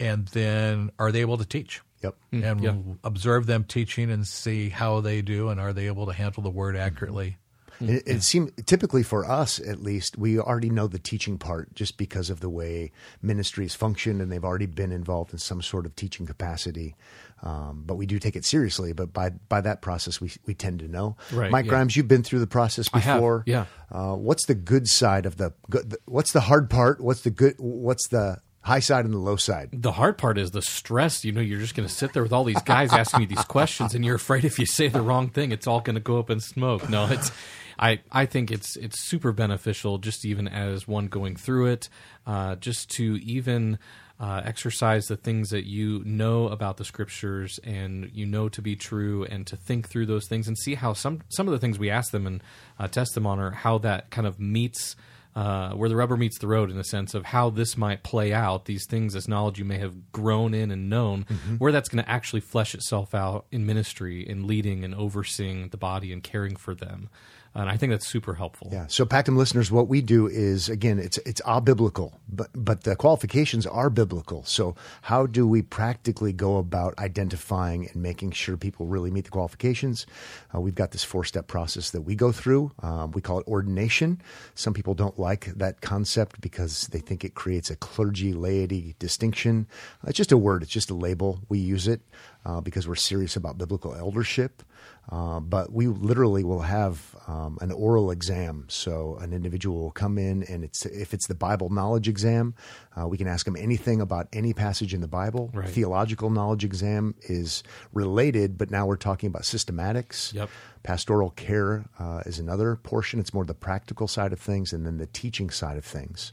And 0.00 0.26
then 0.28 0.90
are 0.98 1.12
they 1.12 1.20
able 1.20 1.38
to 1.38 1.44
teach? 1.44 1.80
Yep. 2.02 2.16
Hmm. 2.32 2.44
And 2.44 2.60
yeah. 2.62 2.74
observe 3.02 3.46
them 3.46 3.64
teaching 3.64 4.10
and 4.10 4.26
see 4.26 4.68
how 4.68 5.00
they 5.00 5.22
do 5.22 5.48
and 5.48 5.60
are 5.60 5.72
they 5.72 5.86
able 5.86 6.06
to 6.06 6.12
handle 6.12 6.42
the 6.42 6.50
word 6.50 6.76
accurately? 6.76 7.38
Hmm. 7.78 7.88
It, 7.90 8.02
it 8.06 8.22
seems 8.22 8.52
typically 8.66 9.02
for 9.02 9.24
us, 9.28 9.58
at 9.58 9.82
least, 9.82 10.16
we 10.18 10.38
already 10.38 10.70
know 10.70 10.86
the 10.86 10.98
teaching 10.98 11.38
part 11.38 11.74
just 11.74 11.96
because 11.96 12.30
of 12.30 12.40
the 12.40 12.48
way 12.48 12.92
ministries 13.20 13.74
function, 13.74 14.20
and 14.20 14.30
they've 14.30 14.44
already 14.44 14.66
been 14.66 14.92
involved 14.92 15.32
in 15.32 15.38
some 15.38 15.60
sort 15.60 15.86
of 15.86 15.96
teaching 15.96 16.26
capacity. 16.26 16.94
Um, 17.42 17.82
but 17.84 17.96
we 17.96 18.06
do 18.06 18.18
take 18.18 18.36
it 18.36 18.44
seriously. 18.44 18.92
But 18.92 19.12
by 19.12 19.30
by 19.30 19.60
that 19.60 19.82
process, 19.82 20.20
we 20.20 20.32
we 20.46 20.54
tend 20.54 20.80
to 20.80 20.88
know. 20.88 21.16
Right, 21.32 21.50
Mike 21.50 21.66
yeah. 21.66 21.70
Grimes, 21.70 21.96
you've 21.96 22.08
been 22.08 22.22
through 22.22 22.40
the 22.40 22.46
process 22.46 22.88
before. 22.88 23.42
yeah. 23.46 23.66
Uh, 23.90 24.14
what's 24.14 24.46
the 24.46 24.54
good 24.54 24.88
side 24.88 25.26
of 25.26 25.36
the 25.36 25.52
good? 25.68 25.96
What's 26.06 26.32
the 26.32 26.40
hard 26.40 26.70
part? 26.70 27.00
What's 27.00 27.20
the 27.20 27.30
good? 27.30 27.56
What's 27.58 28.08
the 28.08 28.38
high 28.62 28.80
side 28.80 29.04
and 29.04 29.12
the 29.12 29.18
low 29.18 29.36
side? 29.36 29.68
The 29.72 29.92
hard 29.92 30.16
part 30.16 30.38
is 30.38 30.52
the 30.52 30.62
stress. 30.62 31.22
You 31.24 31.32
know, 31.32 31.42
you're 31.42 31.60
just 31.60 31.74
going 31.74 31.86
to 31.88 31.94
sit 31.94 32.14
there 32.14 32.22
with 32.22 32.32
all 32.32 32.44
these 32.44 32.62
guys 32.62 32.92
asking 32.94 33.20
you 33.20 33.26
these 33.26 33.44
questions, 33.44 33.94
and 33.94 34.04
you're 34.04 34.16
afraid 34.16 34.44
if 34.44 34.58
you 34.58 34.66
say 34.66 34.88
the 34.88 35.02
wrong 35.02 35.28
thing, 35.28 35.52
it's 35.52 35.66
all 35.66 35.80
going 35.80 35.96
to 35.96 36.00
go 36.00 36.18
up 36.18 36.30
in 36.30 36.40
smoke. 36.40 36.88
No, 36.88 37.06
it's. 37.06 37.30
I, 37.76 38.00
I 38.12 38.26
think 38.26 38.52
it's 38.52 38.76
it's 38.76 39.00
super 39.00 39.32
beneficial 39.32 39.98
just 39.98 40.24
even 40.24 40.46
as 40.46 40.86
one 40.86 41.08
going 41.08 41.34
through 41.34 41.66
it, 41.66 41.88
uh, 42.24 42.54
just 42.54 42.88
to 42.92 43.16
even 43.16 43.80
uh, 44.20 44.42
exercise 44.44 45.06
the 45.06 45.16
things 45.16 45.50
that 45.50 45.66
you 45.66 46.02
know 46.04 46.48
about 46.48 46.76
the 46.76 46.84
scriptures 46.84 47.58
and 47.64 48.10
you 48.14 48.26
know 48.26 48.48
to 48.48 48.62
be 48.62 48.76
true, 48.76 49.24
and 49.24 49.46
to 49.46 49.56
think 49.56 49.88
through 49.88 50.06
those 50.06 50.28
things 50.28 50.46
and 50.48 50.56
see 50.56 50.74
how 50.74 50.92
some 50.92 51.20
some 51.28 51.48
of 51.48 51.52
the 51.52 51.58
things 51.58 51.78
we 51.78 51.90
ask 51.90 52.12
them 52.12 52.26
and 52.26 52.42
uh, 52.78 52.88
test 52.88 53.14
them 53.14 53.26
on 53.26 53.38
are 53.38 53.50
how 53.50 53.78
that 53.78 54.10
kind 54.10 54.26
of 54.26 54.38
meets 54.38 54.96
uh, 55.36 55.72
where 55.72 55.88
the 55.88 55.96
rubber 55.96 56.16
meets 56.16 56.38
the 56.38 56.46
road 56.46 56.70
in 56.70 56.76
the 56.76 56.84
sense 56.84 57.12
of 57.12 57.24
how 57.24 57.50
this 57.50 57.76
might 57.76 58.04
play 58.04 58.32
out, 58.32 58.66
these 58.66 58.86
things, 58.86 59.14
this 59.14 59.26
knowledge 59.26 59.58
you 59.58 59.64
may 59.64 59.78
have 59.78 60.12
grown 60.12 60.54
in 60.54 60.70
and 60.70 60.88
known, 60.88 61.26
where 61.58 61.72
that's 61.72 61.88
going 61.88 62.02
to 62.02 62.08
actually 62.08 62.40
flesh 62.40 62.72
itself 62.72 63.14
out 63.14 63.46
in 63.50 63.66
ministry, 63.66 64.26
in 64.28 64.46
leading 64.46 64.84
and 64.84 64.94
overseeing 64.94 65.68
the 65.70 65.76
body 65.76 66.12
and 66.12 66.22
caring 66.22 66.54
for 66.54 66.72
them. 66.72 67.08
And 67.56 67.70
I 67.70 67.76
think 67.76 67.92
that's 67.92 68.06
super 68.06 68.34
helpful. 68.34 68.68
Yeah. 68.72 68.86
So, 68.88 69.04
Pactum 69.04 69.36
listeners, 69.36 69.70
what 69.70 69.86
we 69.86 70.00
do 70.00 70.26
is 70.26 70.68
again, 70.68 70.98
it's 70.98 71.18
it's 71.18 71.40
all 71.42 71.60
biblical, 71.60 72.20
but 72.28 72.48
but 72.54 72.82
the 72.82 72.96
qualifications 72.96 73.64
are 73.64 73.90
biblical. 73.90 74.44
So, 74.44 74.74
how 75.02 75.26
do 75.26 75.46
we 75.46 75.62
practically 75.62 76.32
go 76.32 76.56
about 76.56 76.98
identifying 76.98 77.86
and 77.86 78.02
making 78.02 78.32
sure 78.32 78.56
people 78.56 78.86
really 78.86 79.12
meet 79.12 79.24
the 79.24 79.30
qualifications? 79.30 80.04
Uh, 80.52 80.60
we've 80.60 80.74
got 80.74 80.90
this 80.90 81.04
four 81.04 81.24
step 81.24 81.46
process 81.46 81.90
that 81.90 82.02
we 82.02 82.16
go 82.16 82.32
through. 82.32 82.72
Um, 82.82 83.12
we 83.12 83.20
call 83.20 83.38
it 83.38 83.46
ordination. 83.46 84.20
Some 84.56 84.74
people 84.74 84.94
don't 84.94 85.18
like 85.18 85.46
that 85.56 85.80
concept 85.80 86.40
because 86.40 86.88
they 86.88 86.98
think 86.98 87.24
it 87.24 87.34
creates 87.34 87.70
a 87.70 87.76
clergy 87.76 88.32
laity 88.32 88.96
distinction. 88.98 89.68
It's 90.06 90.16
just 90.16 90.32
a 90.32 90.38
word. 90.38 90.62
It's 90.64 90.72
just 90.72 90.90
a 90.90 90.94
label. 90.94 91.40
We 91.48 91.58
use 91.60 91.86
it. 91.86 92.00
uh, 92.44 92.60
because 92.60 92.86
we're 92.86 92.94
serious 92.94 93.36
about 93.36 93.58
biblical 93.58 93.94
eldership. 93.94 94.62
Uh, 95.10 95.38
but 95.38 95.70
we 95.70 95.86
literally 95.86 96.44
will 96.44 96.62
have 96.62 97.14
um, 97.26 97.58
an 97.60 97.70
oral 97.70 98.10
exam. 98.10 98.64
So 98.68 99.16
an 99.20 99.32
individual 99.32 99.78
will 99.78 99.90
come 99.90 100.16
in, 100.16 100.42
and 100.44 100.64
it's 100.64 100.86
if 100.86 101.12
it's 101.12 101.26
the 101.26 101.34
Bible 101.34 101.68
knowledge 101.68 102.08
exam, 102.08 102.54
uh, 102.98 103.06
we 103.06 103.18
can 103.18 103.28
ask 103.28 103.44
them 103.44 103.56
anything 103.56 104.00
about 104.00 104.28
any 104.32 104.54
passage 104.54 104.94
in 104.94 105.00
the 105.00 105.08
Bible. 105.08 105.50
Right. 105.52 105.68
Theological 105.68 106.30
knowledge 106.30 106.64
exam 106.64 107.14
is 107.22 107.62
related, 107.92 108.56
but 108.56 108.70
now 108.70 108.86
we're 108.86 108.96
talking 108.96 109.26
about 109.26 109.42
systematics. 109.42 110.32
Yep. 110.32 110.48
Pastoral 110.82 111.30
care 111.30 111.84
uh, 111.98 112.22
is 112.26 112.38
another 112.38 112.76
portion. 112.76 113.20
It's 113.20 113.34
more 113.34 113.44
the 113.44 113.54
practical 113.54 114.08
side 114.08 114.32
of 114.32 114.40
things, 114.40 114.72
and 114.72 114.86
then 114.86 114.96
the 114.96 115.06
teaching 115.06 115.50
side 115.50 115.76
of 115.76 115.84
things. 115.84 116.32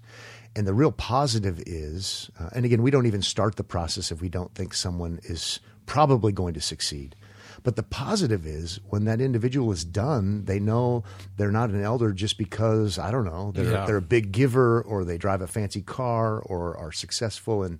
And 0.55 0.67
the 0.67 0.73
real 0.73 0.91
positive 0.91 1.61
is, 1.65 2.29
uh, 2.39 2.49
and 2.53 2.65
again, 2.65 2.81
we 2.81 2.91
don't 2.91 3.05
even 3.05 3.21
start 3.21 3.55
the 3.55 3.63
process 3.63 4.11
if 4.11 4.21
we 4.21 4.27
don't 4.27 4.53
think 4.53 4.73
someone 4.73 5.19
is 5.23 5.59
probably 5.85 6.31
going 6.31 6.53
to 6.53 6.61
succeed. 6.61 7.15
But 7.63 7.75
the 7.75 7.83
positive 7.83 8.45
is 8.47 8.79
when 8.89 9.05
that 9.05 9.21
individual 9.21 9.71
is 9.71 9.85
done, 9.85 10.45
they 10.45 10.59
know 10.59 11.03
they're 11.37 11.51
not 11.51 11.69
an 11.69 11.83
elder 11.83 12.11
just 12.11 12.37
because, 12.37 12.97
I 12.97 13.11
don't 13.11 13.25
know, 13.25 13.51
they're, 13.51 13.71
Yeah. 13.71 13.85
they're 13.85 13.97
a 13.97 14.01
big 14.01 14.31
giver 14.31 14.81
or 14.81 15.03
they 15.05 15.17
drive 15.17 15.41
a 15.41 15.47
fancy 15.47 15.81
car 15.81 16.39
or 16.39 16.75
are 16.75 16.91
successful 16.91 17.63
in 17.63 17.79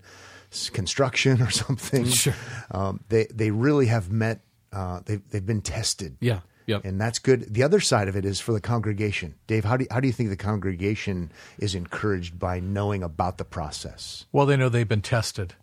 construction 0.74 1.42
or 1.42 1.50
something. 1.64 2.06
Sure. 2.06 2.36
Um, 2.72 3.00
they, 3.10 3.26
they 3.34 3.52
really 3.52 3.88
have 3.88 4.12
met, 4.12 4.42
uh, 4.72 5.02
they've, 5.06 5.22
they've 5.30 5.46
been 5.46 5.62
tested. 5.62 6.18
Yeah. 6.20 6.42
Yep. 6.66 6.86
And 6.86 7.00
that's 7.00 7.20
good. 7.20 7.54
The 7.54 7.64
other 7.64 7.80
side 7.80 8.08
of 8.08 8.16
it 8.16 8.26
is 8.26 8.40
for 8.40 8.54
the 8.54 8.62
congregation. 8.62 9.36
Dave, 9.48 9.66
how 9.66 9.78
do 9.78 9.84
you, 9.84 9.88
how 9.92 10.00
do 10.00 10.08
you 10.08 10.14
think 10.14 10.30
the 10.30 10.38
congregation 10.38 11.32
is 11.58 11.76
encouraged 11.76 12.38
by 12.40 12.60
knowing 12.60 13.04
about 13.04 13.38
the 13.38 13.46
process? 13.46 14.26
Well, 14.32 14.46
they 14.46 14.58
know 14.58 14.70
they've 14.70 14.88
been 14.88 15.02
tested. 15.02 15.56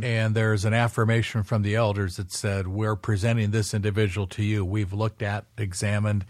And 0.00 0.36
there's 0.36 0.64
an 0.64 0.74
affirmation 0.74 1.42
from 1.42 1.62
the 1.62 1.74
elders 1.74 2.18
that 2.18 2.30
said, 2.30 2.68
We're 2.68 2.94
presenting 2.94 3.50
this 3.50 3.74
individual 3.74 4.28
to 4.28 4.44
you. 4.44 4.64
We've 4.64 4.92
looked 4.92 5.22
at, 5.22 5.44
examined, 5.58 6.24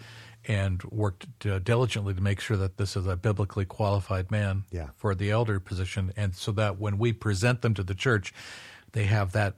and 0.48 0.82
worked 0.84 1.26
uh, 1.44 1.58
diligently 1.58 2.14
to 2.14 2.20
make 2.22 2.40
sure 2.40 2.56
that 2.56 2.78
this 2.78 2.96
is 2.96 3.06
a 3.06 3.14
biblically 3.14 3.66
qualified 3.66 4.30
man 4.30 4.64
Yeah. 4.70 4.88
for 4.96 5.14
the 5.14 5.30
elder 5.30 5.60
position. 5.60 6.12
And 6.16 6.34
so 6.34 6.50
that 6.52 6.78
when 6.78 6.96
we 6.96 7.12
present 7.12 7.60
them 7.60 7.74
to 7.74 7.82
the 7.82 7.94
church, 7.94 8.32
they 8.92 9.04
have 9.04 9.32
that 9.32 9.56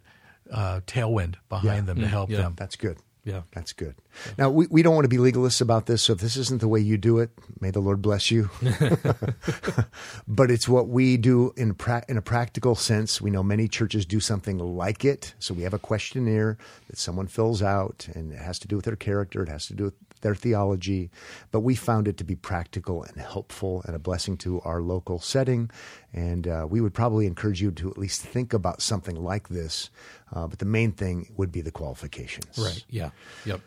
uh, 0.50 0.80
tailwind 0.86 1.36
behind 1.48 1.86
them 1.86 2.00
to 2.00 2.06
help 2.08 2.30
yeah. 2.30 2.38
them. 2.38 2.54
That's 2.56 2.76
good. 2.76 2.98
Yeah. 3.24 3.42
That's 3.54 3.72
good. 3.72 3.94
Now, 4.38 4.50
we, 4.50 4.66
we 4.68 4.82
don't 4.82 4.94
want 4.94 5.04
to 5.04 5.08
be 5.08 5.18
legalists 5.18 5.60
about 5.60 5.86
this, 5.86 6.02
so 6.02 6.14
if 6.14 6.20
this 6.20 6.36
isn't 6.36 6.60
the 6.60 6.68
way 6.68 6.80
you 6.80 6.96
do 6.96 7.18
it, 7.18 7.30
may 7.60 7.70
the 7.70 7.80
Lord 7.80 8.00
bless 8.00 8.30
you. 8.30 8.50
but 10.28 10.50
it's 10.50 10.68
what 10.68 10.88
we 10.88 11.16
do 11.16 11.52
in, 11.56 11.74
pra- 11.74 12.04
in 12.08 12.16
a 12.16 12.22
practical 12.22 12.74
sense. 12.74 13.20
We 13.20 13.30
know 13.30 13.42
many 13.42 13.68
churches 13.68 14.06
do 14.06 14.20
something 14.20 14.58
like 14.58 15.04
it. 15.04 15.34
So 15.38 15.54
we 15.54 15.62
have 15.62 15.74
a 15.74 15.78
questionnaire 15.78 16.56
that 16.88 16.98
someone 16.98 17.26
fills 17.26 17.62
out, 17.62 18.08
and 18.14 18.32
it 18.32 18.38
has 18.38 18.58
to 18.60 18.68
do 18.68 18.76
with 18.76 18.86
their 18.86 18.96
character, 18.96 19.42
it 19.42 19.48
has 19.48 19.66
to 19.66 19.74
do 19.74 19.84
with 19.84 19.94
their 20.22 20.34
theology. 20.34 21.10
But 21.50 21.60
we 21.60 21.74
found 21.74 22.08
it 22.08 22.16
to 22.18 22.24
be 22.24 22.34
practical 22.34 23.02
and 23.02 23.16
helpful 23.16 23.82
and 23.86 23.94
a 23.94 23.98
blessing 23.98 24.36
to 24.38 24.60
our 24.62 24.80
local 24.82 25.20
setting. 25.20 25.70
And 26.12 26.46
uh, 26.46 26.66
we 26.68 26.80
would 26.80 26.94
probably 26.94 27.26
encourage 27.26 27.60
you 27.60 27.70
to 27.72 27.90
at 27.90 27.98
least 27.98 28.22
think 28.22 28.52
about 28.52 28.82
something 28.82 29.16
like 29.16 29.48
this. 29.48 29.90
Uh, 30.34 30.46
but 30.46 30.58
the 30.58 30.64
main 30.64 30.92
thing 30.92 31.32
would 31.36 31.52
be 31.52 31.60
the 31.60 31.70
qualifications. 31.70 32.58
Right. 32.58 32.84
Yeah. 32.88 33.10
Yep. 33.44 33.60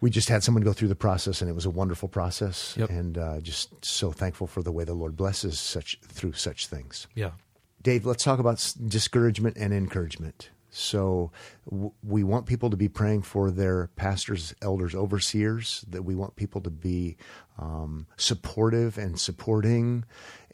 We 0.00 0.08
just 0.08 0.30
had 0.30 0.42
someone 0.42 0.62
go 0.64 0.72
through 0.72 0.88
the 0.88 0.94
process, 0.94 1.42
and 1.42 1.50
it 1.50 1.52
was 1.52 1.66
a 1.66 1.70
wonderful 1.70 2.08
process. 2.08 2.74
Yep. 2.78 2.88
And 2.88 3.18
uh, 3.18 3.40
just 3.40 3.84
so 3.84 4.12
thankful 4.12 4.46
for 4.46 4.62
the 4.62 4.72
way 4.72 4.84
the 4.84 4.94
Lord 4.94 5.14
blesses 5.14 5.60
such 5.60 5.98
through 6.02 6.32
such 6.32 6.68
things. 6.68 7.06
Yeah. 7.14 7.32
Dave, 7.82 8.06
let's 8.06 8.24
talk 8.24 8.38
about 8.38 8.54
s- 8.54 8.72
discouragement 8.72 9.56
and 9.58 9.74
encouragement. 9.74 10.50
So 10.70 11.32
w- 11.68 11.92
we 12.02 12.22
want 12.24 12.46
people 12.46 12.70
to 12.70 12.76
be 12.76 12.88
praying 12.88 13.22
for 13.22 13.50
their 13.50 13.88
pastors, 13.96 14.54
elders, 14.62 14.94
overseers. 14.94 15.84
That 15.88 16.02
we 16.02 16.14
want 16.14 16.36
people 16.36 16.60
to 16.62 16.70
be 16.70 17.16
um, 17.58 18.06
supportive 18.16 18.96
and 18.98 19.18
supporting. 19.18 20.04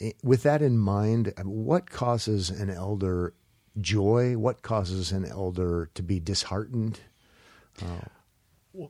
Eh, 0.00 0.12
With 0.22 0.42
that 0.44 0.62
in 0.62 0.78
mind, 0.78 1.32
uh, 1.36 1.42
what 1.42 1.90
causes 1.90 2.50
an 2.50 2.70
elder 2.70 3.34
joy? 3.80 4.36
What 4.38 4.62
causes 4.62 5.12
an 5.12 5.24
elder 5.26 5.90
to 5.94 6.02
be 6.02 6.18
disheartened? 6.20 7.00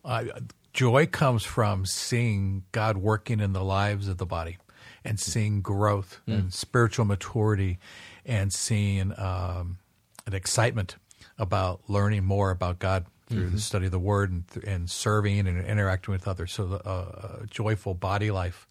uh, 0.04 0.24
joy 0.72 1.06
comes 1.06 1.42
from 1.44 1.86
seeing 1.86 2.64
God 2.72 2.96
working 2.98 3.40
in 3.40 3.52
the 3.52 3.64
lives 3.64 4.08
of 4.08 4.18
the 4.18 4.26
body 4.26 4.58
and 5.04 5.18
seeing 5.18 5.60
growth 5.62 6.20
and 6.26 6.52
spiritual 6.52 7.04
maturity 7.04 7.78
and 8.24 8.52
seeing 8.52 9.12
um, 9.18 9.78
an 10.26 10.34
excitement 10.34 10.96
about 11.38 11.80
learning 11.88 12.24
more 12.24 12.50
about 12.50 12.78
God 12.78 13.06
through 13.28 13.50
the 13.50 13.60
study 13.60 13.86
of 13.86 13.92
the 13.92 13.98
Word 13.98 14.30
and, 14.30 14.64
and 14.64 14.90
serving 14.90 15.46
and 15.48 15.64
interacting 15.66 16.12
with 16.12 16.28
others. 16.28 16.52
So, 16.52 16.80
uh, 16.84 17.40
a 17.42 17.46
joyful 17.46 17.94
body 17.94 18.30
life 18.30 18.68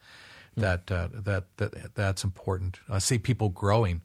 that, 0.56 0.90
uh, 0.90 1.10
that 1.14 1.44
that 1.58 1.96
that's 1.96 2.24
important. 2.24 2.80
I 2.90 3.00
see 3.00 3.18
people 3.18 3.50
growing, 3.50 4.02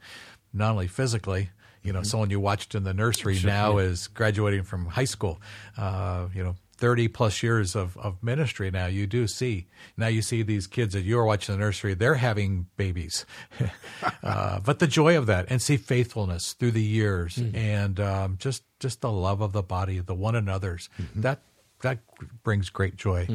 not 0.53 0.73
only 0.73 0.89
physically. 0.89 1.51
You 1.83 1.93
know, 1.95 2.03
someone 2.03 2.29
you 2.29 2.41
watched 2.41 2.75
in 2.75 2.85
the 2.85 2.93
nursery 2.93 3.41
now 3.43 3.79
is 3.79 4.09
graduating 4.09 4.65
from 4.65 4.87
high 4.87 5.05
school. 5.05 5.41
Uh, 5.79 6.27
you 6.35 6.45
know, 6.45 6.57
30 6.81 7.09
plus 7.09 7.43
years 7.43 7.77
of, 7.77 7.97
of 7.99 8.23
ministry 8.23 8.71
now 8.71 8.87
you 8.87 9.07
do 9.07 9.27
see 9.27 9.67
now 9.97 10.07
you 10.07 10.23
see 10.23 10.43
these 10.43 10.67
kids 10.67 10.95
that 10.95 11.03
you're 11.03 11.25
watching 11.25 11.55
in 11.55 11.61
the 11.61 11.65
nursery 11.65 11.95
they're 11.95 12.15
having 12.17 12.67
babies. 12.77 13.25
Uh, 14.23 14.61
but 14.61 14.79
the 14.79 14.87
joy 14.87 15.17
of 15.17 15.27
that 15.27 15.47
and 15.49 15.61
see 15.63 15.77
faithfulness 15.77 16.53
through 16.55 16.71
the 16.71 16.83
years 16.83 17.39
and 17.55 17.99
um, 18.01 18.37
just 18.39 18.63
just 18.79 19.01
the 19.01 19.11
love 19.11 19.41
of 19.41 19.53
the 19.53 19.63
body 19.63 19.99
the 19.99 20.15
one 20.15 20.35
another's. 20.35 20.89
That 21.15 21.41
that 21.83 21.99
brings 22.43 22.69
great 22.71 22.97
joy. 22.97 23.27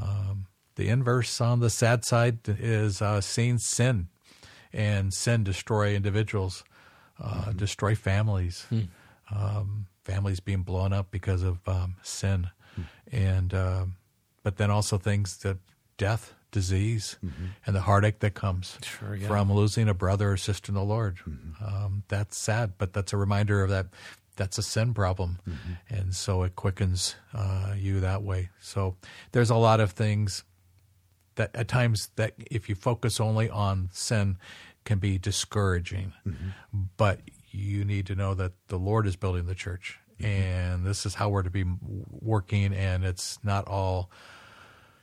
Um, 0.00 0.46
the 0.74 0.88
inverse 0.88 1.40
on 1.40 1.60
the 1.60 1.70
sad 1.70 2.04
side 2.04 2.38
is 2.46 3.00
uh, 3.00 3.20
seeing 3.20 3.58
sin 3.58 4.08
and 4.72 5.12
sin 5.12 5.44
destroy 5.44 5.94
individuals 5.94 6.64
uh, 7.20 7.52
destroy 7.52 7.94
families. 7.94 8.66
Um, 9.34 9.86
families 10.04 10.38
being 10.40 10.62
blown 10.62 10.92
up 10.92 11.10
because 11.10 11.42
of 11.42 11.58
um, 11.68 11.96
sin, 12.02 12.48
and 13.12 13.52
um, 13.54 13.96
but 14.42 14.56
then 14.56 14.70
also 14.70 14.98
things 14.98 15.38
that 15.38 15.58
death, 15.98 16.34
disease, 16.52 17.16
and 17.66 17.74
the 17.74 17.80
heartache 17.82 18.18
that 18.20 18.34
comes 18.34 18.78
Sure, 18.84 19.14
yeah. 19.16 19.26
from 19.28 19.52
losing 19.52 19.88
a 19.88 19.94
brother 19.94 20.32
or 20.32 20.36
sister 20.36 20.70
in 20.70 20.74
the 20.74 20.84
Lord. 20.84 21.18
Um, 21.64 22.02
that's 22.08 22.36
sad, 22.36 22.72
but 22.78 22.92
that's 22.92 23.12
a 23.12 23.16
reminder 23.16 23.62
of 23.62 23.70
that. 23.70 23.86
That's 24.36 24.58
a 24.58 24.62
sin 24.62 24.92
problem, 24.92 25.38
and 25.88 26.14
so 26.14 26.42
it 26.42 26.56
quickens 26.56 27.14
uh, 27.32 27.72
you 27.76 28.00
that 28.00 28.22
way. 28.22 28.50
So 28.60 28.96
there's 29.32 29.48
a 29.50 29.56
lot 29.56 29.80
of 29.80 29.92
things 29.92 30.44
that 31.36 31.50
at 31.54 31.68
times 31.68 32.10
that 32.16 32.34
if 32.50 32.68
you 32.68 32.74
focus 32.74 33.18
only 33.20 33.48
on 33.48 33.88
sin 33.92 34.36
can 34.84 34.98
be 34.98 35.18
discouraging 35.18 36.12
but 36.96 37.20
you 37.50 37.84
need 37.84 38.06
to 38.06 38.14
know 38.14 38.34
that 38.34 38.52
the 38.68 38.78
lord 38.78 39.06
is 39.06 39.16
building 39.16 39.46
the 39.46 39.54
church 39.54 39.98
Mm-hmm. 40.20 40.30
and 40.30 40.86
this 40.86 41.04
is 41.04 41.14
how 41.14 41.28
we're 41.28 41.42
to 41.42 41.50
be 41.50 41.64
working 42.20 42.72
and 42.72 43.04
it's 43.04 43.38
not 43.42 43.68
all 43.68 44.10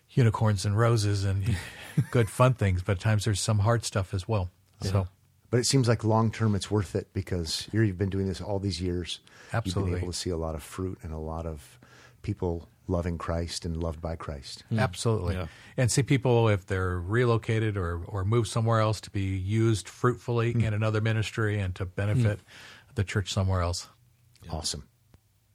unicorns 0.09 0.66
and 0.66 0.78
roses 0.78 1.24
and 1.24 1.55
good 2.11 2.30
fun 2.30 2.55
things 2.55 2.82
but 2.82 2.93
at 2.93 2.99
times 2.99 3.26
there's 3.26 3.39
some 3.39 3.59
hard 3.59 3.86
stuff 3.86 4.14
as 4.14 4.28
well 4.28 4.49
so 4.82 5.07
But 5.49 5.59
it 5.59 5.66
seems 5.66 5.88
like 5.88 6.03
long 6.03 6.32
term 6.32 6.55
it's 6.55 6.72
worth 6.72 6.95
it 6.95 7.07
because 7.14 7.68
you're, 7.72 7.84
you've 7.84 7.97
been 7.97 8.09
doing 8.09 8.28
this 8.28 8.41
all 8.41 8.59
these 8.59 8.82
years. 8.82 9.20
You've 9.24 9.55
Absolutely. 9.55 9.93
been 9.93 10.01
able 10.01 10.11
to 10.11 10.18
see 10.18 10.30
a 10.32 10.38
lot 10.38 10.55
of 10.55 10.64
fruit 10.64 10.97
and 11.03 11.14
a 11.14 11.18
lot 11.18 11.45
of 11.45 11.80
people 12.22 12.68
loving 12.88 13.18
Christ 13.18 13.64
and 13.64 13.78
loved 13.78 14.01
by 14.01 14.16
Christ. 14.16 14.64
Mm. 14.72 14.80
Absolutely. 14.80 15.36
Yeah. 15.36 15.45
And 15.78 15.91
see 15.91 16.03
people 16.03 16.49
if 16.49 16.66
they're 16.66 16.99
relocated 16.99 17.78
or, 17.78 18.01
or 18.07 18.26
moved 18.26 18.49
somewhere 18.49 18.80
else 18.80 18.99
to 19.01 19.09
be 19.11 19.22
used 19.38 19.88
fruitfully 19.88 20.53
mm. 20.53 20.64
in 20.64 20.74
another 20.74 21.01
ministry 21.01 21.59
and 21.59 21.74
to 21.76 21.86
benefit 21.86 22.39
mm. 22.39 22.95
the 22.95 23.03
church 23.03 23.32
somewhere 23.32 23.61
else. 23.61 23.88
Awesome. 24.49 24.84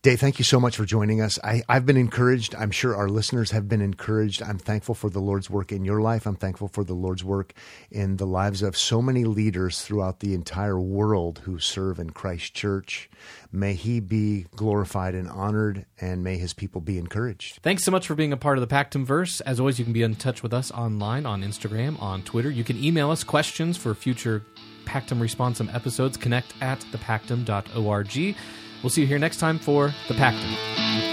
Dave, 0.01 0.21
thank 0.21 0.39
you 0.39 0.45
so 0.45 0.61
much 0.61 0.77
for 0.77 0.85
joining 0.85 1.21
us. 1.21 1.41
I, 1.43 1.65
I've 1.69 1.85
been 1.85 1.97
encouraged. 1.97 2.55
I'm 2.55 2.71
sure 2.71 2.95
our 2.95 3.09
listeners 3.09 3.51
have 3.51 3.69
been 3.69 3.81
encouraged. 3.81 4.41
I'm 4.41 4.57
thankful 4.59 4.95
for 4.95 5.11
the 5.11 5.19
Lord's 5.19 5.51
work 5.51 5.73
in 5.73 5.85
your 5.85 6.01
life. 6.01 6.25
I'm 6.25 6.37
thankful 6.37 6.69
for 6.69 6.85
the 6.85 6.95
Lord's 6.95 7.25
work 7.25 7.53
in 7.91 8.17
the 8.17 8.27
lives 8.27 8.63
of 8.63 8.77
so 8.77 9.03
many 9.03 9.25
leaders 9.25 9.83
throughout 9.83 10.21
the 10.21 10.35
entire 10.35 10.79
world 10.79 11.41
who 11.41 11.59
serve 11.59 11.99
in 11.99 12.11
Christ 12.11 12.55
Church. 12.55 13.11
May 13.51 13.75
He 13.75 13.99
be 13.99 14.47
glorified 14.55 15.17
and 15.17 15.29
honored, 15.29 15.85
and 16.01 16.23
may 16.23 16.39
His 16.39 16.55
people 16.55 16.81
be 16.81 16.97
encouraged. 16.97 17.59
Thanks 17.63 17.83
so 17.83 17.91
much 17.91 18.07
for 18.07 18.15
being 18.15 18.33
a 18.33 18.37
part 18.37 18.57
of 18.57 18.69
the 18.69 18.73
Pactum 18.73 19.05
Verse. 19.05 19.41
As 19.41 19.59
always, 19.59 19.81
you 19.81 19.85
can 19.85 19.93
be 19.93 20.05
in 20.05 20.15
touch 20.15 20.45
with 20.45 20.55
us 20.55 20.71
online, 20.71 21.27
on 21.27 21.43
Instagram, 21.43 22.01
on 22.01 22.23
Twitter. 22.23 22.53
You 22.53 22.63
can 22.63 22.83
email 22.83 23.11
us 23.11 23.25
questions 23.25 23.77
for 23.77 23.93
future 23.97 24.45
Pactum 24.85 25.19
Responsum 25.19 25.75
episodes. 25.75 26.17
Connect 26.17 26.55
at 26.61 26.79
thepactum.org. 26.93 28.37
We'll 28.83 28.91
see 28.91 29.03
you 29.03 29.07
here 29.07 29.19
next 29.19 29.39
time 29.39 29.59
for 29.59 29.95
The 30.09 30.15
Pactum. 30.15 31.08